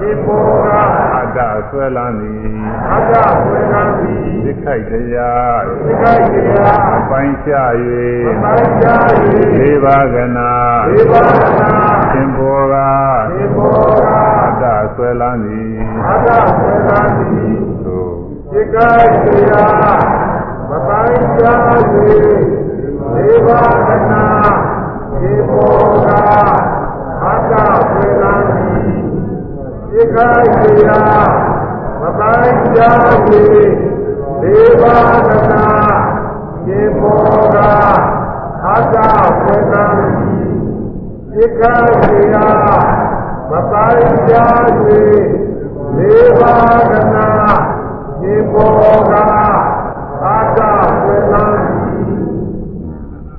[0.00, 0.68] သင်ပေါ်က
[1.16, 1.38] အတ္တ
[1.68, 2.54] ဆွဲလန်းသည်
[2.92, 3.12] အတ္တ
[3.44, 7.52] ဆွဲလန်းသည် သိခိုက်တရားသိခိုက်တရားအပိုင်းချ၍
[8.30, 8.86] အပိုင်းချ၍
[9.58, 10.52] လေးပါးကနာ
[10.90, 11.72] လေးပါးကနာ
[12.12, 12.74] သင်္ဘောက
[13.34, 13.72] သင်္ဘော
[14.04, 14.08] က
[14.44, 14.64] အတ္တ
[14.94, 15.74] ဆွဲလန်းသည်
[16.08, 18.12] အတ္တဆွဲလန်းသည်သို့
[18.52, 20.00] သိခိုက်တရား
[20.68, 21.42] မပိုင်းချ၍
[23.14, 24.24] လေးပါးကနာ
[25.20, 25.74] သင်္ဘော
[26.04, 26.08] က
[27.22, 27.52] အတ္တ
[27.90, 29.00] ဆွဲလန်းသည်
[29.90, 31.28] သိခိုက်တရား
[32.00, 32.80] မပိုင်းကြ
[33.26, 33.89] သည်
[34.42, 34.84] ဒေဝ
[35.50, 35.64] နာ
[36.68, 37.16] ရေမော
[37.54, 37.56] က
[38.64, 38.96] အတ္တ
[39.42, 39.84] ဝေဒံ
[41.32, 42.34] သိက္ခာစီယ
[43.50, 44.34] မပိုင်းကြ
[44.86, 45.18] သည်
[45.96, 46.40] ဒေဝ
[47.14, 47.28] နာ
[48.22, 48.68] ရေမော
[49.10, 49.12] က
[50.24, 50.60] အတ္တ
[51.04, 51.42] ဝေဒံ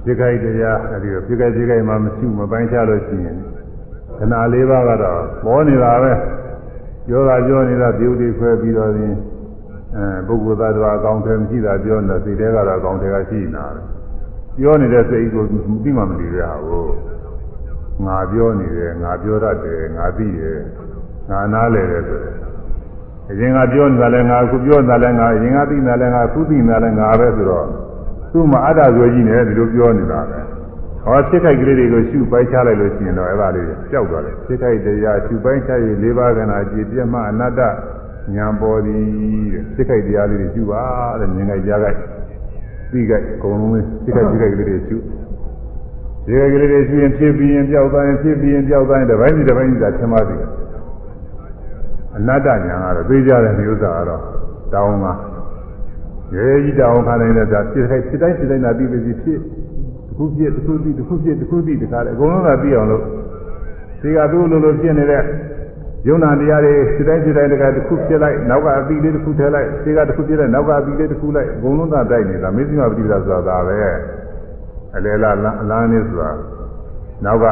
[0.06, 3.38] သိက္ခာတရားအဲဒီသိက္ခာသိက္ခာမှာမရှိမပိုင်းခြားလို့ရှိရင်
[4.18, 6.14] ခဏလေးပါးကတော့ပေါ်နေတာပဲ
[7.08, 9.41] ပြောတာပြောနေတာပြုတ်တိခွဲပြီးတော့ရင်အဲ
[10.28, 13.82] ပုဂ္ဂိုလ်သားတော်အကောင်းထဲမရှိတာပြောနေတာစိတ်ထဲကတော့အကောင်းထဲကရှိနေတာပဲ
[14.58, 15.44] ပြောနေတဲ့စိတ်ကို
[15.84, 16.94] ပြီးမှမသိရဘူး
[18.06, 20.60] ငါပြောနေတယ်ငါပြောတတ်တယ်ငါသိတယ်
[21.30, 22.36] ငါနားလဲတယ်ဆိုတယ်
[23.30, 27.66] အရင်ကပြောနေတာလည်းငါအခုပြောနေတာလည်းငါအရင်ကသိနေတာလည်းငါအခုသိနေတာလည်းငါပဲဆိုတော့
[28.32, 30.40] သူ့မှာအတ္တဆွေကြီးနေတယ်ဒီလိုပြောနေတာပဲ
[31.06, 37.62] ဟောစိတ်ခိုက်ကလေးတွေကိုရှုပိုက်ချလိုက်လို့ရှိရင်တော့အဲ့ဒါလေးပျောက်သွားတယ်စိတ်ခိုက်တရားရှုပိုက်ချရေး၄ပါးကနာကြည်ပြတ်မှအနတ္တ
[38.36, 39.04] ညာပေါ်သည်
[39.54, 40.84] တဲ့စိတ်ခိုက်တရားလေးတွေရှုပါ
[41.20, 41.98] တဲ့မြင်ခိုက်ကြားခိုက်
[42.92, 44.98] သိခိုက်အကုန်လုံးစိတ်ခိုက်ကြည့်ခိုက်ကလေးတွေရှု
[46.26, 50.42] ဒီကလေးတွေရှုရင်ဖြစ်ပြီးရင်ပျောက်သွားရင်ဖြစ်ပြီးရင်ပျောက်သွားရင်တစ်ပိုင်းစီတစ်ပိုင်းစီသာသင်ပါသည်
[52.16, 54.22] အနတ္တညာကတော့သိကြတဲ့မျိုးစားကတော့
[54.74, 55.14] တောင်းပါ
[56.36, 59.40] ရေကြီးတောင်းခါနိုင်တဲ့ဒါဖြစ်ခိုက်ဖြစ်တိုင်းဖြစ်တိုင်းသာသိသိဖြစ်တစ်
[60.18, 63.04] ခုဖြစ်တစ်ခုသိတစ်ခုဖြစ်တစ်ခုသိတခါလေအကုန်လုံးသာသိအောင်လို့
[64.02, 65.24] ဒီကသူ့လိုလိုဖြစ်နေတဲ့
[66.09, 73.77] ယုံနာတရားတွေဖြစ်တိုင်းဖြစ်တိုင်းတခါတစ်ခုဖြစ်လိုက်နောက်ကအပြီးလေးတစ်ခုထည့်လိုက်ဒီကတစ်ခုဖြစ်လိုက်နောက်ကအပြီးလေးတစ်ခုလိုက်အကုန်လုံးသာတိုက်နေတာမေဇိမပฏิပဒါဆိုတာဒါပဲ
[74.97, 75.31] အလေလာ
[75.63, 76.31] အလားနေဆိုတာ
[77.25, 77.45] နောက်က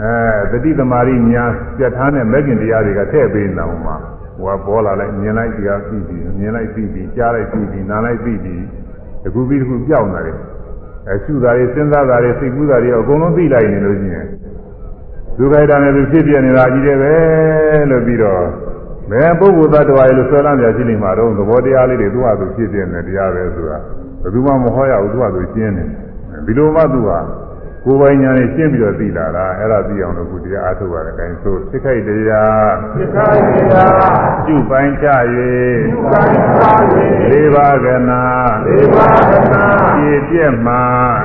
[0.00, 1.44] အဲတတိသမารိညာ
[1.76, 3.96] ပြတ်ထားတဲ့မဂ္ဂင်တရားတွေကထည့်ပေးနေအောင်မှာ
[4.38, 8.62] ဟိုကပေါ်လာလိုက်မြင်လိုက်တရားပြီးပြီးမြင်လိုက်ပြီးပြီးကြားလိုက်ပြီးပြီးနားလိုက်ပြီးပြီး
[9.22, 10.38] တခုပြီးတခုပြောင်းလာတယ်
[11.08, 14.26] အဲရှုတာတွေစဉ်းစားတာတွေစိတ်ကူးတာတွေအကုန်လုံးသိလိုက်နေလို့ရှိရင်
[15.39, 17.13] ဒုက္ခတာနဲ့သူဖြစ်ပြနေတာကြီးတယ်ပဲ
[17.89, 18.43] လို့ပြီးတော့
[19.11, 23.77] ဘယ်ပုဂ္ဂိုလ်သတ္တဝါရဲ့လို့ဆွဲလမ်းပြရှိနေမှာတော့သဘောတရားလေးတွေသူ့ဟာသူဖြစ်ပြနေတရားပဲဆိုတာ
[24.21, 25.83] ဘယ်သူမှမဟောရဘူးသူ့ဟာသူရှင်းနေ
[26.45, 27.19] ဒီလိုမှသူဟာ
[27.89, 33.93] ကိုယ်ပိုင်ညာနဲ့ရှင်းပြီးတော့သိလာတာအဲ့ဒါသိအောင်လို့ခုတရားအားထုတ်ရတဲ့အတိုင်းဆိုသိခိုက်တရားသိခိုက်တရား
[34.45, 35.07] ကျုပိုင်းချ၍
[35.87, 36.63] ကျုပိုင်းချ၍
[37.31, 38.23] လေးပါးကနာ
[38.65, 39.65] လေးပါးကနာ
[39.95, 40.73] ပြည့်ပြည့်မှ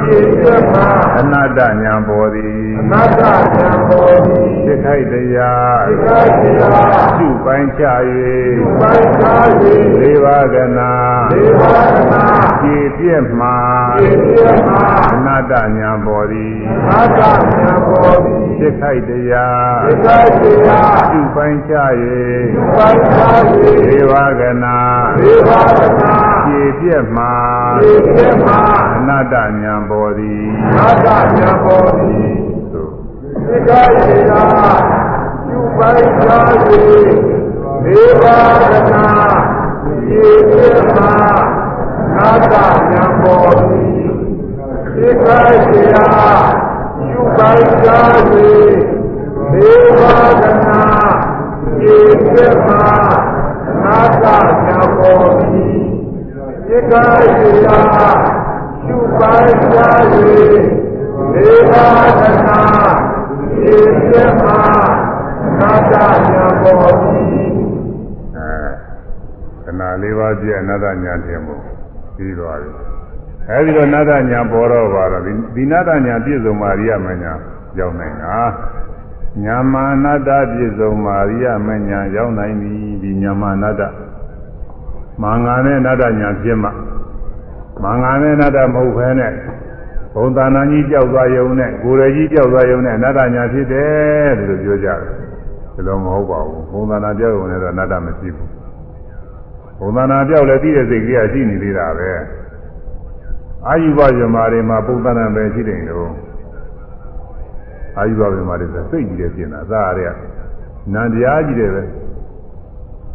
[0.04, 0.80] ပြည့်ပြည့်မှ
[1.18, 3.22] အနတ္တညာပေါ်သည်အနတ္တ
[3.56, 7.84] ညာပေါ်သည်သိခိုက်တရားသိခိုက်တရားကျုပိုင်းချ၍
[8.56, 9.26] ကျုပိုင်းချ၍
[10.00, 10.92] လေးပါးကနာ
[11.32, 13.48] လေးပါးကနာ ပြည့်ပြည့်မှ
[13.98, 14.74] ပြည့်ပြည့်မှ
[15.14, 16.56] အနတ္တညာပေါ်သည်
[16.90, 21.74] အာသမြတ်ပေါ်သည်စိတ်ခိုက်တရားစိတ်ခိုက်တရားပြုပိုင်းချ၍
[22.52, 23.20] ပြုပိုင်းချ၍
[23.88, 24.78] ဒေဝကနာ
[25.20, 27.32] ဒေဝကနာဖြည့်ပြက်မှာ
[27.80, 28.58] ဖြည့်ပြက်မှာ
[28.96, 30.46] အနတ္တညာပေါ်သည်
[30.78, 32.32] အာသမြတ်ပေါ်သည်
[33.46, 34.78] စိတ်ခိုက်တရား
[35.46, 36.28] ပြုပိုင်းချ၍
[37.84, 38.24] ဒေဝ
[38.72, 39.06] ကနာ
[39.82, 41.34] ဖြည့်ပြက်မှာ
[42.18, 42.54] အာသ
[42.88, 43.94] မြတ်ပေါ်သည်
[44.94, 45.38] သိက္ခာ
[45.72, 46.44] တရား
[47.08, 47.88] ယူပိုင်ကြ
[48.30, 48.48] စေ
[49.52, 50.00] ဒေဝ
[50.42, 50.82] ကနာ
[51.94, 52.68] ဤပြမ
[53.82, 54.36] နာတာ
[54.66, 55.82] ညာပေါ်သည်
[56.66, 58.18] သိက္ခာတရား
[58.86, 59.78] ယူပိုင်ကြ
[60.12, 60.36] စေ
[61.32, 61.72] ဒေဝ
[62.20, 62.60] ကနာ
[63.72, 64.42] ဤပြမ
[65.60, 67.54] နာတာညာပေါ်သည်
[68.36, 68.50] အဲ
[69.64, 71.56] ခဏလေးပါးပြည့်အနာတညာထင်မှု
[72.16, 72.70] ပြီးသွားပြီ
[73.50, 75.22] အဲဒီတော့နတ္တညာပေါ်တော့ပါတော့
[75.54, 77.32] ဒီနတ္တညာပြည့်စုံမာရိယမညာ
[77.78, 78.38] ရောက်နိုင်တာ
[79.44, 83.82] ညာမာနတ္တပြည့်စုံမာရိယမညာရောက်နိုင်ပြီဒီညာမာနတ္တ
[85.22, 86.70] မင်္ဂာနဲ့နတ္တညာဖြစ်မှ
[87.82, 89.32] မင်္ဂာနဲ့နတ္တမဟုတ်ဘဲနဲ့
[90.14, 94.98] ဘုံသာနာကြီးကြောက်သွားယုံနဲ့ကိုယ်ရကြီးကြောက်သွားယုံနဲ့အနတ္တညာဖြစ်တယ်လို့ပြောကြတယ်
[95.74, 98.63] ဒီလိုမဟုတ်ပါဘူးဘုံသာနာကြောက်ယုံနဲ့တော့အနတ္တမရှိဘူး
[99.78, 102.10] ဘုံသာနာကြောက်လည်းသိတဲ့စိတ်ကလေးကရှိနေသေးတာပဲ
[103.68, 106.12] အာယုဘယမတွေမှာပုံသဏ္ဍာန်ပဲရှိတယ်လို့
[107.98, 110.12] အာယုဘယမတွေဆိုစိတ်ကြီးတယ်ပြင်တာသာရတဲ့
[110.92, 111.82] နန္တရားကြီးတယ်ပဲ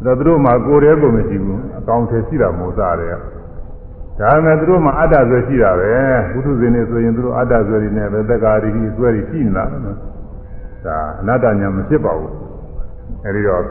[0.04, 3.16] ဒါသူတို့မှာကိုယ်တည်းကိုမရှိဘူးအကောင်ထဲရှိတာမို့သာတယ်
[4.20, 5.92] ဒါပေမဲ့သူတို့မှာအတ္တဆွဲရှိတာပဲ
[6.32, 9.64] ဘုသူဇင်းနေဆိုရင်သူတို့အတ္တဆွဲတွေနဲ့ပဲတက္ကာရီကြီးဆွဲတွေရှိနေတာ
[10.86, 12.34] ဒါအနတ္တညာမဖြစ်ပါဘူး
[13.26, 13.64] အဲဒီတော့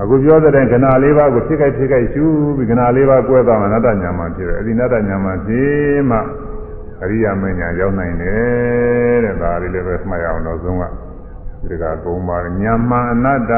[0.00, 2.24] အခုပြောတဲ့ခဏလေးပါးကိုဖြစ်ခိုက်ဖြစ်ခိုက်ရှု
[2.56, 6.18] ပြီးခဏလေးပါးကွဲသွားမှနတ္တညာမှဖြစ်တယ်အဲဒီနတ္တညာမှဖြစ်မှ
[7.02, 10.84] အရိယာမညာရောက်နိုင်တယ်တဲ့ဒါလေးလည်းပဲမှတ်ရအောင်တော့ဆုံးက
[11.68, 13.52] ဒီကကုံပါညာမအနတ္တ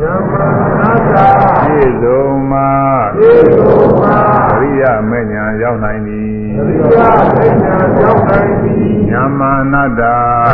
[0.00, 1.16] ညာမအနတ္တ
[1.62, 2.68] ပြည့်စုံမှာ
[3.16, 4.18] ပြည့်စုံမှာ
[4.52, 10.02] အရိယာမညာရောက်နိုင်သည်အရိယာမ ညာရောက်နိုင်သည်ညာမအနတ္တ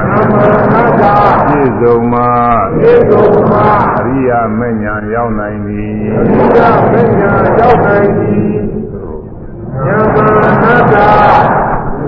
[0.08, 1.04] ညာမအနတ္တ
[1.46, 2.30] ပြည့်စုံမှာ
[2.78, 3.66] ပြည့်စုံမှာ
[3.98, 8.52] အရိယာမညာရောက်နိုင်သည်အရိယာမညာရောက်နိုင်သည်
[9.86, 10.96] ညာမအနတ္တ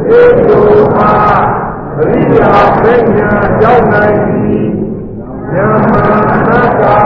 [0.06, 1.12] ပြည့်စုံမှာ
[1.98, 2.52] အရိယာ
[2.82, 2.84] ပ
[3.16, 3.30] ညာ
[3.62, 4.62] ရောက်နိုင်သည်
[5.56, 6.98] ယမနာတာ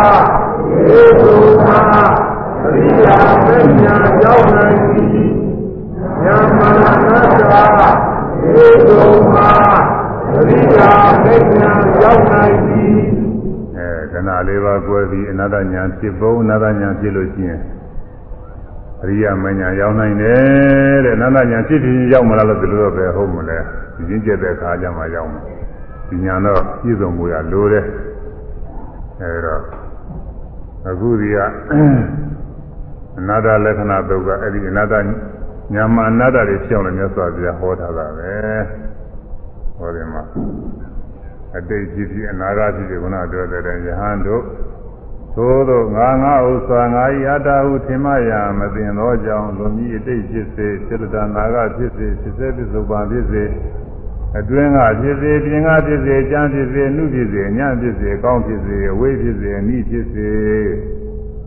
[0.89, 1.35] ဧတု
[1.67, 1.81] မာ
[2.65, 3.47] အရိယာပ
[3.83, 3.95] ညာ
[4.25, 5.36] ရောက်နိုင်သည်
[6.27, 6.29] ယ
[6.59, 6.93] မနာ
[7.51, 7.91] တာ
[8.55, 9.01] ဧတု
[9.35, 9.49] မာ
[10.35, 10.91] အရိယာ
[11.23, 11.25] ပ
[11.59, 11.71] ညာ
[12.03, 13.01] ရောက်နိုင်သည်
[13.77, 17.61] အဲခဏလေးပါးကွဲပြီးအနာတညာဖြစ်ဖို့အနာတညာဖြစ်လို့ရှိရင်
[19.03, 23.59] အရိယာမညာရောက်နိုင်တယ်တဲ့အနာတညာဖြစ်ပြီးရောက်မလားလို့ဒီလိုတော့ပဲဟုတ်မလဲ
[23.97, 25.41] ဒီချင်းကျက်တဲ့အခါကျမှရောက်မှာ
[26.09, 27.85] ဒီညာတော့ပြည့်စုံမှုရလိုတယ်
[29.21, 29.57] အဲဒါ
[30.87, 31.37] အအခုဒီက
[33.19, 34.95] အနာတလက္ခဏာတုတ်ကအဲ့ဒီအနာတ
[35.73, 38.33] ညာမအနာတတွေပြောင်းတယ်မြတ်စွာဘုရားဟောထားတာပဲ
[39.77, 40.23] ဟောတယ်မှာ
[41.57, 44.43] အတိတ်ဖြစ်ဖြစ်အနာဂတ်ဖြစ်ဖြစ်ခုနပြောတဲ့ယဟန်တို့
[45.37, 53.45] သို့သောငါငါဥစ္စာငါဤအတ္တဟုထင်မှရမသိသောကြောင့်လွန်ကြီးအတိတ်ဖြစ်စေစေတနာနာဂဖြစ်စေဖြစ်စေပစ္စုပန်ဖြစ်စေ
[54.39, 60.31] အတွင်းကဖြစ်စေပြင်ကဖြစ်စေကြမ်းဖြစ်စေနှုဖြစ်စေညံ့ဖြစ်စေကောင်းဖြစ်စေအဝေးဖြစ်စေအနိဖြစ်စေ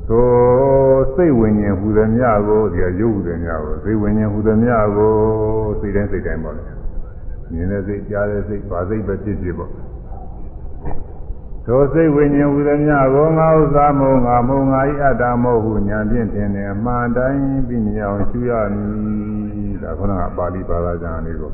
[0.10, 5.14] သို့စိတ်ဝိညာဉ်ဟူသည်များကိုဒီရုပ်ဟူသည်များကိုစိတ်ဝိညာဉ်ဟူသည်များကို
[5.80, 6.64] စိတ်တိုင်းစိတ်တိုင်းပေါ့လေ
[7.52, 9.72] မြင်တဲ့စိတ်ကြားတဲ့စိတ်ဘာစိတ်ပဲဖြစ်ဖြစ်ပေါ့
[11.66, 21.52] သောစိတ်ဝိညာဉ်ဟူသည်များကိုငါဥစ္စာမုံငါမုံငါဤအတ္တမဟုတ်ဟုညာဖြင့်ထင်တယ်အမှန်တိုင်းပြီးမြင်အောင်ရှုရမည်ဒါခုနကပါဠိဘာသာကျမ်းလေးကို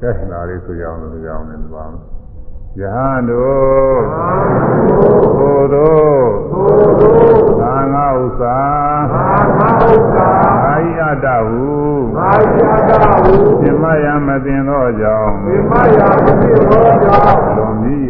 [0.00, 2.09] ကဲလာလေးဆိုရအောင်လို့ရအောင်လည်းပါမယ်
[2.80, 4.00] ယဟန်တို့
[5.36, 6.28] ဘုတို့
[7.60, 8.58] သာငါဥစ္စာ
[10.64, 11.70] အာယတ္တဟု
[13.60, 15.34] ပြမယမသိသောကြောင့်
[17.56, 18.09] လွန်ပြီး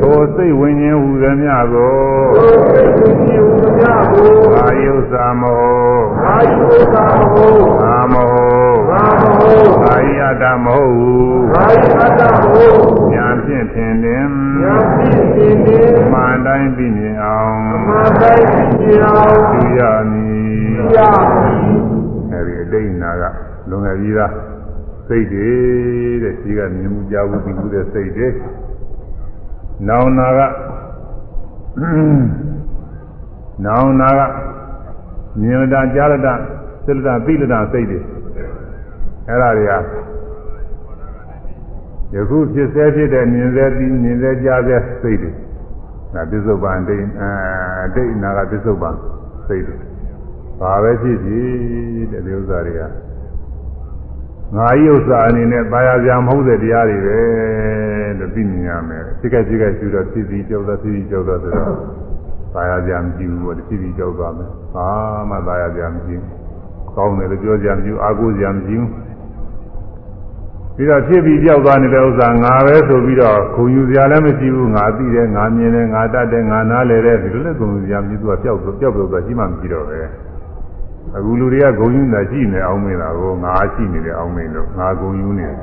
[0.00, 1.94] သောစိတ်ဝိညာဉ်ဟူသည်များကို
[4.56, 5.62] အာယုသာမော
[7.84, 8.30] အာမော
[9.86, 10.94] အာယတမဟုတ်
[13.12, 14.24] ညာဖြင့်ထင်တယ်
[16.12, 17.58] မှန်တိုင်းပြီးမြင်အောင်
[19.50, 19.80] သူရ
[20.10, 20.76] မည်
[22.32, 23.24] အဲဒီအတိတ်နာက
[23.70, 24.32] လွန်ခဲ့ပြီးသား
[25.08, 25.52] စိတ်တွေ
[26.22, 28.28] တဲ့ဒီကမြင်မှုကြားမှုပြီးမှုတဲ့စိတ်တွေ
[29.88, 30.40] နောင်နာက
[33.64, 34.20] နောင်နာက
[35.40, 36.34] မြင်တာကြားရတာ
[36.84, 37.98] စိတ္တသိလတာစိတ်တွေ
[39.28, 39.72] အဲ့ဒါတွေက
[42.14, 45.30] ယခုဖြစ်စေဖြစ်တဲ့မြင်စေပြီးမြင်စေကြားစေစိတ်တွေ
[46.14, 47.24] ဒါပစ္စုပန်တိတ်အ
[47.96, 48.94] တိတ်နာကပစ္စုပန်
[49.46, 49.76] စိတ်တွေ
[50.60, 52.80] ဘာပဲဖြစ်ဖြစ်တဲ့ဒီဥစ္စာတွေက
[54.56, 57.18] ငါဤဥစ္စာအနေနဲ့ပါရစရာမဟုတ်တဲ့တရားတွေပဲ
[58.18, 61.74] လို့သိမြင်ရမယ်စိတ်ကစိတ်ကရှိတော့ဖြစ်ပြီးကြောက်တော့ဖြစ်ပြီးကြောက်တော့ဆိုတော့
[62.54, 64.88] ပါရစရာမရှိဘူးပေါ့ဖြစ်ပြီးကြောက်သွားမယ်ဘာ
[65.30, 66.30] မှပါရစရာမရှိဘူး
[66.96, 68.90] ကောင်းတယ်လို့ပြောကြမရှိဘူးအာကိုစရာမရှိဘူး
[70.76, 80.00] ပြီးတော့ဖြစ်ပြီးကြောက်သွားနေတဲ့ဥစ္စာငါပဲဆိုပြီးတော့ခုံယူစရာလည်းမရှိဘူးငါသိတယ်ငါမြင်တယ်ငါတတ်တယ်ငါနားလည်တယ်ဒီလိုလည်းခုံယူစရာမရှိသူကပျောက်ပျောက်ပျောက်သွားရှိမှမရှိတော့ပဲ
[81.16, 85.58] အခုလူတွေကဂုံယူနေတာရှိနေအောင်မင်းလားကိုငါရှိနေတယ်အောင်မင်းလို့ငါဂုံယူနေတယ်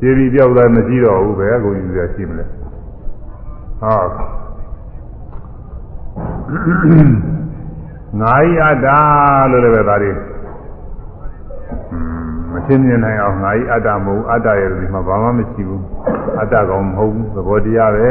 [0.00, 2.44] ဖြစ်ပြီးကြောက်သွားမရှိတော့ဘူးပဲဂုံယူစရာရှိမလဲ
[3.80, 4.00] ဟော
[8.20, 8.86] ငါဤအတ္တ
[9.50, 10.12] လို့လည်းပဲဒါတွေ
[12.52, 15.82] မသိမြင်နိုင်အောင်ငါဤအတ္တမဟုတ်အတ္တရဲ့ဒီမှာဘာမှမရှိဘူး
[16.40, 18.10] အတ္တကောင်မဟုတ်ဘူးသဘောတရားပဲ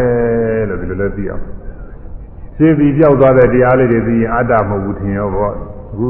[0.69, 1.43] လို့ဒီလိုလည်းသိအောင်
[2.57, 5.53] ရှင်းပြီးပြောက်သွားတဲ့တရားလေးတွေသိရင်အတ္တမဟုတ်ဘူးထင်ရောပေါ့
[5.91, 6.07] အခု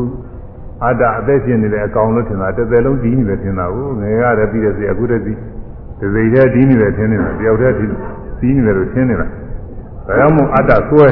[0.83, 5.33] အတ္တအသက်ရှင်နေတဲ့အကောင်လို့ထင်တာတစ်သက်လုံးဒီနေတယ်ထင်တာကိုငယ်ရတယ်ပြီးတဲ့စီအခုတည်းဒီ
[5.99, 7.85] ဒီစိတ်ထဲဒီနေတယ်ထင်နေတာတယောက်တည်းဒီ
[8.39, 11.07] ဒီနေတယ်လို့ထင်နေတာဒါကြောင့်မို့အတ္တဆွဲ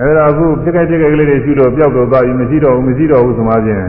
[0.00, 3.86] အဲဒါအခုဖြစ်ခဲ့ဖြစ်ခဲ့ကလေးတွေရှိတော့ပျောက်တော့သွားပြီမရှိတော့ဘူးမရှိတော့ဘူးဆိုမှချင်း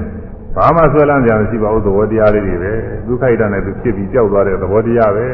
[0.56, 2.73] ဘာမှဆွဲလန်းကြမရှိပါဘူးသဘောတရားလေးတွေပဲ
[3.07, 5.27] ဒုက္ခိတနဲ့သူဖြစ်ပြီးပျောက်သွားတဲ့သဘောတရားပဲ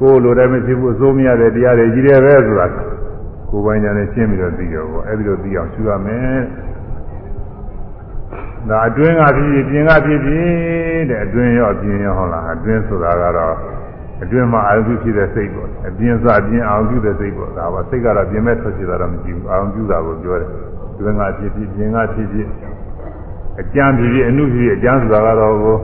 [0.00, 2.66] ကိုယ်လိုတည်းမဖြစ်ဘူးအစိုးမရတဲ့တရားတွေကြီးတယ်ပဲဆိုတာ
[3.50, 6.38] ကိုယ်ပိုင်ညာနဲ့ရှင်းပြီးတော့သိတော့ဘောအဲဒီလိုသိအောင်ရှင်းရမယ်
[8.68, 13.56] ဒါအတွင်းကဖြစ်ဖြစ်ပြင်ကဖြစ်ဖြစ်တဲ့အတွင်းရောပြင်ရောဟုတ်လားအတွင်းဆိုတာကတော့
[14.22, 20.50] အတွင်းမှာအာရုံပြုဖြစ်တဲ့စိတ်ပေါ့အပြင်စပြင်အာရုံပြုတဲ့စိတ်ပေါ့ဒါပါစိတ်ကတော့ပြင်မဲ့ထွက်ဖြစ်တာတော့မရှိဘူးအာရုံပြုတာကိုပြောတယ်
[20.92, 22.48] အတွင်းကဖြစ်ဖြစ်ပြင်ကဖြစ်ဖြစ်
[23.60, 25.76] အကြံဖြစ်ဖြစ်အနုဖြစ်ဖြစ်အကြံဆိုတာကတော့ကို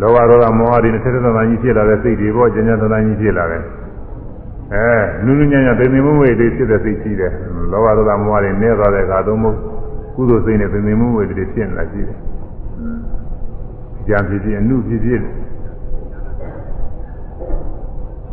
[0.00, 3.62] လောဘဒေါသမောဟတွေနဲ့ဆက်ဆက်သန်ကြီးဖြစ်လာတဲ့စိတ်တွေပေါ့ကျဉ်းကျဉ်းသန်သန်ကြီးဖြစ်လာတယ်
[4.72, 4.90] အဲ
[5.24, 7.32] နုနုညံ့ညံ့သိသိမှုဝေတွေဖြစ်တဲ့စိတ်ရှိတယ်
[7.72, 9.56] လောဘဒေါသမောဟတွေနည်းသွားတဲ့အခါသုံးဖို့
[10.14, 12.18] ကုသိုလ်စိတ်နဲ့သိသိမှုဝေတွေဖြစ်လာရှိတယ်
[14.08, 15.22] ကြံဖြစ်ဖြစ်အနုဖြစ်ဖြစ်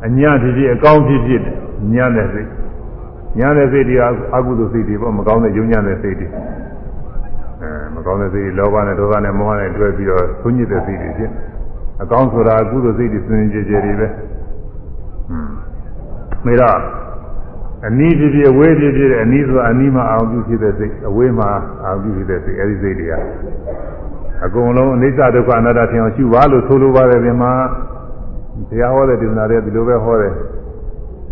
[0.06, 1.42] အညာဖြစ်ဖြစ်အကောင်းဖြစ်ဖြစ်
[1.94, 2.50] ညာတဲ့စိတ်
[3.40, 3.96] ညာတဲ့စိတ်တွေ
[4.36, 6.28] အကုသိုလ်စိတ်တွေပေါ့မကောင်းတဲ့ယုံညာတဲ့စိတ်တွေ
[7.62, 11.32] အဲမကောင်းတဲ့စိတ်တွေလောဘနဲ့ဒေါသနဲ့မောဟနဲ့တွဲပြီးတော့သုံးညစ်တဲ့စိတ်တွေဖြစ်
[12.02, 14.08] အကောင်းဆိုတာအကုသိုလ်စိတ်တွေစဉ်းကြယ်ကြယ်တွေပဲ
[15.28, 15.59] ဟွန်း
[16.46, 16.80] မေတော့
[17.88, 21.50] အနီးဖြစ်ဖြစ်အဝေးဖြစ်ဖြစ်အနီးဆိုအနီးမှာအောင်ပြုဖြစ်တဲ့စိတ်အဝေးမှာ
[21.84, 23.14] အောင်ပြုဖြစ်တဲ့စိတ်အဲဒီစိတ်တွေက
[24.46, 27.52] အကုန်လုံးအနိစ္စဒုက္ခအနတ္တထင်အောင်ရှုပါလို့ဆိုလိုပါတယ်ဒီမှာ
[28.70, 30.34] တရားဟောတဲ့ဒေသနာတွေဒီလိုပဲဟောတယ်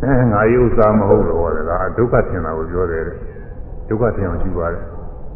[0.03, 3.03] အဲငါယုဥစ္စာမဟုတ်လို့ဟောတယ်ဒါဒုက္ခထင်တာကိုပြောတယ်
[3.89, 4.83] ဒုက္ခထင်အောင်ရှုပါတယ်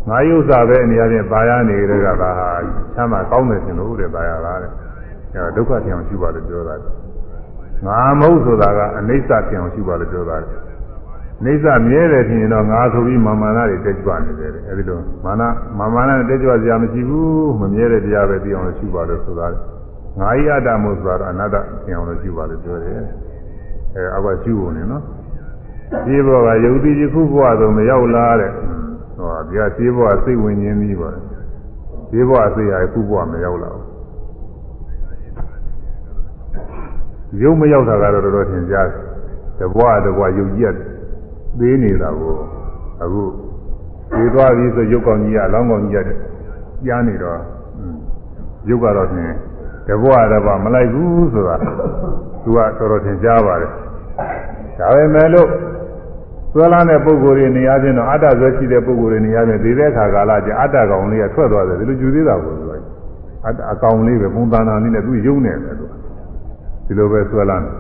[0.09, 2.49] ငါယုစ္စာပဲအနေအချင်းပါရနေတဲ့ကဒါဟာ
[2.95, 4.71] ချမ်းသာကောင်းတယ်ရှင်လို့တဲ့ပါရလားတဲ့
[5.33, 6.75] အဲဒုက္ခထင်အောင်ရှုပါလို့ပြောတာ
[7.85, 10.37] ငါမဟုတ်ဆိုတာကအနိစ္စထင်အောင်ရှုပါလို့ပြောတာ
[11.45, 15.41] နိစ္စမြဲတယ်ထင်ရင်တော့ငါဆိုပြီးမာမနာတွေတက်ကြွနေတယ်အဲဒီလိုမာန
[15.77, 19.47] မာမနာနဲ့တက်ကြွစရာမရှိဘူးမမြဲတဲ့တရားပဲသိအောင်လို့ရှုပါလို့ဆိုတာ
[20.19, 22.95] ငါဤအတ္တမို့ဆိုတာတော့အနတ္တထင်အောင်လို့ရှုပါလို့ပြောတယ်
[23.95, 25.03] အဲအဘရှုဖို့နေနော်
[26.05, 28.51] ဒီဘောကယုတ်တိယခုဘဝဆိုမရောက်လားတဲ့
[29.17, 31.09] ဟောဒီကဒီဘောကစိတ်ဝင်ခြင်းပြီးပါ
[32.11, 33.71] ဒီဘောကစိတ်ရခုဘဝမရောက်လာ
[37.31, 39.11] ဘူးယုံမရောက်တာကတော့တော်တော်ထင်ရှားတယ်
[39.59, 40.77] တဘွားတဘွားယုတ်ကြီး
[41.59, 42.35] သေးနေတာကို
[43.01, 43.23] အခု
[44.15, 46.09] ဒီသွားပြီဆိုရုပ်ကောင်ကြီးကအလောင်းကောင်ကြီးက
[46.85, 47.39] ကြားနေတော့
[48.69, 49.33] ရုပ်ကတော့ဖြင့်
[49.87, 51.55] တဘွားတဘွားမလိုက်ဘူးဆိုတာ
[52.43, 53.71] သူကတော်တော်ထင်ရှားပါတယ်
[54.77, 55.47] ဒါပေမဲ့လို့
[56.53, 62.73] သွဲလာတဲ့ပုံကိုယ်တွေနေရာချင်းတော့အတ္တဆွဲရှိတဲ့ပုံကိုယ်တွေနေရာချင်းဒီတဲ့အခါကာလကျအတ္တကောင်လေးကထွက်သွားတယ်ဒီလိုယူသေးတာကိုသူက
[63.45, 65.85] အတ္တအကောင်လေးပဲပုံသဏ္ဍာန်လေးနဲ့သူယုံနေတယ်သူ
[66.91, 67.73] ဒီလိုပဲသွဲလာတယ်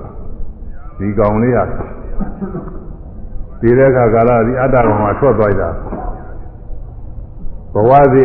[0.97, 1.63] ဒီကောင်လေးဟာ
[3.61, 5.69] ဒီတဲ့အခါကာလဒီအတ္တကောင်မှာထွက်သွားတာ
[7.73, 8.23] ဘဝစိ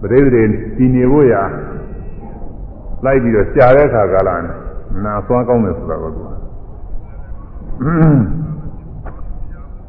[0.00, 0.42] ပရိသေ
[0.76, 1.42] တည်နေဖို့ရာ
[3.04, 4.54] လိုက်ပြီးတော့ရှာတဲ့အခါကာလနဲ့
[5.04, 6.22] နာသွားကောင်းတယ်ဆိုတာကိုသူ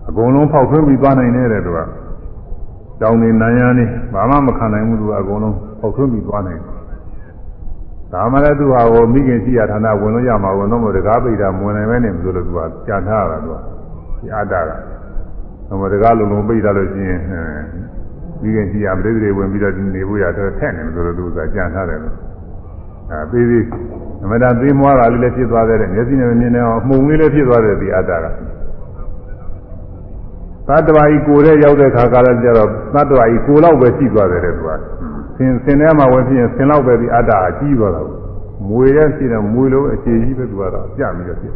[0.08, 1.80] အကုန်လုံးဖောက်ထွင်းပြီးသွားနိုင်တယ်သူက
[3.02, 6.75] တောင်းနေနန်းရမ်းနေဘာမှမခံနိုင်ဘူးသူကအကုန်လုံးဖောက်ထွင်းပြီးသွားနိုင်တယ်
[8.16, 13.56] ဒါမှလည်းသူဟာကိုမိခင်ရှိရဌာနဝင်လို့ရမှာဝင်တော့မတကားပိတ်တာမဝင်နိုင်ပဲနေမလို့သူကကြံထားတာသူက
[14.20, 14.72] ဒီအတ္တက
[15.68, 17.20] သမတကားလုံးလုံးပိတ်ထားလို့ရှိရင်
[18.42, 22.16] မိခင်ရှိရပြိတ္တိဝင်ပြီးတော့နေဖို့ရတော့ထက်နေမလို့သူကကြံထားတယ်လို့
[23.12, 23.66] အဲပြီးပြီး
[24.24, 28.26] အမတန်သေးမွားတာလေးလည်းဖြစ်သွားတဲ့မျက်စိနဲ့မမြင်နိုင်အောင်အမှုံလေးလည်းဖြစ်သွားတဲ့ဒီအတ္တက
[30.68, 34.70] သတ္တဝါကြီးကိုယ်ရဲ့ရောက်တဲ့ခါကလည်းကျတော့သတ္တဝါကြီးကိုယ်လောက်ပဲရှိသွားတယ်တဲ့သူက
[35.36, 38.18] ဆင်ဆင်ထဲမှာဝင်ဖြစ်ရင်ဆင်လောက်ပဲဒီအတ္တအကြီးသွားတာကို
[38.70, 41.56] မွေရဲ့ရှိတယ်မွေလုံးအခြေကြီးပဲသူကတော့ပြပြီးတော့ဖြစ်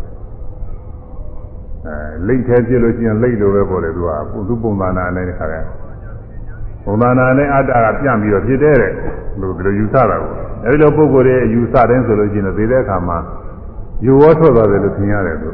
[1.85, 1.95] အဲ
[2.27, 5.63] လိတ်သေးပြလို့ရှိရင်လိတ်လိုပဲပေါ်တယ်သူကပုသူပုံသဏ္ဍာန်နဲ့ခါတယ်
[6.83, 8.93] ပုံသဏ္ဍာန်နဲ့အတ္တကပြန့်ပြီးတော့ဖြစ်တဲ့တဲ့
[9.41, 10.31] လို့ဒီလိုယူဆတာကို
[10.65, 13.17] အဲဒီလိုပုံကိုယ်ရဲ့ယူဆတဲ့ဆိုလို့ရှိရင်သေတဲ့အခါမှာ
[14.05, 15.49] ယူဝထွက်သွားတယ်လို့ထင်ရတယ်သူ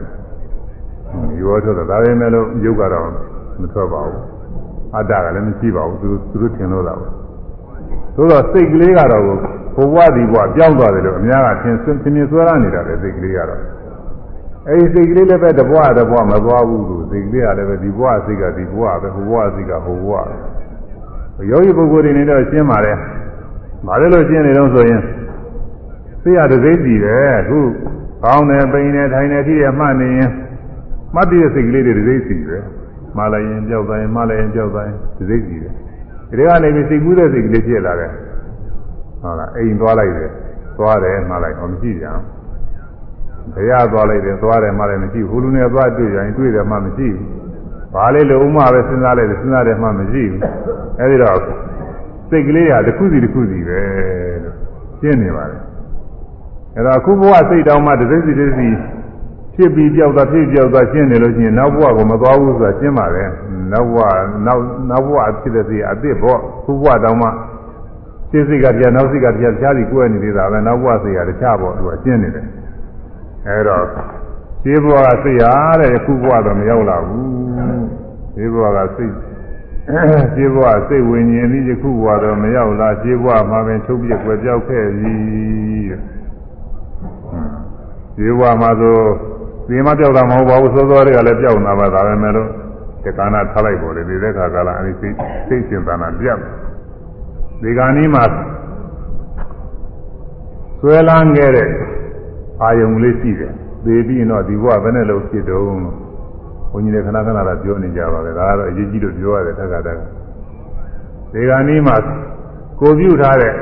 [1.39, 3.07] ယူဝထွက်သွားဒါပေမဲ့လို့ယုတ်ကတော့
[3.61, 4.22] မထွက်ပါဘူး
[4.95, 7.07] အတ္တကလည်းမရှိပါဘူးသူသူတို့ထင်လို့တာပါ
[8.16, 13.62] သို့တော့စိတ်ကလေးကတော့ဘဝဒီဘဝပြောင်းသွားတယ်လို့အများကထင်သင်မြင်ဆွဲရနေတာလေစိတ်ကလေးကတော့
[14.68, 20.14] အဲဒီစိတ်ကလေးလည်းပဲတဘဝတဘဝမသွားဘူးလို့စိတ်ကလေးကလည်းပဲဒီဘဝစိတ်ကဒီဘဝပဲဟိုဘဝစိတ်ကဟိုဘဝ
[21.50, 22.98] ယောဂီပုဂ္ဂိုလ်တွေနေတော့ရှင်းပါတယ်။
[23.88, 25.02] ဘာလို့လို့ရှင်းနေတော့ဆိုရင်
[26.24, 27.60] သိရတဲ့စိတ်ကြည့်တယ်အခု
[28.24, 30.30] ကောင်းတယ်ပိန်တယ်ထိုင်တယ်ထိရမှတ်နေရင်
[31.16, 32.58] မှတ်တဲ့စိတ်ကလေးတွေစိတ်စီပဲ။
[33.18, 34.94] မှလိုက်ရင်ကြောက်တိုင်းမှလိုက်ရင်ကြောက်တိုင်း
[35.30, 35.74] စိတ်စီတယ်။
[36.30, 38.11] ဒီကနေပြီးစိတ်ကူးတဲ့စိတ်ကလေးဖြစ်လာတယ်။
[39.22, 40.30] ဟုတ်လားအိမ်သွားလိုက်တယ်။
[40.77, 42.23] သွားတယ်မှလိုက်အောင်မရှိကြဘူး။
[43.53, 47.26] ဘုရားသွားလိုက်တယ်သွားတယ်မှလည်းမရှိဘူး။ဟိုလူနဲ့သွားတွေ့ရင်တွေ့တယ်မှမရှိဘူး။
[47.93, 50.41] ဘာလေးလုံးမပဲစဉ်းစားလိုက်တယ်စဉ်းစားတယ်မှမရှိဘူး။
[50.99, 51.39] အဲဒီတော့
[52.30, 53.80] စိတ်ကလေးကတစ်ခုစီတစ်ခုစီပဲ
[54.43, 54.56] လို့
[55.02, 55.61] ရှင်းနေပါတယ်
[56.76, 58.68] အဲဒါအခုဘဝစိတ်တောင်မှတစ်စိတ်စီတစ်စီ
[59.56, 63.30] ဖြစ်ပြီးပြောက်သွားဖြစ်ပြောက်သွားရှင်းနေလို့ရှိရင်နောက်ဘဝကမသွားဘူးဆိုတာရှင်းပါတယ်
[63.72, 63.99] နောက်ဘဝ
[64.45, 67.27] နောက်နောက်ဘဝဖြစ်တဲ့စီအစ်စ်ဘောခုဘဝတောင်မှ
[68.32, 72.45] စိတ်စိတ်ကပြန်နောက်စိတ်ကပြန်တခြားစီကိုယ်နေသေးတာပဲနောက်ဘဝစိတ်ကတခြားဘောသူကရှင်းနေတယ်
[73.48, 73.84] အဲတော့
[74.64, 77.27] ဒီဘဝကစိတ်ဟာတဲ့ခုဘဝတော့မရောက်လာဘူး
[78.36, 79.14] ဒီဘဝကစိတ်
[80.36, 85.14] ခြေဘဝစိတ်ဝิญဉ်ပြီးယခုဘဝတော့မရောက်လားခြေဘဝမှာပင်ချုပ်ပြွယ်ပြောက်ခဲ့ပြီ
[88.18, 88.98] ခြေဘဝမှာဆို
[89.68, 92.50] ဒီမှာပြောက်တာမဟုတ်ပါဘူးစောစောတွေကလည်းပြောက်နာပါဒါပဲမဲ့လို့
[93.04, 95.16] ဒီကနာထားလိုက်ပေါ်တယ်ဒီတဲ့ခါကလာအဲဒီစိတ်
[95.48, 96.38] စိတ်ရှင်သနာပြတ်
[97.62, 98.24] ဒီကနေ့မှာ
[100.80, 101.70] ဆွဲလန်းခဲ့တဲ့
[102.62, 103.54] အာယုံလေးရှိတယ်
[103.86, 105.96] သေပြီးရင်တော့ဒီဘဝဘယ်နဲ့လို့ဖြစ်တုံးလို့
[106.72, 110.00] ဘုန်းကြီးတွေခဏခဏတော့ပြောနေကြပါပဲဒါကတော့အရေးကြီးလို့ပြောရတယ်တက္ကသက
[111.34, 111.94] ဒီကနေ့မှ
[112.80, 113.54] ကိုပြုထားတဲ့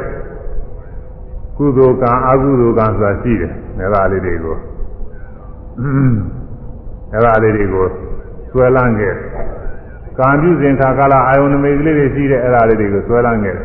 [1.58, 4.56] ကုသိုလ်ကံအကုသိုလ်ကံဆိုတာရှိတယ်နေသားလေးတွေကို
[7.12, 7.88] နေသားလေးတွေကို
[8.50, 9.16] ဆွဲလန်းခဲ့
[10.18, 13.62] ကံပြုစဉ်ခါကာလအာယုန်နမိတ်ကလေးတွေရှိတဲ့အဲ့ဒါလေးတွေကိုဆွဲလန်းခဲ့အဲ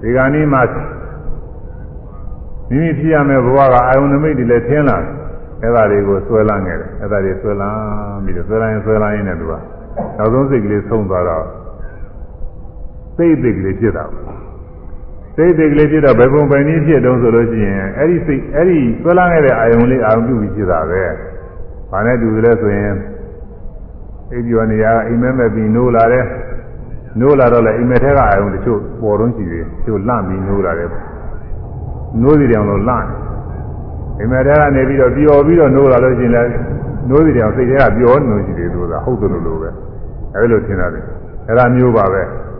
[0.00, 0.58] ဒီကနေ့မှ
[2.70, 5.08] မိမိဖြစ်ရမယ့်ဘဝကအာယုန်နမိတ်တွေလည်းထင်းလာတယ်
[5.62, 7.78] အဲ့ဒါတွေကိုဆွဲလန်းခဲ့တယ်အဲ့ဒါတွေဆွဲလန်း
[8.24, 9.52] ပြီးတော့ဆွဲလန်းရင်ဆွဲလန်းရင်းနဲ့သူက
[10.18, 11.46] နောက်ဆုံးစိတ်ကလေးဆုံးသွားတော့
[13.16, 14.04] စိတ်အစ်ကလေးဖြစ်တာ
[15.36, 21.02] စိတ်အစ်ကလေးဖြစ်တော့ဘယ်ပုံပဲနည်းဖြစ်တုံးဆိုလို့ရှိရင်အဲ့ဒီစိတ်အဲ့ဒီဆွဲလန်းခဲ့တဲ့အာယုံလေးအာယုံပြုပြီးဖြစ်တာပဲ။
[21.90, 22.94] ဘာနဲ့တူသလဲဆိုရင်
[24.32, 26.24] အိပ်ကျော်နေရအိမ်မက်မဲ့ပြီးနိုးလာတယ်။
[27.20, 30.88] နိုးလာတော့လေအိမ်မက်ထဲကအာယုံတချို့ပေါ်တော့ရှိသေးတယ်။တချို့လန့်ပြီးနိုးလာတယ်။
[32.22, 33.18] နိုးစီတယ်အောင်လို့လန့်တယ်။
[34.18, 36.50] အိမ်မက်ထဲကနေပြီးတော့ပျော်ပြီးတော့နိုးလာလို့ရှိရင်လည်း
[37.08, 39.68] နိုးစီတယ်အောင်စိတ်ထဲကပျော်နေလို့ရှိသေးတယ်ဆိုတာဟုတ်တယ်လို့လို့ပဲ။
[40.34, 41.04] အဲဒီလိုထင်ရတယ်။
[41.48, 42.22] အဲဒါမျိုးပါပဲ။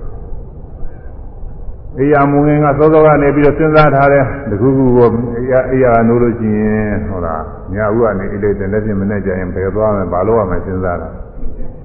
[1.99, 5.09] အေယာမူငင်ကသောသောကနေပြီးတော့စဉ်းစားထားတယ်တခုခုကို
[5.39, 7.43] အေယာအေယာနိုးလို့ရှိရင်ဟောလား
[7.75, 11.09] ညာဥကနေအိတ်တဲ့လက်ပြင်မနဲ့ကြရင်ဘယ်သွားမယ်ဘာလို့ရမလဲစဉ်းစားတာ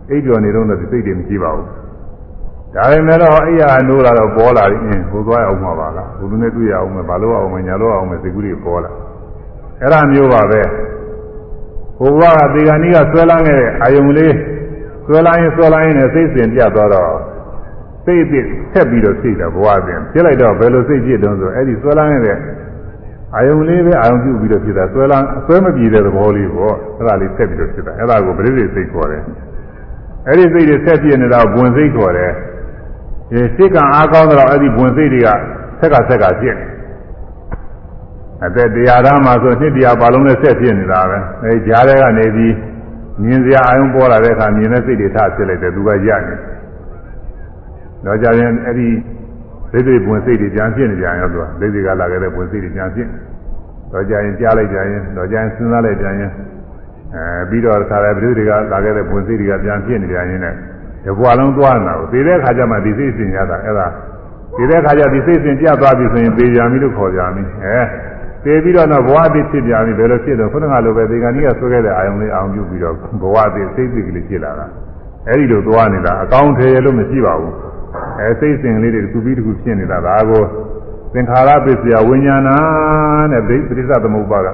[0.09, 1.67] အိတ်ကျော်နေတော့ဒီစိတ်တွေမရှိပါဘူး
[2.75, 8.91] ဒါပေမဲ့တော့အေယာနိုးလာတော့ပေါ်လာရင်အင်းဟိုသွားရအောင်မှာပါလားဘုသူနဲ့တွေ့ရအောင်မယ်ဘာလို့အောင်မယ်ညာလို့အောင်မယ်စိတ်ကူးတွေပေါ်လာ
[9.81, 10.61] အဲ့ဒါမျိုးပါပဲ
[11.99, 12.23] ဟိုက
[12.53, 14.33] ဒီကနေ့ကဆွဲလန်းခဲ့တဲ့အာယုံလေး
[15.05, 17.11] ဆွဲလန်းရင်ဆွဲလန်းရင်နဲ့စိတ်စဉ်ပြတ်သွားတော့
[18.07, 22.37] စိတ်အစ်ဆက်ပြီးတော့ဖြစ်တယ်ဘဝပြင်ဖြစ်လိုက်တော့ဘယ်လိုစိတ်ဖြစ်တုံးဆိုအဲ့ဒီဆွဲလန်းနေတဲ့
[23.35, 29.23] အာယုံလေးပဲအာယုံပြုပြီးတော့ဖြစ်တာဆွဲလန်းဆွဲမပြေတဲ့သဘောလေးပေါ့အဲ့ဒါလေးဆက်ပြီးတော့ဖြစ်တာအဲ့ဒါကိုပရိသေစိတ်ခေါ်တယ်
[30.27, 32.31] အဲ့ဒီစိတ်တွေဆက်ပြနေတာဘဝင်စိတ်ခေါ်တယ်
[33.31, 35.29] ဒီစိတ်ကအားကောင်းတော့အဲ့ဒီဘဝင်စိတ်တွေက
[35.79, 36.57] ဆက်ကဆက်ကဖြစ်
[38.45, 42.53] အသက်တရားသားမှာဆိုနှစ်တရားပါလုံးနဲ့ဆက်ဖြစ်နေတာပဲအဲကြားထဲကနေပြီး
[43.23, 46.56] မြင်စရာအာယုံပေါ်လာတဲ့အခါမြင်တဲ့စိတ်တွေထဖြစ်လိုက်တယ်သူကရနေတယ်
[48.07, 48.87] တော့ကြရင်အဲ့ဒီ
[49.71, 53.07] ဒိဋ္ဌိဘဝင်စိတ်တွေပြန်ဖြစ်နေကြရောသူကဒိဋ္ဌိကလာခဲ့တဲ့ဘဝင်စိတ်တွေပြန်ဖြစ်
[53.91, 56.31] တော့ကြရင်ကြားလိုက်ကြရင်တော့ကြရင်စဉ်းစားလိုက်ကြရင်
[57.15, 60.57] အဲပြီးတော့ခါတဲ့ဒိဋ္ဌိကလာခဲ့တဲ့ဘဝင်စိတ်တွေကပြန်ဖြစ်နေကြရင်လည်း
[61.03, 63.87] ဒီဘဝလုံးသွားနေတာကိုသိတဲ့ခါကျမှဒီစိတ်စဉ်ရတာအဲ့ဒါ
[64.57, 67.79] သိတဲ့ခါကျဒီစိတ်စဉ်ပြတ်သွားပြီဆိုရင်သေကြပြီလို့ခေါ်ကြပြီအဲ
[68.43, 74.67] သေပြီးတော့တော့ဘဝအသစ်ဖြစ်ပြန်ပြီဘယ်လိုဖြစ်တော့ခုနကလိုပဲဒီကနေ့ကဆွဲခဲ့တဲ့အာယုံလေးအောင်ပြုပြီးတော့ဘဝအသစ်စိတ်စိတ်ကလေးဖြစ်လာတာ
[75.27, 77.53] အဲ့ဒီလိုသွားနေတာအကောင်းထည်လို့မရှိပါဘူး
[78.19, 80.43] အဲစိတ်စဉ်လေးတွေတစ်ခုပြီးတစ်ခုဖြစ်နေတာဒါကို
[81.13, 82.35] သင်္ခါရပစ္စယဝိညာ
[83.31, 84.47] ဏတဲ့ဒိဋ္ဌိသသမုပ္ပါက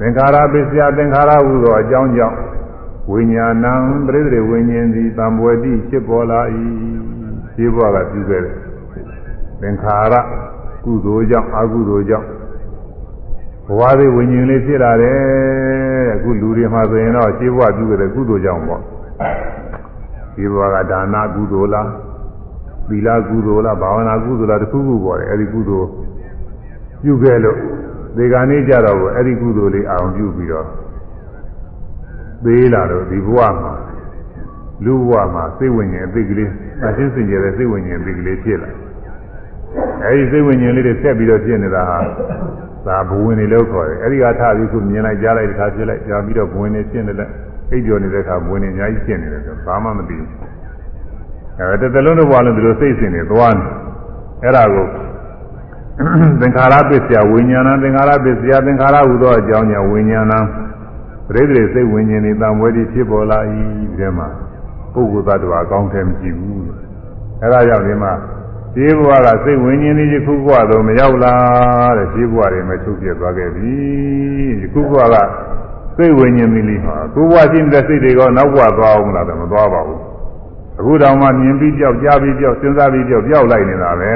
[0.00, 2.36] သင်္ခါရပစ္စယသင်္ခါရဟုသောအကြောင်းကြောင့်
[3.10, 3.74] ဝိညာဏံ
[4.06, 6.40] ပရိသေဝိညာဉ်သည်တံဘွယ်တိဖြစ်ပေါ်လာ၏
[7.56, 8.56] ဒီဘဝကပြုခဲ့တယ်
[9.60, 10.14] သင်္ခါရ
[10.84, 12.28] ကုသိုလ်ကြောင့်အကုသိုလ်ကြောင့်
[13.66, 18.82] ဘဝသေးဝိညာဉ်လေးဖြစ်လာတယ်တဲ့အခုလူတွေမှာဆိုရင်တော့ရှင်းဘဝပြုခဲ့တဲ့ကုသိုလ်ကြောင့်ပေါ့
[20.34, 21.88] ဒီဘဝကဒါနကုသိုလ်လား
[22.90, 25.88] သီလကုသိုလ်လားဘာဝနာကုသိုလ်လားတခုခုပေါ်တယ်အဲဒီကုသိုလ်
[27.02, 27.58] ပြုခဲ့လို့
[28.16, 30.66] ဒီကနေ့ကြတော့အဲ့ဒီကုသိုလ်လေးအောင်ပြုပြီးတော့
[32.44, 33.74] သေးလာတော့ဒီဘဝမှာ
[34.84, 36.50] လူဘဝမှာစိတ်ဝိညာဉ်အသိကလေး
[36.86, 38.70] အရှင်းစင်ကြတဲ့စိတ်ဝိညာဉ်အသိကလေးဖြစ်လာ
[40.04, 41.98] အဲဒီစိတ်ဝိညာဉ်လေးတွေဆက်ပြီးတော့ဖြစ်နေတာဟာ
[42.86, 47.28] သာဘဝင်နေလို့ခေါ်တယ်အဲဒီကထပြီးခုမြင်လိုက်ကြားလိုက်တစ်ခါဖြစ်လိုက်ကြားပြီးတော့ဘဝင်နေဖြစ်နေတယ်
[47.70, 50.28] အိပ်ကျော်နေတဲ့အခါဘဝင်နေအများကြီးဖြစ်နေတယ်ဆိုဘာမှမသိဘူး
[51.60, 53.64] အဲတသက်လုံးတစ်ဘဝလုံးဒီလိုစိတ်ဆင်နေသွားနေ
[54.42, 54.86] အဲ့ဒါကို
[56.40, 60.34] သင်္ခါရပစ္စယဝိညာဏသင်္ခါရပစ္စယသင်္ခါရဟူသောအကြောင်းကြောင့်ဝိညာဏ
[61.28, 63.38] ပရိသေစိတ်ဝိညာဉ်ဤတံဝဲတိဖြစ်ပေါ်လာ၏
[63.98, 64.28] ဒီမှာ
[64.92, 66.62] ပုဂ္ဂိုလ်သတ္တဝါအကောင်းထဲမရှိဘူး
[67.40, 68.12] အဲ့ဒါကြောင့်ဒီမှာ
[68.74, 71.34] ဒီဘဝကစိတ်ဝိညာဉ်ဤယခုဘဝတော့မရောက်လာ
[71.96, 73.74] တဲ့ဒီဘဝတွေမှာချုပ်ပြသွားခဲ့ပြီ
[74.60, 75.16] ယခုဘဝက
[75.96, 80.09] စိတ်ဝိညာဉ်မီလီဟာကိုဘဝရှိနေတဲ့စိတ်တွေကနောက်ဘဝသွားအောင်လားတော့မသွားပါဘူး
[80.80, 84.12] အခုတောင်မှမြင်ပြီးကြောက်ကြားပြီးကြောက်စဉ်းစားပြီးကြောက်ပြောက်လိုက်နေတာပဲ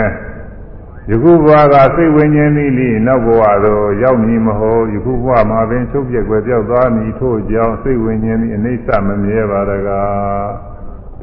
[1.10, 10.48] ယခုဘဝကစိတ်ဝိညာဉ်ဤလီနောက်ဘဝတော့ရောက်မည်မဟုတ်ယခုဘဝမှာပင်ချုပ်ပြက်ွယ်ပြောက်သွားမည်ထို့ကြောင့်စိတ်ဝိညာဉ်ဤအနိစ္စမမြဲပါတကား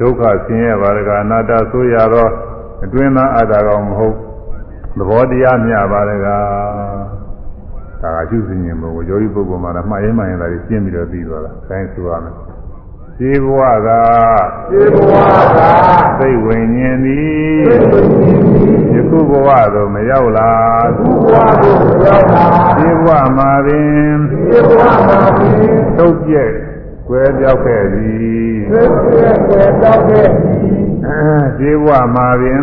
[0.00, 2.30] ဒုက္ခဆင်းရဲပါတကားအနာတ္တဆိုရတော့
[2.84, 4.16] အတွင်းသားအတ္တကောင်မဟုတ်
[4.98, 6.42] သဘောတရားမြပါတကား
[8.02, 12.34] ဒါကကျုပ်စဉ်ရင်ဘုံကိုယောဂီပုဂ္ဂိုလ်မှာတော့မှားရင်မှန်ရင်လည်းရှင်းပြီးတော့ပြီးသွားတာ။အဲဒါဆိုရမယ်။
[13.18, 13.88] ဒီဘဝက
[14.70, 15.14] ဒီဘဝ
[15.56, 15.58] က
[16.18, 17.62] သိဝိညာဉ်သည်
[18.94, 20.52] ယခုဘဝသို့မရောက်လာ
[20.96, 22.44] ဒီဘဝသို့မရောက်လာ
[22.78, 25.54] ဒီဘဝမှာပင်ဒီဘဝမှာပင်
[25.96, 30.82] ထုတ်ပြက်ွယ်ပြောက်ခဲ့သည်ထုတ်ပြက်ွယ်ပြောက်ခဲ့သည်
[31.58, 32.62] ဇေဝမှာပင်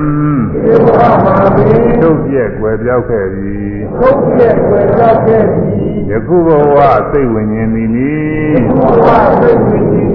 [0.53, 6.77] ဇေဝမှာပင်ထုတ်ပြက်ွယ်ပြောက်ခဲ့သည်ထုတ်ပြက်ွယ်ပြောက်ခဲ့သည်ယခုဘဝ
[7.11, 8.13] စိတ်ဝိညာဉ်သည်နိ
[8.53, 9.07] ယခုဘဝ
[9.41, 10.08] စိတ်ဝိညာဉ်သည်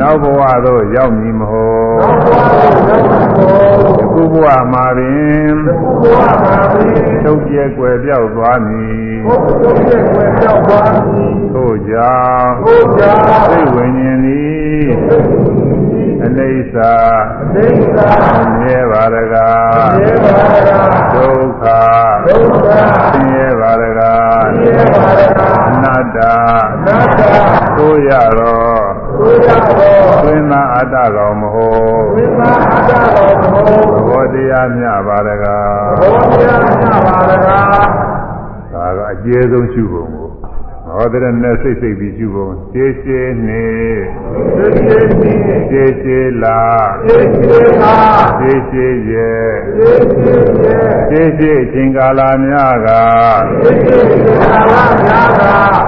[0.00, 2.02] နောက်ဘဝသို့ရောက်မည်မဟုတ်
[3.98, 5.54] ယခုဘဝမှာပင်
[7.24, 12.52] ထုတ်ပြက်ွယ်ပြောက်သွားမည်ထုတ်ပြက်ွယ်ပြောက်သွားမည်ထို့ကြောင့်
[13.48, 14.84] စိတ်ဝိညာဉ်သည်
[16.24, 16.76] အနိစ္စ
[17.42, 17.96] အနိစ္စ
[18.60, 19.36] မြဲပါရက
[19.96, 21.64] မြဲပါရကဒုက္ခ
[22.26, 24.00] ဒုက္ခမြဲပါရက
[24.56, 26.18] မြဲပါရကအနတ္တ
[27.58, 28.83] အဆိုရတော့သို့ရသော
[29.18, 37.86] သွင်းသာအတ္တကောင်မဟုတ်ဝိမာအတ္တတော်သမုဒ္သဘောတရားမြပါတကားဘောတရားညပါလကား
[38.72, 40.23] ဒါကအကျယ်ဆုံးရှုပုံကို
[40.96, 43.66] ဟောတဲ့နဲ့စိတ်စိတ်ပြီးရှုပုံရှေးရှေးနေ
[44.56, 45.32] သိသိသိ
[45.68, 46.60] ရှေးရှေးလာ
[47.06, 47.96] သိသိသာ
[48.38, 52.88] ရှေးရှေးရဲ့သိသိရဲ့ရှေးရှေးအချိန်ကာလများက
[53.62, 53.98] သိသိ
[54.38, 54.72] သာဝ
[55.04, 55.42] များက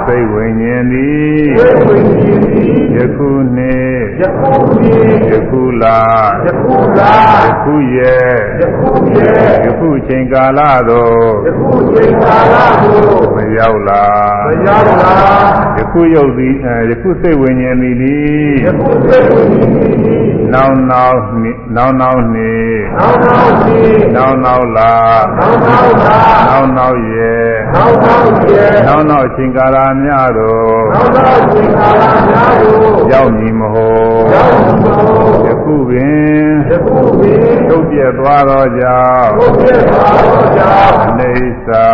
[0.06, 6.00] စိတ်ဝိညာဉ်သည်သိဝိညာဉ်သည်ယခုနှင့်ယခုသည်ယခုလာ
[6.46, 7.14] ယခုသာ
[7.46, 13.25] ယခုရဲ့ယခုရဲ့ယခုအချိန်ကာလသို့ယခုချိန်ကာလကိုမ
[13.58, 14.02] ရောက်လာ
[14.46, 24.92] မရောက်လာ ယခုယုတ်သည်အဲယခုစိတ်ဝိညာဉ်သည်သည်ယခုသိဝိညာဉ်သည်နောင်နောင်နှင့်နောင်နောင်နှင့်နောက်နောက်သည်နောင်နောင်လာ
[25.38, 34.54] နောက်နောက်သာနောင်နောင်ရဲ့နောက်နောက်ရဲ့နောင်နောင်အချိန်ကာလများသို့နောက်နောက်ချိန်ကာလများကိုရောက်မည်မဟုတ်ရောက်
[34.84, 35.00] သော
[35.46, 41.88] ယခုပင်ယခုပင်ထုတ်ပြက်သွားသောကြောင့်ဘုရားသာတော်ကြောင့်အိဋ္ဌာ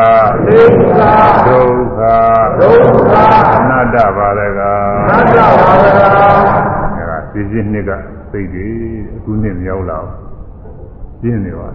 [0.46, 0.60] သေ
[0.98, 1.14] သာ
[1.46, 1.91] ဒုက္ခ
[2.58, 3.14] ဒုက္ခ
[3.54, 6.06] အနတ္တပါရကသတ္တဝါဒရာ
[6.96, 7.90] အဲဒါဒီကြီးနှစ်က
[8.32, 8.72] သိတယ်
[9.14, 9.98] အခုနှစ်မြောက်လာ
[11.20, 11.68] ပြင်းနေပါ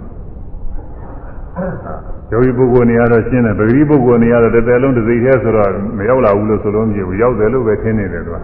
[2.31, 8.37] ယောဂီပုဂ္ဂိုလ်နေရာတော့ရှင်းတယ်ပဂတိပုဂ္ဂိုလ်နေရာတော့တစ်သက်လုံးတစ်စိတ်တည်းဆိုတော့မရောက်လာဘူးလို့ဆိုလို့မဖြစ်ဘူးရောက်တယ်လို့ပဲထင်နေတယ်သူက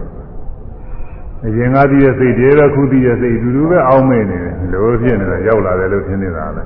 [1.46, 6.62] အရင်ကတည်းကစိတ်တည်းပဲခုတည်းရဲ့စိတ်အတူတူပဲအောင်းမိနေတယ်လို့ဖြစ်နေတယ်ရောက်လာတယ်လို့ထင်နေတာပဲ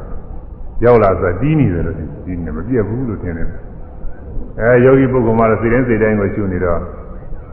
[0.84, 3.67] ရောက်လာဆိုတီးနေတယ်လို့ထင်တီးနေမပြတ်ဘူးလို့ထင်နေတယ်
[4.60, 6.80] အဲယောဂီပုဂ္ဂိုလ်မှာစိတ်တိုင်းစိတ်တိုင်းကိုရှုနေတော့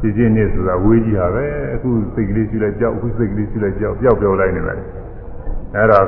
[0.02, 4.80] ဒီချင်းနေ့ဆိုတာဝေးကြီးဟာပဲအခုစိတ်ကလေးရှုလိုက်ကြောက်အခုစိတ်ကလေးရှုလိုက်ကြောက်ပျောက်ပျောက်လိုက်နေတယ်
[5.76, 6.06] အဲတော့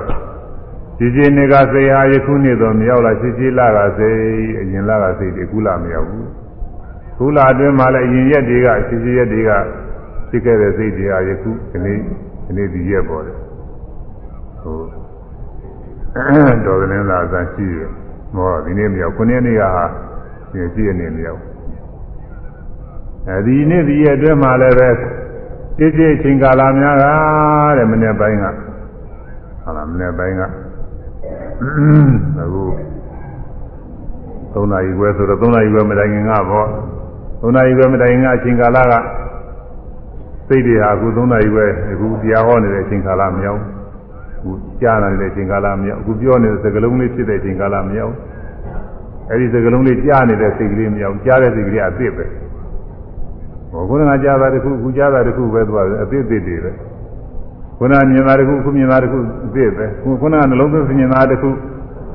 [0.99, 4.19] ဒီချင်းနေ့ကစိတ်ဟာယခုနေ့တော့မရောက်လာချစ်ချစ်လာကစိတ်
[4.60, 6.28] အရင်လာကစိတ်ဒီခုလာမရောက်ဘူး
[7.18, 9.52] ခုလာအတွင်းမှာလည်းအရင်ရက်တွေကချစ်ချစ်ရက်တွေက
[10.30, 11.98] ဖြစ်ခဲ့တဲ့စိတ်တွေဟာယခုဒီနေ့
[12.45, 13.38] ဒီနေ့ဒီရက်ပေါ်တယ်
[14.61, 17.80] ဟုတ်တော်တယ်လားအစရှိရ
[18.36, 19.86] မောဒီနေ့မရောက်ခုနေ့နေ့ကဟာ
[20.52, 21.41] ဒီကြည့်နေမရောက်
[23.30, 24.90] အဲဒီနေ့ဒီရက်အတွင်းမှာလည်းပဲ
[25.78, 27.06] ချစ်ချစ်ချင်းကာလများက
[27.78, 28.45] တဲ့မနေ့ပိုင်းက
[29.64, 30.48] ဟုတ်လားမနေ့ပိုင်းကအ
[32.53, 32.64] ခု
[34.53, 36.68] 3နာရီခွဲဆိုတော့3နာရီခွဲမတိုင်ခင်ကပေါ့
[37.41, 38.94] 3နာရီခွဲမတိုင်ခင်ကအချိန်ကာလက
[40.48, 43.61] စိတ်တွေဟာအခု3နာရီခွဲအခုတရားဟောနေတဲ့အချိန်ကာလမရောက်
[44.38, 44.52] အခု
[44.82, 48.14] ကြားနေတဲ့အချိန်ကာလမရောက်အခုပြောနေတဲ့စကားလုံးလေးဖြစ်တဲ့အချိန်ကာလမရောက်
[49.30, 52.26] အဲဒီစကားလုံးလေးကြားနေတဲ့စိတ်ကလေးမရောက်ကြားတဲ့စိတ်ကလေးအသစ်ပဲ
[53.72, 56.72] ဟောခုနကကြားတာတစ်ခုအခုကြားတာတစ်ခုပဲသူကအသစ်အသစ်တွေပဲ
[57.78, 59.86] ခုနမြင်တာတစ်ခုအခုမြင်တာတစ်ခုအသစ်ပဲ
[60.22, 61.49] ခုနကနှလုံးသွင်းမြင်တာတစ်ခု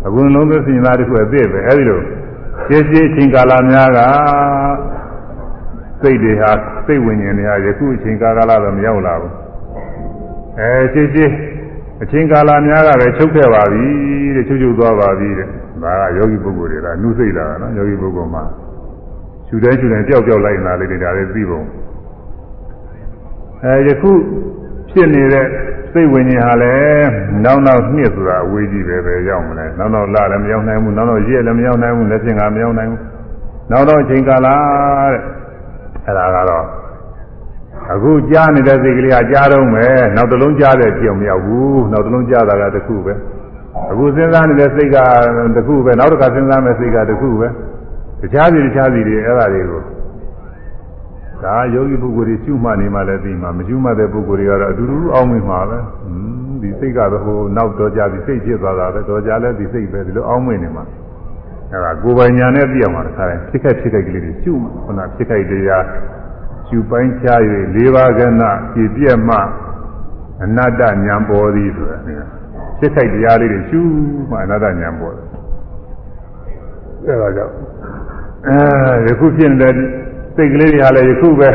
[0.07, 2.01] အခုနှလုံးသွင်းမြင်တာတစ်ခုအသစ်ပဲအဲဒီလို
[2.69, 3.99] ရှင်းရှင်းအချိန်ကာလများက
[6.03, 6.51] စိတ်တွေဟာ
[6.87, 9.33] စိတ်ဝိညာဉ်တွေဟာယခုအချိန်ကာလတော့မရောက်လာဘူး
[10.59, 11.35] အဲရှင်းရှင်း
[12.03, 13.87] အချိန်ကာလများကပဲချုပ်ခဲ့ပါပြီ
[14.37, 15.49] တဲ့ချုပ်ချုပ်သွားပါပြီတဲ့
[15.85, 18.45] ဒါကယောဂီပုဂ္ဂိုလ်တွေကနှုတ်စိတ်လာတာနော်ယောဂီပုဂ္ဂိုလ်မှာ
[19.47, 21.63] ခြူတဲ့ခြူတဲ့ပျောက်ပျောက်လိုက်နေတာလေးတွေဒါလေးသိပုံ
[23.65, 24.11] အဲယခု
[24.91, 25.47] ဖြစ်နေတဲ့
[25.93, 27.09] စိတ်ဝိညာဉ်ဟာလည်း
[27.45, 33.01] နောက်နောက်နှစ်ဆိုတာအဝေးကြီးပဲပဲရောက်မလဲနောက်နောက်လလည်းမရောက်နိုင်ဘူးနောက်နောက်ရက်လည်းမရောက်နိုင်ဘူးလက်ဖြင့်ကမရောက်နိုင်ဘူး
[33.71, 34.49] နောက်တော့အချိန်ကာလ
[35.13, 35.21] တဲ့
[36.07, 36.67] အဲဒါကတော့
[37.93, 43.13] အခုကြားနေတဲ့စိတ်ကလေးကကြားတော့မယ်နောက်တစ်လုံးကြားတဲ့ပြောင်မရောက်ဘူးနောက်တစ်လုံးကြားတာကတစ်ခုပဲ
[43.91, 44.97] အခုစဉ်းစားနေတဲ့စိတ်က
[45.57, 47.49] တစ်ခုပဲနောက်တစ်ခါစဉ်းစားမယ့်စိတ်ကတစ်ခုပဲ
[48.21, 49.81] တခြားစီတခြားစီတွေအဲ့ဒါတွေကို
[51.45, 60.85] ဒါယောဂီပုဂ္ဂိုလ်တွေကျွမှတ်နေမှလည်းသိမှာမကျွမှတ်တဲ့ပုဂ္ဂိုလ်တွေကတော့အတူတူအောင်းမိမှာပဲဟွန်းဒီစိတ်ကတော့ဟိုနောက်တော့ကြပြီးစိတ်ဖြစ်သွားတာပဲတော့ကြလဲဒီစိတ်ပဲဒီလိုအောင်းမိနေမှာ
[61.71, 65.85] အဲ့ဒါကိုယ်ပိုင်ညာနဲ့သိရမှာတခါတည်းဖြစ်ခဲ့ဖြစ်ခဲ့ကလေးတွေကျွမှခုနဖြစ်ခဲ့တရား
[66.69, 67.29] ကျူပိုင်းချ၍
[67.77, 68.43] ၄ပါးကဏ
[68.73, 69.37] ပြည့်ပြည့်မှ
[70.45, 71.99] အနတ္တညာပေါ်သည်ဆိုတာ
[72.83, 73.81] ဖြစ်ခဲ့တရားလေးတွေကျူ
[74.31, 75.27] မှအနတ္တညာပေါ်တယ်
[77.07, 77.55] အဲ့ဒါကြောင့်
[78.49, 79.75] အဲယခုဖြစ်နေတဲ့
[80.37, 81.51] စိတ်ကလေးတွေဟာလည်းယခုပဲ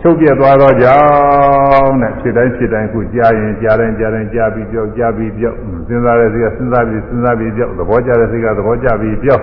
[0.00, 5.56] ချုပ်ပြက်သွားတော့ကြောင်းတဲ့ဖြစ်တိုင်းဖြစ်တိုင်းခုကြားရင်ကြားတိုင်းကြားတိုင်းကြားပြီးပြောက်ကြားပြီးပြောက်
[5.88, 9.42] စဉ်းစားတဲ့စိတ်ကစဉ်းစားပြီးစဉ်းစားပြီးပြောက်သဘောကျတဲ့စိတ်ကသဘောကျပြီးပြောက်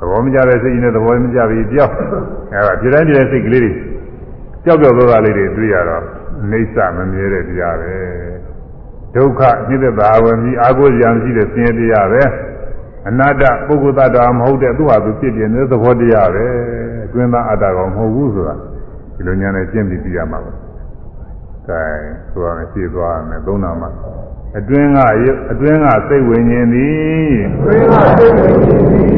[0.00, 1.92] သဘောမကျတဲ့စိတ်နဲ့သဘောမကျပြီးပြောက်
[2.52, 3.72] အဲဒါဖြစ်တိုင်းဖြစ်တဲ့စိတ်ကလေးတွေ
[4.64, 6.04] ကြောက်ကြောက်သွားတာလေးတွေတွေ့ရတော့
[6.40, 8.27] အိဋ္ဌမမြဲတဲ့တရားပဲ
[9.14, 12.22] ဒုက္ခညစ်တဲ့သာဝင်ပြီးအာကိုရံရှိတဲ့ဆင်းရဲတရားပဲ
[13.08, 16.46] အနာတ္တပုဂ္ဂိုလ်တ attva မဟုတ်တဲ့သူ့ဟာသူဖြစ်ပြနေတဲ့သဘောတရားပဲ
[17.06, 18.54] အတွင်းသားအတ္တကောင်မဟုတ်ဘူးဆိုတာ
[19.14, 20.52] ဒီလိုညာနဲ့ရှင်းပြီးသိရမှာပါ။
[21.68, 21.82] ဒါ
[22.32, 23.90] ဆိုရမယ်ရှင်းသွားမယ်သုံးနာမှာ
[24.58, 24.98] အတွင်းက
[25.52, 27.32] အတွင်းကစိတ်ဝိညာဉ်သည်
[27.64, 28.50] ဝိမာစိတ်ဝိ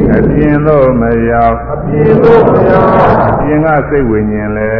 [0.08, 2.84] ညာဉ်သည်အပြင်သို့မရောက်အပြင်းတို့မရော
[3.19, 3.19] အ
[3.50, 4.72] ပြပြင်ကစိတ်ဝိညာဉ်လဲ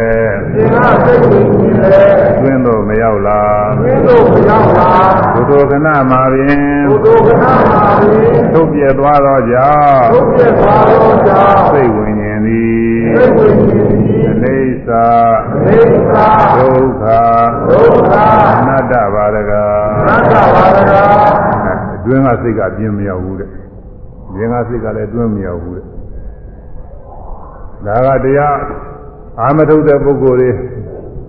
[0.53, 4.89] ပြင်ကစိတ်ဝင်ကြီးလေအတွင်းသို့မရောက်လားမင်းတို့ရောက်လာ
[5.33, 6.57] ဘုဒ္ဓခဏမှာပင်
[6.89, 8.19] ဘုဒ္ဓကနာမှာပြီ
[8.53, 15.07] ထုတ်ပြသွားတော့ကြောင့်ဘုဒ္ဓသွားတော်ကြောင့်စိတ်ဝိညာဉ်သည်စိတ်ဝင်ကြီးသည်အိဋ္ဌာ
[15.65, 17.03] သိက္ခာဒုက္ခ
[17.69, 18.13] ဒုက္ခ
[18.59, 19.53] အနတ္တပါရက
[20.07, 20.93] သတ္တဝါဒက
[21.95, 23.49] အတွင်းကစိတ်ကပြင်းမရောက်ဘူးတဲ့
[24.35, 26.00] ပြင်ကစိတ်ကလည်းအတွင်းမရောက်ဘူးတဲ့
[27.85, 28.57] ဒါကတရား
[29.41, 30.37] အာမထုတ်တဲ့ပုဂ္ဂိုလ်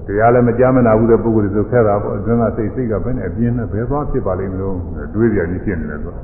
[0.07, 4.77] တွေတရားလည်းမကြားမနာဘူးတဲ့ပုဂ္ဂိုလ်တွေဆိုခဲ့တာပေါ့အတွင်းကစိတ်စိတ်ကဘယ်နဲ့အပြင်းနဲ့ဘယ်သွားဖြစ်ပါလိမ့်မလို့
[5.15, 6.15] တွေးကြကြီးဖြစ်နေတယ်ဆို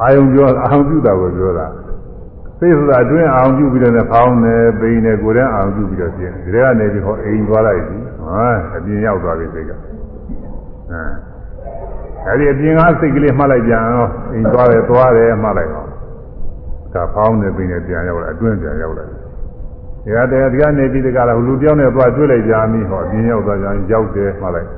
[0.00, 1.66] အာယုံပြောအာယုံပြုတာကိုပြောတာ
[2.58, 8.46] စိတ်ဆိုတာအတွင်းအာယုံပြုပြီးတော့လည်းဖောင်းနေပိန်နေကိုယ်တည်းအာယုံပြုပြီးတော့ပြင်းဒီထဲကနေပြီးဟောအိမ်သွားလိုက်ပြီဟာ
[8.76, 9.80] အပြင်းရောက်သွားပြီစိတ်ကအဲ
[12.26, 15.85] အဲဒီအပြင်ကစိတ်ကလေးမှတ်လိုက်ပြန်တော့အိမ်သွားတယ်သွားတယ်မှတ်လိုက်တော့
[16.96, 19.26] ဒါဖောင်းနေပိန်နေပြန်ရောက်လာအတွင်းပြန်ရောက်လာတယ်
[20.04, 24.68] ဒီကတည်းကဒီကနေပြီးတကလားလူပြောင်းနေသွားတွေ့လိုက်ကြပြီဟောအပြင်ရောက်သွားကြရင်ရောက်တယ်မှတ်လိုက်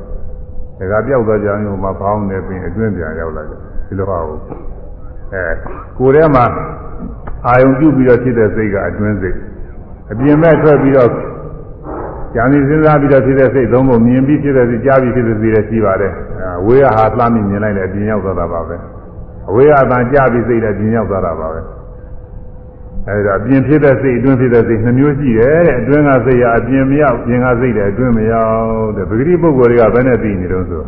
[0.92, 4.40] ဒါကပြောက်သွားကြရင်ဟိုမှာဖောင်းနေပိန်အတွင်းပြန်ရောက်လာတယ်ဒီလိုပါဘူး
[5.32, 5.44] အဲ
[5.98, 6.44] ကိုယ်ထဲမှာ
[7.46, 9.36] အာယုံပြုပြီးတော့ဖြစ်တဲ့စိတ်ကအတွင်းစိတ်
[10.12, 11.10] အပြင်မဲ့ထွက်ပြီးတော့
[12.36, 16.12] ဉာဏ်ကြီးစဉ်းစားပြီးတော့ဖြစ်တဲ့စိတ်သုံးဖို့မြင်ပြီးဖြစ်တဲ့စိတ်ကြားပြီးဖြစ်တဲ့စိတ်လည်းရှိပါတယ်
[16.58, 18.76] အဝေးကဟာလှမ်းပြီးမြင်လိုက်တယ်အပြင်ရောက်သွားတာပါပဲ
[19.48, 21.60] အဝေးကအတန်ကြားပြီးစိတ်လည်းပြင်ရောက်သွားတာပါပဲ
[23.06, 30.82] အဲဒီတော့အပြင်ဖြစ်တဲ့စိတ်အတွင်းဖြစ်တဲ့စိတ်နှမျိုးရှိတယ်တဲ့အတွင်းကစိတ်ကအပြင်မရောက်ပြင်ကစိတ်လည်းအတွင်းမရောက်တဲ့ပဂတိပုဂ္ဂိုလ်တွေကဘယ်နဲ့သိနေတော့ဆို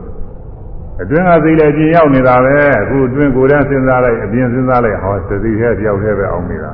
[1.02, 6.72] အတွင်းကစိတ်လည်းပြင်ရောက်နေတာပဲအခုအတွင်းကိုယ်တန်းစဉ်းစားလိုက်အပြင်စဉ်းစားလိုက်ဟောသတိထဲတယောက်တည်းပဲအောင်နေတာ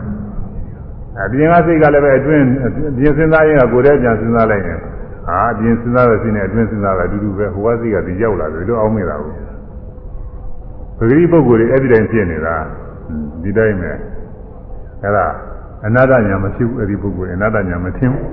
[1.25, 2.45] အပြင်ကစိတ်ကလည်းပဲအတွင်း
[2.99, 4.79] ပြင်စဉ်းစားရင်ကကိုယ်တည်းပြန်စဉ်းစားလိုက်ရင်
[5.27, 9.33] ဟာအပြင်စဉ်းစားတဲ့စိတ်နဲ့အတွင်းစဉ်းစားတာအတူတူပဲဟိုကစိတ်ကဒီရောက်လာတယ်လို့အောင်နေတာကို
[10.99, 12.57] ပဂတိပုဂ္ဂိုလ်တွေအဲ့ဒီတိုင်းဖြစ်နေတာ
[13.43, 13.93] ဒီတိုင်းပဲ
[15.03, 15.27] အဲ့ဒါ
[15.87, 18.25] အနာတ္တညာမဖြစ်ဘူးအဲ့ဒီပုဂ္ဂိုလ်အနာတ္တညာမထင်ဘူး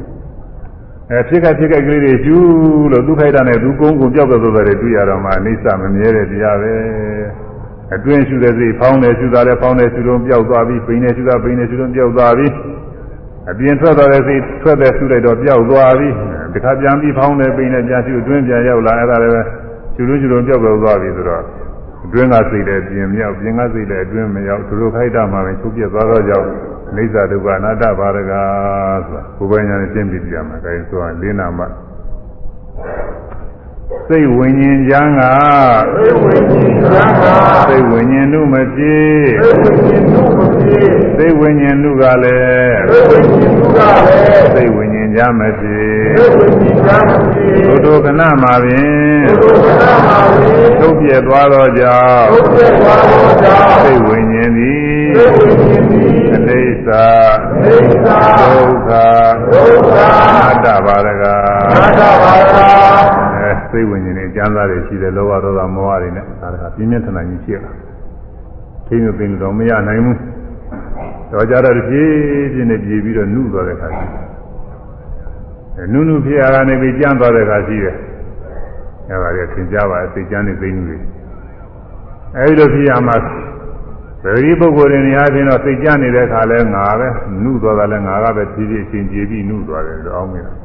[1.11, 6.73] အဲဖြစ်ခဲ့ဖြစ်ခဲ့ကလေးတွေကျူးလို့ဒုက္ခိတနဲ့ဒုကုန်းကိုပြောက်တော့တော့တွေတွေ့ရတော့မှအိဋ္ဌမမြဲတဲ့တရားပဲ
[7.95, 12.47] အတွင်းရှုတဲ့စိတ်ဖောင်းတယ်ရှုတာလည်းဖောင်းတယ်ရှုတော့ပြောက်သွားပြီပိန်တယ်ရှုတာပိန်တယ်ရှုတော့ပြောက်သွားပြီ
[13.51, 16.09] အပြင်ထွက်သွားတဲ့စိတ်ထွက်တဲ့ရှုလိုက်တော့ပြောက်သွားပြီ
[16.53, 19.41] တခါပြန်ပြီးဖောင်းတယ်ပိန်တယ်ပြန်ရှုအတွင်းပြန်ရောက်လာအဲ့ဒါလည်းပဲ
[19.95, 21.45] ရှုလို့ရှုတော့ပြောက်တော့သွားပြီဆိုတော့အ
[22.12, 26.48] တွင်းကစိတ်လည်းပြင်မြောက်ပြင်ကစိတ်လည်းအတွင်းမရောက်ဒုက္ခိတမှာပဲချုပ်ပြသွားတော့ကြောင့်
[26.94, 28.32] အိဋ္ဌဒုက္ခအနာတ္တဘာရက
[29.06, 31.60] ဆိုတာကိုယ်ပိုင်ညာနဲ့ရှင်းပြပြမှာအဲဒါဆိုရင်လေးနာမ
[34.08, 35.22] စိတ်ဝิญဉ်ချမ်းက
[35.96, 37.34] သိဝိညာဉ်သာသာ
[37.68, 50.47] စိတ်ဝิญဉ်မှုမဖြစ် သိဝိညာဉ်တို့မဖြစ် စိတ်ဝิญဉ်မှုကလည်း သိဝိညာဉ်တို့ကလည်း စိတ်ဝิญ ญ ဉ်ချမ်းမဖြစ်သိဝိညာဉ်သာမဖြစ်ဘုဒ္ဓခဏမှာပင်ဘုရားမှာဝိ
[50.79, 56.87] ထုတ်ပြသွားသောကြောင့်ဘုရားဝါတော်ကြောင့်စိတ်ဝิญဉ်သည်သိဝိညာဉ်သည်အနိစ္စ
[57.63, 58.91] သိသာဒုက္ခ
[59.51, 59.95] ဒုက္ခ
[60.49, 62.67] အတ္တဘာရကနာတာပါရာ
[63.35, 67.71] အဲစိတ်ဝิญဉ်နဲ့ကျမ်းစာတွေရှိတယ်လောဘဒေါသမောဟတွေနဲ့ဒါတခါပြင်းပြင်းထန်ထန်ကြီးဖြစ်လာ
[68.87, 70.17] သိနေသိနေတော့မရနိုင်ဘူး
[71.31, 72.13] တော့ကြတော့ဖြည်း
[72.53, 74.32] ဖြည်းနဲ့ပြေးပြီးတော့နှုသွားတဲ့ခါရှိတယ်
[75.91, 77.95] နုနုဖြစ်ရတာနေပြီးကြမ်းသွားတဲ့ခါရှိတယ်
[79.09, 81.01] အဲပါလေသင်ကြပါစိတ်ကြမ်းနေသိနေတယ်
[82.37, 83.15] အဲဒီလိုဖြစ်ရမှာ
[84.23, 87.07] ဗေဒီပုဂ္ဂိုလ်တွေနေရာချင်းတော့စိတ်ကြမ်းနေတဲ့ခါလဲငါပဲ
[87.43, 90.55] နှုသွားတာလဲငါကပဲဖြည်းဖြည်းအချင်းပြေးပြီးနှုသွားတယ်တော့အောင်မလား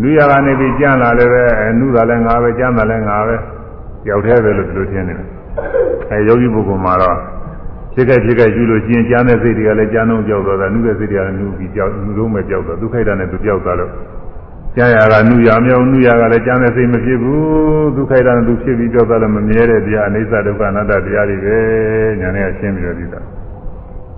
[0.00, 3.36] နှုရကနေပြီးကြမ်းလာလည်းပဲအဲနှုတာလဲငါပဲကြမ်းတာလဲငါပဲ
[4.08, 5.28] ရောက်သေးပဲလို့ဒီလိုထင်နေတယ်
[6.10, 7.16] အဲယောဂီပုဂ္ဂိုလ်မှာတော့
[7.94, 13.92] ဖြစ်ခဲ့ဖြစ်ခဲ့ယူလို့ကျင်ကြမ်းတဲ့စိတ်တွေကလည်းကြမ်းတော့ကြောက်သွားတာနှုတဲ့စိတ်တွေကလည်းနှုပြီးကြောက်နှုလုံးပဲကြောက်သွားဒုက္ခိတနဲ့သူကြောက်သွားလို့
[14.76, 21.58] ကျမ်းရာကနှုရမြောက်နှုရကလည်းကျမ်းတဲ့စိတ်မဖြစ်ဘူးဒုက္ခိတနဲ့သူဖြစ်ပြီးကြောက်သွားလို့မမြဲတဲ့တရားအိဋ္ဌဒုက္ခအနတ္တတရားတွေပဲ
[22.20, 23.20] ညာနဲ့ရှင်းပြီးတော့ဒီတာ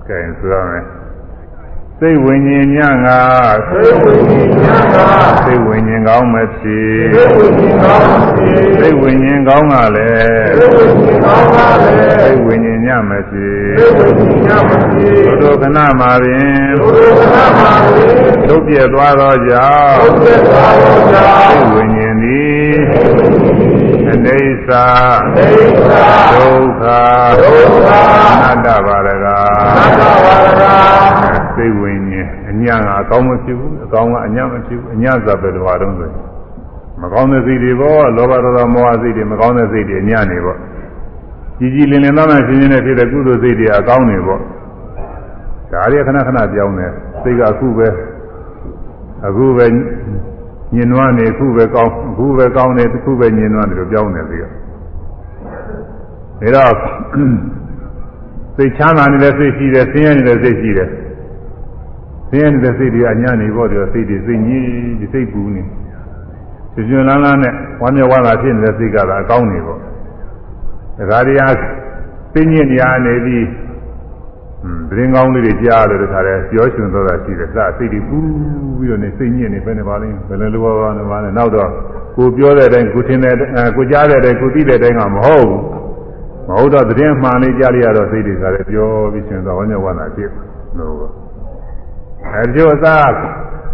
[0.09, 0.85] ကဲဆိုရမယ်
[2.01, 3.09] စိတ်ဝိညာဉ်များက
[3.71, 18.11] စိတ်ဝိညာဉ်များကစိတ်ဝိညာဉ်ကောင်းမဖြစ်စိတ်ဝိညာဉ်ကောင်းမဖြစ်စိတ်ဝိညာဉ်ကောင်းကလည်းစိတ်ဝိညာဉ်ကောင်းကလည်းစိတ်ဝိညာဉ်ညမဖြစ်စိတ်ဝိညာဉ်ညမဖြစ်ဒုက္ခနာမှာပင်ဒုက္ခနာမှာပင်
[18.49, 22.75] ဒုက္ပြသွားသောကြောင့်ဒုက္ပြသွားသောကြောင့်စိတ်ဝိညာဉ်သည်
[24.11, 24.87] အနေစာ
[25.25, 25.51] အနေ
[25.89, 26.83] စာဒုက္ခ
[27.41, 27.91] ဒုက္ခ
[28.33, 29.27] အနတ္တပါရက
[29.67, 31.16] အနတ္တပါရက
[31.57, 36.11] စိတ်ဝิญဉ်အညာကအကောင်းမဖြစ်ဘူးအကောင်းကအညာမဖြစ်ဘူးအညာသပဲတော်တော်ဆို
[37.03, 40.59] မကောင်းတဲ့စိတ်တွေပေါ့လောဘဒေါသမောဟစိတ်တွေမကောင်းတဲ့စိတ်တွေအညာနေပေါ့
[41.59, 44.41] ကြည်ကြည်လင်လင်သားသားရှင်းရှင်းနဲ့ဖြစ်တဲ့ကုသိုလ်စိတ်တွေအကောင်းနေပေါ့
[45.73, 46.93] ဒါရီခဏခဏပြောင်းတယ်
[47.23, 47.89] စိတ်ကအခုပဲ
[49.27, 49.67] အခုပဲ
[50.75, 54.45] ညင်နွားနေအခုပဲကောင်းအခုပဲကောင်းနေအခုပဲညင်နွားနေလို့ပြောင်းနေသေးတ
[56.47, 56.75] ယ်ဒါတော့
[58.57, 60.89] စိတ်ချမ်းသာနေတဲ့စိတ်ရှိတယ်ဆင်းရဲနေတဲ့စိတ်ရှိတယ်
[62.31, 64.65] ဆင်းရဲနေတဲ့စိတ်တွေအညာနေဖို့တယ်စိတ်တွေစိတ်ကြီး
[65.01, 65.63] ဒီစိတ်ပူနေ
[66.75, 69.79] ကျွကျွလန်းလန်းနဲ့ဝမ်းမြောက်ဝမ်းသာဖြစ်နေတဲ့စိတ်ကတော့အကောင်းနေပေါ့
[71.11, 71.55] ဒါကြတရား
[72.35, 73.47] သိညစ်နေရနေပြီး
[74.91, 78.19] သတင်းကောင်းလေးတွေကြားလို့တခါတည်းပြောရှင်သွားတာရှိတယ်စစိတ်တွေပူ
[78.79, 81.71] ပြီးတော့နေစိတ်ညစ်နေပဲနေပါလိမ့်ဘယ်လိုလိုပါနေပါလဲနောက်တော့
[82.17, 85.61] ကိုပြောတဲ့အတိုင်းကိုထင်တဲ့အတိုင်းကိုကြားတဲ့အတိုင်းကိုသိတဲ့အတိုင်းကမဟုတ်ဘူး
[86.49, 90.31] မဟုတ်တော့သတင်းမှန်လေးကြားလိုက်ရတော့စိတ်တွေကလည်းပြောပြီးရှင်သွားဝမ်းမြောက်ဝမ်းသာဖြစ်
[90.79, 91.26] လို့
[92.35, 93.13] အဲဒီအစား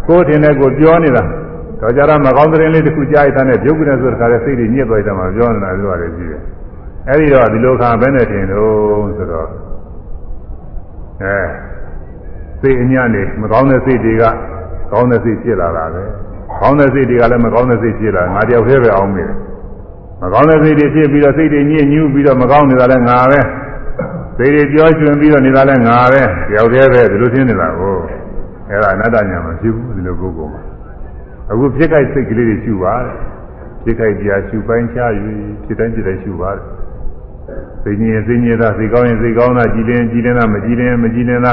[0.08, 1.22] ကိုထင်တဲ့ကိုပြောနေတာ
[1.80, 6.42] တော့ကြတော့မကောင်းသတင်းလေးတစ်ခုကြားရတဲ့ပြုတ်ကနေဆိုတခါတည်းစိတ်တွေညစ်သွားတယ်မှာပြောနေတာပြောရတယ်ရှိတယ်
[7.08, 9.48] အဲဒီတော့ဒီလိုခါဘယ်နဲ့ထင်တော့ဆိုတော့
[11.22, 11.36] အဲ
[12.60, 14.24] စိတ်အညံ့နေမကောင်းတဲ့စိတ်တွေက
[14.92, 16.02] ကောင်းတဲ့စိတ်ဖြစ်လာတာပဲ
[16.60, 19.36] ကောင်းတဲ့စိတ်တွေကလည်းမကောင်းတဲ့စိတ်ဖြစ်လာငါတယောက်တည်းပဲအောင်နေတယ်
[20.22, 23.40] မကောင်းတဲ့စိတ်တွေဖြစ်ပြီးတော့စိတ်တွေညစ်ညူးပြီးတော့မကောင်းနေတာလည်းငါပဲ
[24.38, 27.94] စိတ်တွေပြောရွှင်ပြီးတော့နေတာလည်းငါပဲတယောက်တည်းပဲဒီလိုထင်နေတာကို
[28.72, 30.62] အဲဒါအနတ္တညာမဖြစ်ဘူးဒီလိုပုဂ္ဂိုလ်မှာ
[31.50, 32.94] အခုဖြစ်ခိုက်စိတ်ကလေးတွေရှုပါ
[33.82, 35.10] ဖြစ်ခိုက်တရားရှုပိုင်းခြား၍
[35.64, 36.62] ဖြစ်တိုင်းဖြစ်တိုင်းရှုပါတယ်
[37.82, 41.52] စိတ်ညင်စိတ်ညင်တာစိတ်ကောင်းရင်စိတ်ကောင်းတာကြည်ရင်ကြည်နေတာမကြည်ရင်မကြည်နေတာ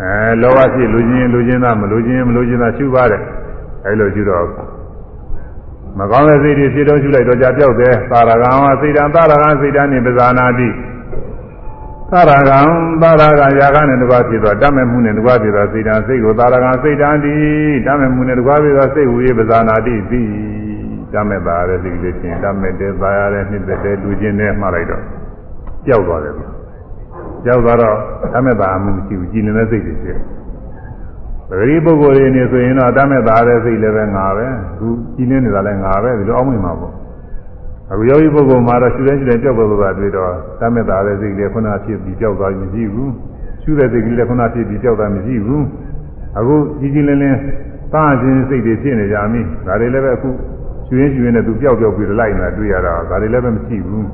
[0.00, 3.22] အဲလောဘဖြစ်လူချင်းလူချင်းတာမလူချင်းမလူချင်းတာရှုပါတယ်
[3.84, 4.46] အဲလိုရှုတော့
[5.98, 10.68] မကောင်းတဲ့စိတ်တွေဖြစ်တော့ရှုလိုက်တော့ကြပြောက်တယ်သာရကံဝစိတ်တံသာရကံစိတ်တံနိပဇာနာတိ
[12.12, 12.58] သာရကံ
[13.02, 17.34] သာရကံယာကနဲ့တကွာဖြစ်သွားတတ်မဲ့မှုနဲ့တကွာဖြစ်သွားစိတ်တံစိတ်ကိုသာရကံစိတ်တံတိ
[17.86, 20.22] တတ်မဲ့မှုနဲ့တကွာဖြစ်သွားစိတ်ဝိပဇာနာတိသိ
[21.12, 25.02] တတ်မဲ့ပါတဲ့စိတ်လေးချင်းတတ်မဲ့တဲ့သာရတဲ့နှစ်သက်တဲ့လူချင်းနဲ့မှားလိုက်တော့
[25.86, 26.34] ကြောက်သွားတယ်
[27.44, 27.96] ကြောက်သွားတော့
[28.32, 30.16] တတ်မဲ့ပါမှုမရှိဘူးကြည်နေတဲ့စိတ်တွေဖြစ်
[31.48, 34.46] ပဂရိပုဂ္ဂိုလ်တွေနေဆိုရင်တော့တတ်မဲ့သားတဲ့စိတ်လည်းပဲငါပဲ
[34.78, 36.99] သူကြည်နေနေတာလည်းငါပဲဒီလိုအောင်းမိမှာပေါ့
[37.92, 43.12] အခုယောဂီပုဂ္ဂိုလ်မှာတော့ရှုတဲ့ရှုတဲ့ကြောက်သွားတာတွေ့တော့တတ်မဲ့သားတဲ့စိတ်လည်းခုနဖြစ်ပြီးကြောက်သွားမရှိဘူး
[43.62, 45.64] ရှုတဲ့စိတ်ကလေးလည်းခုနဖြစ်ပြီးကြောက်သွားမရှိဘူး
[46.38, 47.38] အခုကြီးကြီးလင်းလင်း
[47.92, 50.30] သားခြင်းစိတ်တွေဖြစ်နေကြပြီဒါတွေလည်းပဲအခု
[50.86, 54.06] ရှုရင်းရှုရင်းနဲ့သူပျောက်ပျောက်ပြီးလိုက်နေတာတွေ့ရတာဒါတွေလည်းပဲမရှိဘူး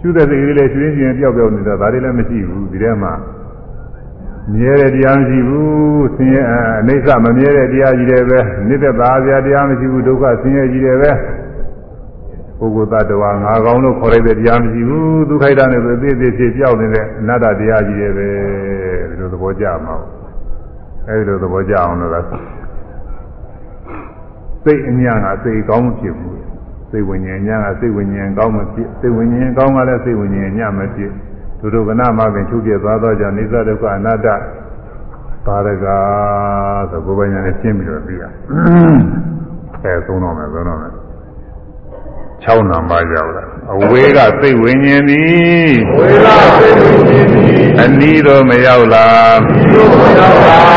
[0.00, 3.12] ရှုတဲ့စိတ်ကလေးလည်းရှုရင်းရှုရင်းပျောက်ပျောက်နေတာဒါတွေလည်းမရှိဘူးဒီထဲမှာ
[4.52, 8.38] မြဲတဲ့တရားမရှိဘူးဆင်းရဲအိဋ္ဌမမြဲတဲ့တရားကြီးတယ်ပဲ
[8.68, 11.10] နိတ္တသာစရာတရားမရှိဘူးဒုက္ခဆင်းရဲကြီးတယ်ပဲ
[12.60, 18.28] ပုဂ္ဂိုလ်သတ္တဝါငါကောင်းလို့ခေါ်ရတဲ့တရားမရှိဘူးဒုက္ခိတနဲ့ဆိုအသေးသေးဖြစ်ပြောက်နေတဲ့အနတ္တတရားကြီးတယ်ပဲ
[19.08, 19.94] ဒီလိုသဘောကျမှာ
[21.08, 22.12] အဲဒီလိုသဘောကျအောင်လို့
[24.64, 26.38] စိတ်အညာကစိတ်ကောင်းမဖြစ်ဘူး
[26.90, 31.12] စိတ်ဝိညာဉ်ညာကစိတ်ဝိညာဉ်ကောင်းမဖြစ်စိတ်ဝိညာဉ်ကောင်းကလည်းစိတ်ဝိညာဉ်ညမဖြစ်
[31.60, 34.28] ဒုဒုကနာမပင်ချုပ်ပြသွားသောကြောင့်နိစ္စဒုက္ခအနတ္တ
[35.46, 35.86] ပါရက
[36.90, 38.24] ဆိုကိုယ်ပိုင်ညာနဲ့ရှင်းပြီးတော့ပြီးရ
[39.84, 40.92] အဲသုံးတော့မယ်သုံးတော့မယ်
[42.44, 43.44] 6နံပါတ်ရောက်တာ
[43.74, 50.70] အဝေးကစိတ်ဝိညာဉ်သည်ဝေးကစိတ်ဝိညာဉ်သည်အနီးတော့မရောက်လားအနီးတော့မရောက်လား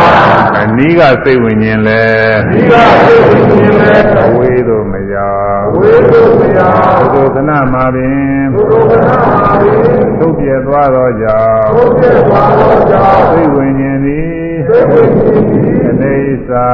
[0.60, 2.04] အနီးကစိတ်ဝိညာဉ်လဲ
[2.40, 2.76] အနီးက
[3.06, 3.94] စိတ်ဝိညာဉ်လဲ
[4.26, 9.78] အဝေးတော့မရောက်အဝေးတော့မရောက်သုဒ္ဓနာမှာပင်သုဒ္ဓနာမှာပင်
[10.20, 16.18] သုတ်ပြသွားသောကြောင့်သုတ်ပြသွားသောကြောင့်စိတ်ဝိညာဉ်သည်စိတ်ဝိညာဉ်သည်အနေ
[16.48, 16.68] စာ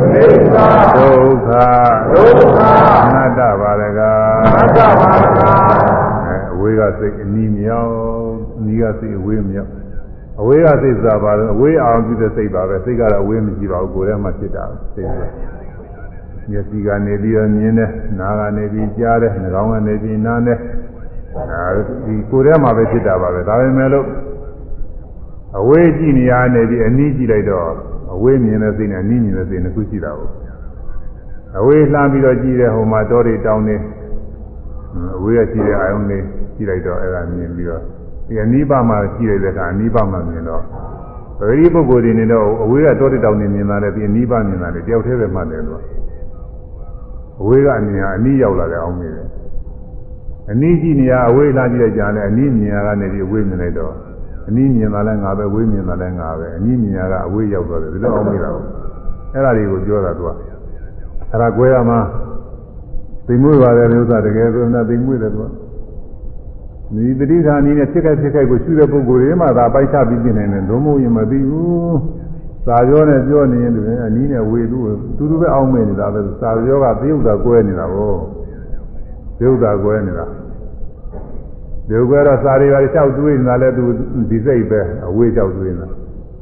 [0.00, 0.66] အနေစာ
[0.96, 1.50] ဒုက္ခ
[2.12, 2.58] ဒုက္ခ
[3.04, 4.00] အနတ္တပါရက
[4.46, 5.40] အနတ္တပါရက
[6.24, 7.92] အဲအဝေးကစိတ်အနီးမြောက်
[8.58, 9.70] အနီးကစိတ်အဝေးမြောက်
[10.40, 14.64] အဝေးကစိတ်စားပါတော့အဝေးအောင်ပြုတဲ့စိတ်ပါပဲစိတ်ကတော့အဝေးမရှိပါဘူးကိုယ်ထဲမှာဖြစ်တာ
[14.94, 15.18] စိတ်က
[16.50, 20.58] မျက်စိကနေပြီးတော့မြင်တယ်နားကနေပြီးကြားတယ်နှာခေါင်းကနေပြီးနားတယ်
[21.36, 24.06] အဲဒီကိုယ်ထဲမှာပဲဖြစ်တာပါပဲဒါပေမဲ့လို့
[25.58, 27.68] အဝေးကြည့်နေရနေပြီးအနီးကြည့်လိုက်တော့
[28.14, 30.30] အဝေးမြင်တဲ့စိတ်နဲ့အနီးမြင်တဲ့စိတ်နှစ်ခုရှိတာကို
[31.58, 33.76] အဝေးလှမ်းပြီးတော့ကြည့်တဲ့ဟိုမှာတောတွေတောင်းနေ
[35.16, 36.24] အဝေးကကြည့်တဲ့အာယုံလေး
[36.56, 37.82] ကြည့်လိုက်တော့အဲ့ဒါမြင်ပြီးတော့
[38.26, 40.62] ဒီအနိဗ္ဗာန်မှာကြည့်ရတဲ့အခါအနိဗ္ဗာန်မှာမြင်တော့
[41.38, 45.82] ပရိပုဂ္ဂိုလ်တွေနေတော့အဝေးကတောတွေတောင်းနေမြင်တာလေဒီအနိဗ္ဗာန်မြင်တာလေတယောက်တည်းပဲမှတ်တယ်လို့
[47.40, 49.28] အဝေးကအမြင်အနီးရောက်လာတယ်အောင်မြင်တယ်
[50.50, 53.94] အနီးကြည့်နေရအဝေးလာကြည့်လိုက်ကြတယ်အနီးမြင်ရကနေပြီးအဝေးမြင်လိုက်တော့
[54.48, 58.62] အနီးမြင်တာလည်းငါပဲဝေးမြင်တာလည်းငါပဲအနီးမြင်ရကအဝေးရောက်သွားတယ်ဒီလိုအောင်မိတာကို
[59.32, 60.30] အဲ့ဒါတွေကိုပြောတာသူက
[61.30, 61.98] အဲ့ဒါကွဲရမှာ
[63.26, 65.48] သိမွေးပါတယ်ဥစ္စာတကယ်ဆိုရင်သိမွေးတယ်သူက
[66.94, 71.98] ဒီတတိဌာနီးနဲ့ဖြစ်ခဲ့ဖြစ်ခဲ့ကိုရှုတဲ့ပုဂ္ဂိုလ်တွေမှသာပိုက်ချပြီးပြင်နေတယ်လုံးမရင်မသိဘူး
[72.66, 74.78] စာပြောနဲ့ပြောနေရင်လည်းအနည်းနဲ့ဝေသူ
[75.16, 78.14] တူတူပဲအောင်းမေနေတာပဲစာပြောကသေဥတာကွဲနေတာကို
[79.38, 80.26] သေဥတာကွဲနေတာ
[81.88, 83.84] ဒီကွဲတော့စာတွေပါလျှောက်တွေးနေတာလဲသူ
[84.30, 85.88] ဒီစိတ်ပဲအဝေးလျှောက်တွေးနေတာ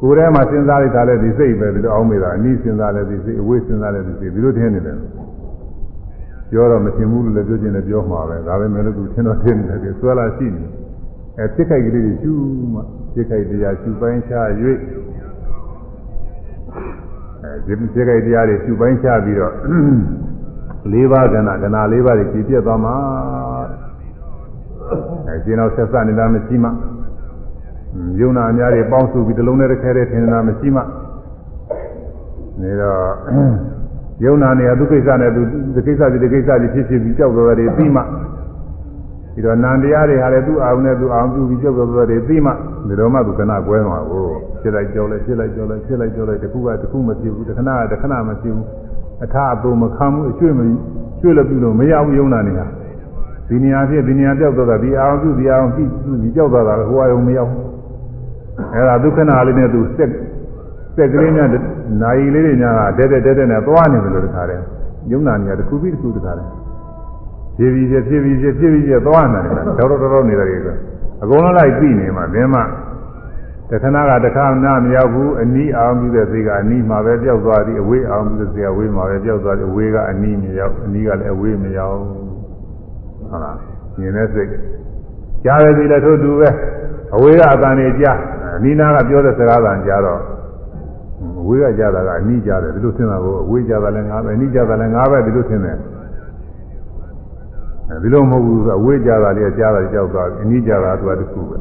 [0.01, 4.97] ကိုယ်ထဲမှာစဉ်းစားလိုက်တာလဲဒီစိတ်ပဲဒီလိုအောင်းမေတာအနည်းစဉ်းစားလဲဒီစိတ်အဝေးစဉ်းစားလဲဒီစိတ်ဒီလိုထင်နေတယ်
[6.55, 10.63] ပြောတော့မထင်ဘူးလို့လည်းပြောချင်တယ်ပြောမှာပဲဒါပဲမဲ့လို့သူထင်တော့ထင်နေတယ်ဆွဲလာရှိနေ
[11.39, 12.33] အဲဖြစ်ခိုက်ကလေးတွေရှု
[12.73, 12.81] မှ
[13.13, 14.49] ဖြစ်ခိုက်တရားရှုပိုင်းခြား၍
[17.43, 19.53] အဲဒီဖြစ်ခဲ့တရားတွေရှုပိုင်းချပြီးတော့
[20.93, 22.95] ၄ပါးကဏ္ဍကဏ္ဍ၄ပါးတွေပြည့်ပြည့်သွားမှာ
[25.29, 26.71] အဲကျင်းအောင်ဆက်စနေတာမရှိမှ
[28.21, 30.83] ယုံနာအများတွေပေါင်းစုပြီးတစ်လုံးနဲ့တစ်ခဲတည်းထင်နေတာမရှိမှ
[32.61, 33.74] နေတော့
[34.23, 35.43] ယုံနာနေရသူကိစ္စနဲ့သူ
[35.75, 38.01] ဒီကိစ္စဒီဒီကိစ္စဒီဖြစ်ဖြစ်ပြီးကြောက်တော်တယ်ပြီးမှ
[39.35, 42.53] ပြီးတော့နန္တရားတွေဟာလည်းသူ့အောင်နဲ့သူအောင်ပြုပြီးကြောက်တော်တယ်ပြီးမှ
[42.89, 44.25] ဒီတော့မှသူကဏကွဲမှာကို
[44.61, 48.67] ဖြစ်လိုက်ကြောက်လိုက်ဖြစ်လိုက်ကြောက်လိုက်ဖြစ်လိုက်ကြောက်လိုက်တခုကတခုမဖြစ်ဘူးတခဏကတခဏမဖြစ်ဘူး
[49.25, 50.61] အထအပုံမခံဘူးအကျွေ့မ
[51.21, 52.67] ကျွေ့လို့ပြုလို့မရဘူးယုံနာနေတာ
[53.49, 55.85] ဒီနေရာဖြစ်ဒီနေရာကြောက်တော့တာဒီအောင်ပြုဒီအောင်ပြု
[56.21, 57.65] ပြီးကြောက်တော့တာဟိုအယုံမရောက်ဘူး
[58.75, 60.11] အဲ့ဒါဒုက္ခနာလေးနဲ့သူစက်
[60.97, 61.49] စက်ကလေးများ
[62.03, 64.63] နိုင်လေးတွေများကတဲတဲတဲတဲနဲ့သွားနေတယ်လို့တခါတည်း
[65.11, 66.51] ယုံနာနေရတခုပြီးတခုတခါတည်း
[67.57, 70.69] ဖြည်းဖြည်းဖြည်းဖြည်းဖြည်းဖြည်းဖြည်းသွားနေတယ်တော်တော်တော်နေတယ်က
[71.23, 72.57] အကုန်လုံးလိုက်ပြီးနေမှာဘင်းမ
[73.71, 81.97] တခဏကတခါနာမရောက်ဘူးအနီးအောင်ပြီးတဲ့စိတ်ကအနီးမှာပဲပြောက်သွားသည်အဝေးအောင်ပြီးတဲ့စိတ်ကအဝေးမှာပဲပြောက်သွားသည်အဝေးကအနီးမရောက်အနီးကလည်းအဝေးမရောက်
[83.31, 83.57] ဟုတ်လား
[83.99, 84.49] မြင်တဲ့စိတ်
[85.45, 86.49] ကြားတဲ့စိတ်လည်းထို့တူပဲ
[87.15, 88.19] အဝေးကအတန်နေကြား
[88.57, 90.44] အနီးနာကပြောတဲ့စကားတန်ကြားတော့အ
[91.47, 95.79] ဝေးကကြားတာကအနီးကြားတယ်ဒီလိုသင်တာကိုအဝေးကြားတာလည်းငါပဲအနီးကြားတာလည်းငါပဲဒီလိုသင်တယ်
[97.91, 101.57] အဲဒီလိုမဟုတ်ဘူးအဝေးကြားတာလေးကြားတာကြောက်သွားအနီးကြားတာသူကတခုပဲ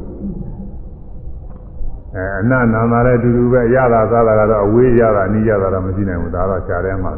[2.16, 7.12] အဲအနနာမှာလည်းအတူတူပဲရတာသားတာကတော့အဝေးရတာအနီးရတာတော့မရှိနိုင်ဘူးဒါတော့ရှားထဲမှာ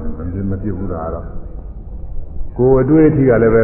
[0.49, 1.25] မဖြစ်ဘူးဒါတော့
[2.57, 3.63] ကိုယ်အတွေ့အထိကလည်းပဲ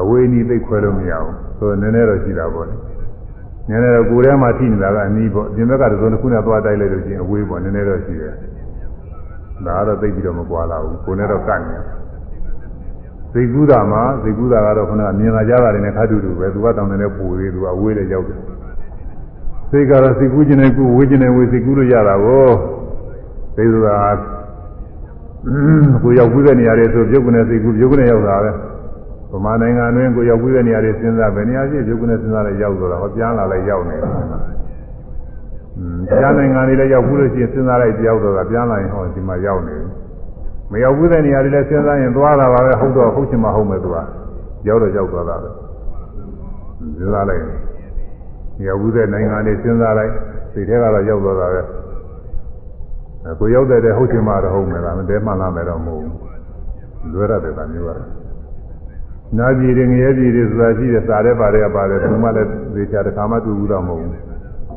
[0.00, 2.76] အဝေးနီးသိခွဲလို့မရဘူးဆိုတော့နည်းနည်းတော့ရှိတာပေါ့လေ
[3.70, 8.34] နည်းနည်းတော့ကိုယ်ထဲမှာထိနေတာကအနီးပေါ့အပြင်ဘက်ကတစ်စုံတစ်ခုနဲ့သွားတိုက်လိုက်လို့ချင်းအဝေးပေါ့နည်းနည်းတော့ရှိတယ်
[9.66, 11.76] ဒါကတော့သိပြီးတော့မကွာလာဘူးကိုယ်နဲ့တော့ကန့်နေ
[13.34, 18.38] သိကူးတာမှာသိကူးတာကတော့ခုနကမြင်လာကြတာတွေနဲ့ခါတူတူပဲသူကတောင်းနေတဲ့ပူသေးသူကအဝေးလည်းရောက်တယ်
[19.70, 22.48] စိတ်ကတော့စိတ်ကူးခြင်းနဲ့ကူဝေးခြင်းနဲ့ဝေးစိတ်ကူးလို့ရတာကို
[23.56, 23.96] သိဆိုတာ
[26.02, 28.50] ကိုရောက်ကူးတဲ့နေရာတွေဆိုပြုတ်ကနေစိတ်ကူးပြုတ်ကနေရောက်တာပဲ
[29.32, 34.12] ဗမာနိုင်ငံတွင်းကိုရောက်ပြီးတဲ့နေရာတွေစဉ်းစားဘယ်နေရာရှိပြုတ်ကနေစဉ်းစားလဲရောက်တော့ဟောပြန်လာလဲရောက်နေတယ်။
[35.78, 39.88] อืมကြားနိုင်ငံတွေလည်းရောက်ပြီးလို့ရှိရင်စဉ်းစားလိုက်ကြောက်တော့ပြန်လာရင်ဟောဒီမှာရောက်နေတယ်။
[40.72, 43.96] မရောက်ပြီးတဲ့နေရာတွေလည်းစဉ်းစားရင်သွားတာပါပဲဟုတ်တော့ဟုတ်ချင်မှဟုတ်မယ်သူက
[44.68, 45.50] ရောက်တော့ရောက်သွားတာပဲ။
[46.98, 47.42] စဉ်းစားလိုက်
[48.66, 50.12] ရောက်ပြီးတဲ့နိုင်ငံတွေစဉ်းစားလိုက်
[50.52, 51.62] စိတ်ထဲကတော့ရောက်သွားတာပဲ။
[53.40, 56.14] ကိုရောက်တဲ့ဟုတ်ချင်မှတော့ဟုတ်မယ်လားမတဲမှလာမယ်တော့မဟုတ်ဘူး။
[57.12, 58.08] လွယ်ရတယ်ကမျိုးရတယ်။
[59.38, 64.14] နာပြည်တွေငရဲပြည်တွေဆိုတာရှိတယ်စားတဲ့ပါတယ်ပါတယ်သူမှလည်းသေချာတစ်ခါမှတူဘူးတော့မဟုတ်ဘူး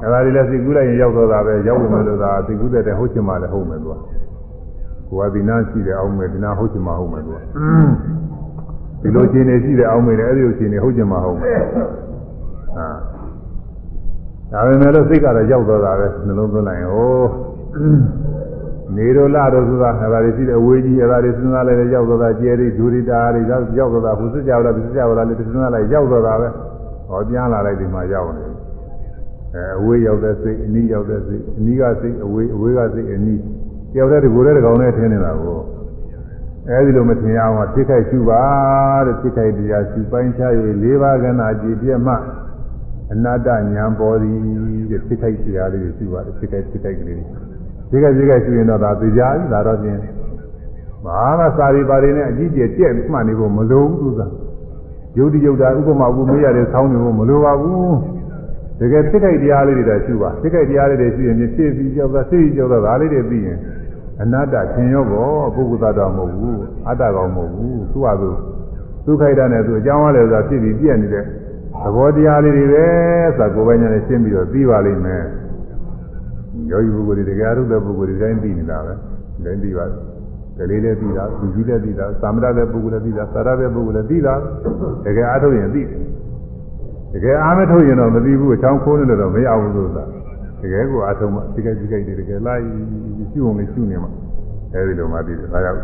[0.01, 3.95] အဲဒါတွေလည်းစိတ်ကူးလိုက်ရင်ရောက်တော့တာပဲရောက်ဝင်မယ်လို့သာစိတ်ကူးတဲ့ဟုတ်ချင်မှလည်းဟုတ်မယ်သူက
[5.09, 7.37] ကိုယ်ကဒီနာရှိတယ်အောင်မယ်ဒီနာဟုတ်ချင်မှဟုတ်မယ်သူက
[9.01, 11.59] ဒီလိုခြေနေရှိတယ်အောင်မယ်လေအဲ့ဒီလိုခြေနေဟုတ်ချင်မှဟုတ်မယ်
[12.75, 12.87] ဟာ
[14.51, 17.15] ဒါပေမဲ့လို့စိတ်ကတော့ရောက်တော့တာပဲနှလုံးသွင်းလိုက်ရင်ဟို
[18.97, 26.47] နေရောလာတော့ဆိုတာအဲဒါတွေရှိတယ်အဝေးကြီးအဲဒါတွေစဉ်းစားလိုက်ရောက်တော့တာကျဲတွေဒူရီတာတွေရောက်တော့တာဘုစကြောက်လားဘုစကြောက်လားလေစဉ်းစားလိုက်ရောက်တော့တာပဲ
[27.07, 28.43] ဟောပြန်လာလိုက်ဒီမှာရောက်နေ
[29.55, 33.41] အဲအဝေးရောက်တဲ့စိတ်အနီးရောက်တဲ့စိတ်အနီးကစိတ်အဝေးအဝေးကစိတ်အနီး
[33.93, 35.59] ကြောက်တဲ့ဒီကိုယ်တဲ့ကောင်နဲ့ထင်းနေတာကို
[36.69, 38.43] အဲဒီလိုမထင်အောင်ဖြစ်ခိုက်ရှုပါ
[39.05, 40.51] တဲ့ဖြစ်ခိုက်တရားရှုပိုင်းခြား၍
[40.83, 42.15] ၄ပါးကဏ္ဍကြည်ပြည့်မှ
[43.13, 44.37] အနတ္တဉာဏ်ပေါ်သည်
[44.91, 47.19] တဲ့ဖြစ်ခိုက်တရားလေးရှုပါတယ်ဖြစ်ခိုက်ဖြစ်ခိုက်ကလေး
[47.93, 49.97] ဒီကဒီကရှိရင်တော့ဒါသိကြပြီဒါတော့ပြင်
[51.05, 54.21] ဘာမှစာရီပါရီနဲ့အကြီးကျယ်ကြက်မှတ်နေဖို့မလိုဘူးသူက
[55.17, 57.95] ယုတ်တိယုတ်တာဥပမာဥပမေးရတဲ့ဆောင်းနေဖို့မလိုပါဘူး
[58.79, 63.57] တကယ်ဖြစ်ခိုက်တရားလေးတွေတော့ရှိပါဖြစ်ခိုက်တရားလေးတွေရှိရင်ဖြစ်ပြီးကြောက်တာသိပြီးကြောက်တာဒါလေးတွေပြီးရင်
[64.21, 68.29] အနတ္တသင်ရောပေါ့ပုဂ္ဂိုလ်သားတော်မဟုတ်ဘူးအတ္တကောင်မဟုတ်ဘူးသူ့ဟာသူ
[69.05, 71.25] သူခိုက်တာနဲ့သူအကြောင်းအားလည်းဆိုတာဖြစ်ပြီးပြည့်နေတဲ့သ
[71.95, 72.85] ဘောတရားလေးတွေပဲ
[73.37, 75.23] ဆိုတာကိုယ်ပိုင်ညာနဲ့ရှင်းပြီးတော့ပြီးပါလိမ့်မယ်
[76.73, 78.93] ယောဂီပုဂ္ဂိုလ်တွေတရားထုတ်တဲ့ပုဂ္ဂိုလ်တွေတိုင်းသိနေတာပဲ
[79.45, 79.85] တိုင်းသိပါ
[80.57, 84.35] ကလေးလည်းသိတာသူကြီးလည်းသိတာသာမဏေတဲ့ပုဂ္ဂိုလ်လည်းသိတာသာရတဲ့ပုဂ္ဂိုလ်လည်းသိတာ
[85.05, 86.03] တကယ်အားထုတ်ရင်သိတယ်
[87.13, 90.05] တကယ်အားမထုတ်ရင်တော့မသိဘူးအချောင်းခိုးနေလို့တော့မရဘူးလို့ဆိုတာ
[90.61, 92.63] တကယ်ကိုအားထုတ်မှဒီကဒီကတကယ်လိုက်
[93.31, 94.09] ရှုအောင်လေးရှုနေမှ
[94.73, 95.79] အဲဒီလိုမှသိတယ်ဒါကြောင့်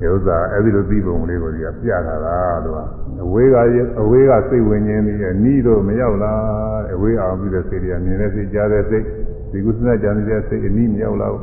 [0.00, 2.76] ဒီဥစ္စာအဲဒီလိုသိပုံလေးကိုဒီကပြတာလားလို့
[3.24, 3.56] အဝေးက
[4.00, 9.04] အဝေးကစိတ်ဝင်ခြင်းပြီးနီးတော့မရောက်လားအဝေးအောင်ပြီးတဲ့စိတ်တွေကမြင်တဲ့စိတ်ကြားတဲ့စိတ်
[9.50, 11.34] ဒီကုသနာကြံတဲ့စိတ်အနီးမရောက်လား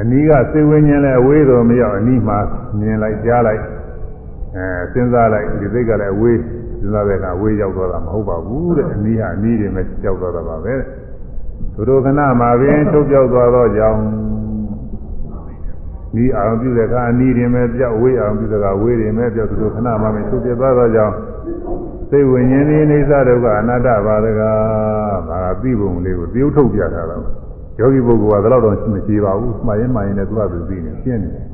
[0.00, 2.38] အနီးကစိတ်ဝင်ခြင်းလည်းအဝေးတော့မရောက်အနီးမှာ
[2.78, 3.62] မြင်လိုက်ကြားလိုက်
[4.56, 10.74] အဲစဉ်းစားလိုက်ဒီစိတ်ကလည်းအဝေးစဉ်းစားတဲ့ကအဝေးရောက်သွားတာမဟုတ်ပါဘူးတဲ့အနီးဟာအနီးတွေနဲ့ကြောက်သွားတာပါပဲ
[11.74, 14.00] သူတို့ခဏမှာပင်ထုတ်ပြောက်သွားတော့ကြောင်း
[16.14, 21.14] ဒီအောင်ပြုတဲ့အခါအနီးရင်ပဲပြောက်ဝေးအောင်ပြုတဲ့အခါဝေးရင်ပဲပြောက်သူတို့ခဏမှမထုတ်ပြသွားတော့ကြောင်း
[22.14, 24.40] စိတ်ဝိညာဉ်ဒီအိဋ္ဌဒုက္ခအနတ္တဘာဒက
[25.28, 27.16] ဒါကသိပုံလေးကိုပြုထုတ်ပြထားတာ
[27.78, 31.46] ယောဂီပုဂ္ဂိုလ်ကတော့တော့မရှိပါဘူးမှားရင်မှားရင်လည်းသူကသူသိနေရှင်းနေတယ်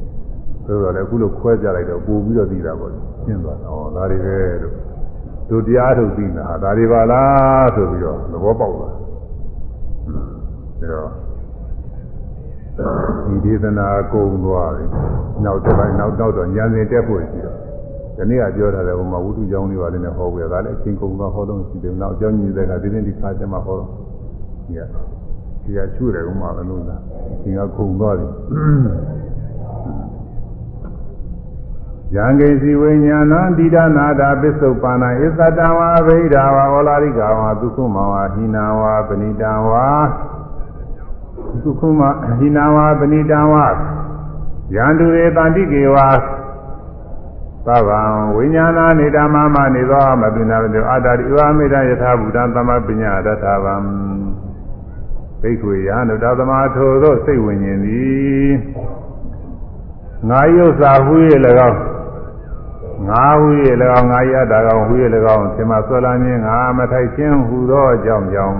[0.65, 2.91] ဆိုတော့လည်းအခုလိုခွဲကြလိုက်တော့ပို့ပြီးတော့သိတာပေါ့
[3.25, 4.75] ရှင်းသွားတာဟောဒါတွေပဲလို့
[5.51, 8.95] တို့တရားထုတ်သိတာဒါတွေပါလားဆိုပြီးတော့သဘောပေါက်သွား
[10.81, 11.11] တယ်ဒါတော့
[13.27, 14.85] ဒီဒေသနာကုန်သွားပြီ
[15.45, 17.70] နောက်တစ်ပိုင်းနောက်တော့ညာစဉ်တက်ဖို့ရှိတော့
[18.21, 23.91] ဒီနေ့ကပြောထားတယ်ဟိုမှာဝုဒ္ဓကျောင်းလေးပါလေးနဲ့ဟောပြတာလည်းအချင်းကုန်သွားဟောတော့ရှိတယ်နောက်အကြောင်းကြီးတဲ့ကဒီနေ့ဒီခါကျမှဟောတော့
[24.67, 24.81] ဒီက
[25.65, 26.97] ဒီကချွတယ်ဥမာဘယ်လိုလဲ
[27.43, 28.27] ဒီကကုန်သွားပြီ
[32.15, 39.89] ယံကိစီဝိညာဏံတိဒနာတာပစ္စုပ္ပန္နဣသတံဝါဗိဓာဝါဝလာရိကဝါသုခုမဝါဟိနာဝါပဏိတံဝါ
[41.63, 42.01] သုခုမ
[42.39, 43.67] ဟိနာဝါပဏိတံဝါ
[44.75, 46.09] ယန္တုရေတန္တိကေဝါ
[47.67, 48.01] သဗ္ဗံ
[48.37, 53.75] ဝိညာဏနေဓမ္မမနေသောမပိနာတောအာတာရိဝါမေတ္တယထာဘူတံသမပညာတထဗံ
[55.41, 58.53] ဘိက္ခွေယံတို့သာသမာထိုသောစိတ်ဝိညာဉ်သည်
[60.29, 61.15] ငါယုတ်စာဟူ၍၎
[61.69, 61.79] င်း
[63.09, 63.49] ငါဟူ၍၎
[63.99, 64.95] င်းငါရတာကောင်ဟူ၍၎
[65.37, 68.57] င်းသင်မဆွဲလာခြင်းငါမထိုက်ခြင်းဟူသောအကြောင်းကြောင့်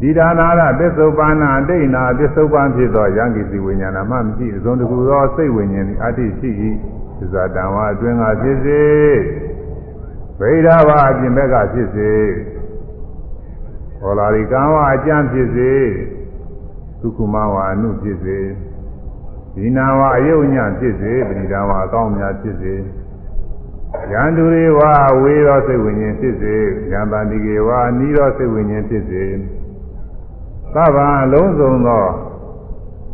[0.00, 6.50] ဒီဒါနာရပစ္စုပ္ပန္နအတိတ်နာပစ္စုပ္ပန်ဖြစ်သောယံကိစီဝိညာဏမှမရှိအစုံတကူသောစိတ်ဝိညာဉ်သည်အတ္တိရှိ၏
[7.18, 8.82] သစ္စာတံဝါအတွင်းကဖြစ်စေ
[10.38, 12.12] ဗိဓာဝအပြင်ဘက်ကဖြစ်စေ
[14.00, 15.72] ဟောလာရိကံဝအကျမ်းဖြစ်စေ
[17.00, 18.38] ဒုက္ခမဝအနုဖြစ်စေ
[19.54, 22.74] ဒီနာဝအယုံညဖြစ်စေပရိဒါဝအကောင်းများဖြစ်စေ
[24.12, 24.80] ယန္တုရေဝ
[25.22, 26.56] ဝေသောစိတ်ဝိညာဉ်ဖြစ်စေ
[26.92, 29.24] ယံပါတိကေဝနီးသောစိတ်ဝိညာဉ်ဖြစ်စေ
[30.74, 32.06] သဗ္ဗံအလုံးစုံသော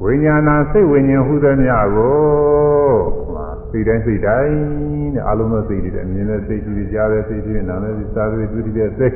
[0.02, 2.96] ဝိညာဏစိတ်ဝိညာဉ်ဟုသည်များကို
[3.70, 4.56] စိတ်တိုင်းစိတ်တိုင်း
[5.14, 9.14] တဲ့အလုံးစုံစိတ်တွေအမြင်နဲ့စိတ်ကြီးကြားတဲ့စိတ်ကြီးနားနဲ့စားတဲ့တွေ့တဲ့စိတ်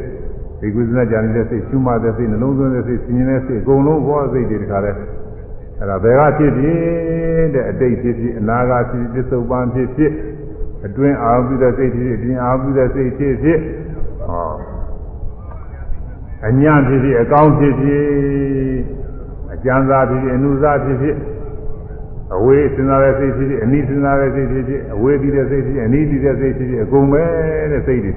[0.60, 4.92] ဒီကုသနာကြံတဲ့စိတ်ရှုမှတ်တဲ့စိတ်နှလုံးသွင်းတဲ့စိတ်စဉ်းနေတဲ့စိတ်အကုန်လုံးဘောစိတ်တွေတခါလဲ
[5.78, 10.12] အဲ့ဒါဘယ်ကဖြစ်ဖြစ်တဲ့အတိတ်ဖြစ်ဖြစ်အနာဂတ်ဖြစ်ဖြစ်ပစ္စုပန်ဖြစ်ဖြစ်
[10.86, 13.58] အတွင်းအာဟုတဲ့စိတ်ဖြစ်ဖြစ်အတွင်းအာဟုတဲ့စိတ်ဖြစ်ဖြစ်
[14.28, 14.80] ဟော
[16.48, 18.06] အညာဖြစ်ဖြစ်အကောင်းဖြစ်ဖြစ်
[19.52, 21.16] အကျမ်းစာဖြစ်ဖြစ်အနုစာဖြစ်ဖြစ်
[22.36, 27.24] အဝေးစဉ်းစားတဲ့စိတ်ဖြစ်ဖြစ်အနိစဉ်းစားတဲ့စိတ်ဖြစ်ဖြစ်အဝေးပြီးတဲ့စိတ်ဖြစ်ဖြစ်အနိပြီးတဲ့စိတ်ဖြစ်ဖြစ်အကုန်ပဲ
[27.72, 28.12] တဲ့စိတ်တွေ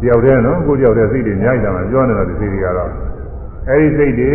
[0.00, 2.90] တယောက်တည်းနော်ကိုယ်တယောက်တည်းစိတ်တွေညှိုက်တာမှပြောနေတာဒီစိတ်တွေကတော့
[3.70, 4.32] အဲဒီစိတ်တွေ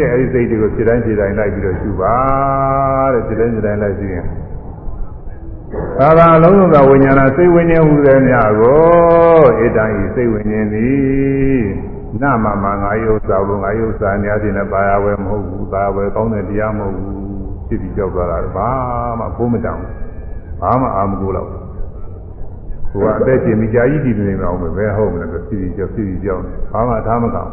[0.00, 2.16] တဲ့အဲဒီစိတ်တွေကိုဖြစ်တိုင်းဖြစ်တိုင်းလိုက်ပြီးတော့ရှုပါ
[3.12, 4.24] တဲ့ဖြစ်တိုင်းဖြစ်တိုင်းလိုက်ပြီးရင်
[5.98, 17.24] သာသာအလုံးစုံသောဝိညာဏစိတ်ဝိညာဉ်ဟူသည်များကိုဧတံဤစိတ်ဝိညာဉ်သည် နမမငါယုတ်သောဘုငါယုတ်စာနေအချင်းနဲ့ပါရဝဲမဟုတ်ဘူးသာဝဲကောင်းတဲ့တရားမဟုတ်ဘူး
[17.66, 18.68] ဖြစ်ပြီးကြောက်သွားတာဘာ
[19.18, 19.80] မှဘိုးမတောင်
[20.60, 21.48] ဘာမှအာမကိုတော့
[22.90, 26.42] ဟိုကအသက်ရှင်မိကြာကြီးတည်နေအောင်ပဲဘယ်ဟုတ်မလဲဆိုဖြစ်ပြီးကြောက်ဖြစ်ပြီးကြောက်
[26.72, 27.52] ဘာမှထားမကောင်း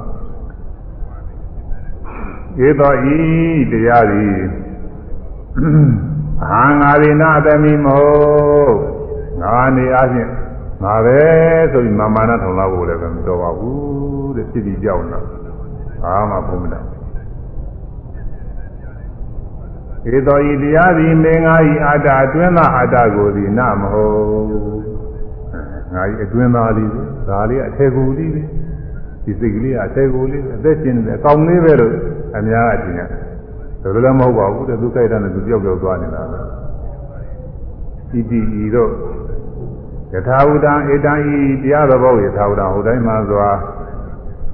[2.66, 3.18] ဧသောဤ
[3.72, 4.36] တရားသည်
[6.46, 8.10] အာငါရိနာသမီမဟု
[8.68, 8.78] တ်
[9.42, 10.32] ငါနေအချင်း
[10.84, 11.20] ငါပဲ
[11.72, 15.20] ဆိုပြီးမာမာနထောင်လာဖို့လည်းမတော်ပါဘူးတဲ့ဖြစ်ပြီးကြောက်နေတာ
[16.04, 16.86] ဘာမှဘုံမလား
[20.16, 24.82] ဧသောဤတရားသည်မင်းငါဤအာတာအတွင်းသားအာတာကိုသည်နမဟုတ်
[25.94, 26.90] ငါဤအတွင်းသားလေး
[27.28, 28.44] ဒါလေးအထေကူလေးပဲ
[29.24, 31.94] ဒီစိတ်ကလေးကအထေကူလေးပဲအသက်ရှင်နေတယ်အကောင်လေးပဲလို့
[32.38, 33.08] အများကထင်တယ်
[33.84, 36.40] ဒါလည်းမဟုတ်ပါဘူးတဲ့သူကြိုက်တယ်နဲ့သူပြောက်ပြောက်သွားနေတာပဲ
[38.12, 38.92] ဣတိဤတော့
[40.14, 43.50] ယထာဝတံဧတံဤတရားတော်ဘောယထာဝတံဟိုတိုင်းမှာစွာ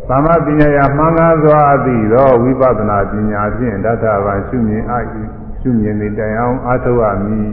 [0.09, 5.01] သမ္မာပညာယမှန်ကားစွာအသိသောဝိပဿနာပညာဖြင့်တထဗံရှုမြင်အဤ
[5.61, 7.47] ရှုမြင်နေတိုင်အောင်အားထုတ်ရမည်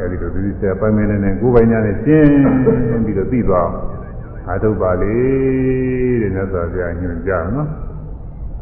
[0.00, 2.30] အဲဒီလိုဒီစေပိုင်းမင်းနဲ့ကိုယ်ပိုင်ညာနဲ့ရှင်း
[3.04, 3.70] ပြီးတော့သိသွား
[4.48, 5.16] အားထုတ်ပါလေ
[6.20, 7.68] တဲ့မြတ်စွာဘုရားညွှန်ကြားနော်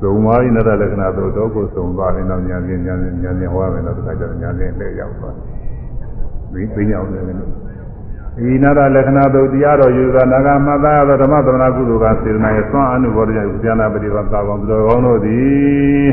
[0.03, 5.55] သုံးပါးဤနတလက္ခဏာတို့တော့ကိုသုံသွားရင်တော့ညာဉာဏ်ဉာဏ်ဉာဏ်ဉာဏ်ဟောရမယ်တော့တခါကျတော့ဉာဏ်နဲ့လက်ရောက်သွားတယ်
[6.53, 7.64] ဒီသိညာအောင်လည်း
[8.37, 16.09] ဒီနာရလက္ခဏာတို့တရားတော်ယူသောနာဂမသာသောဓမ္မသမဏကုသိုလ်ကစေတနာရဲ့သွမ်းအနုဘောဓကြောင့်ဉာဏပฏิပတ်သာကောင်သူတော်ကောင်းတို့သည်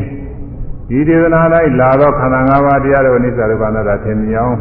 [0.90, 1.42] ဒီဒေသနာ၌
[1.80, 4.58] လာသောခန္ဓာ၅ပါးတရားတော်အနိစ္စဒုက္ခအနတ္တထင်မြင်အောင်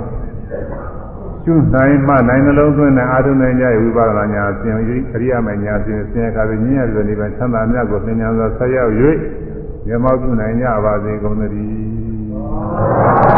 [1.45, 8.93] ကျွနိုင်မှနိုင်နှလုံးသွင်းတဲ့အာထုံနိုင်ကြရဲ့ဝိပါဒနာညာအစဉ်အရိယာမညာအစဉ်ဆင်းရဲခါပြီးညဉ့်ရတဲ့နိဗ္ဗာန်ချမ်းသာမြတ်ကိုသင်ညာစွာဆက်ရောက်၍
[9.87, 13.30] မျက်မှောက်ပြုနိုင်ကြပါစေကုန်သတည်း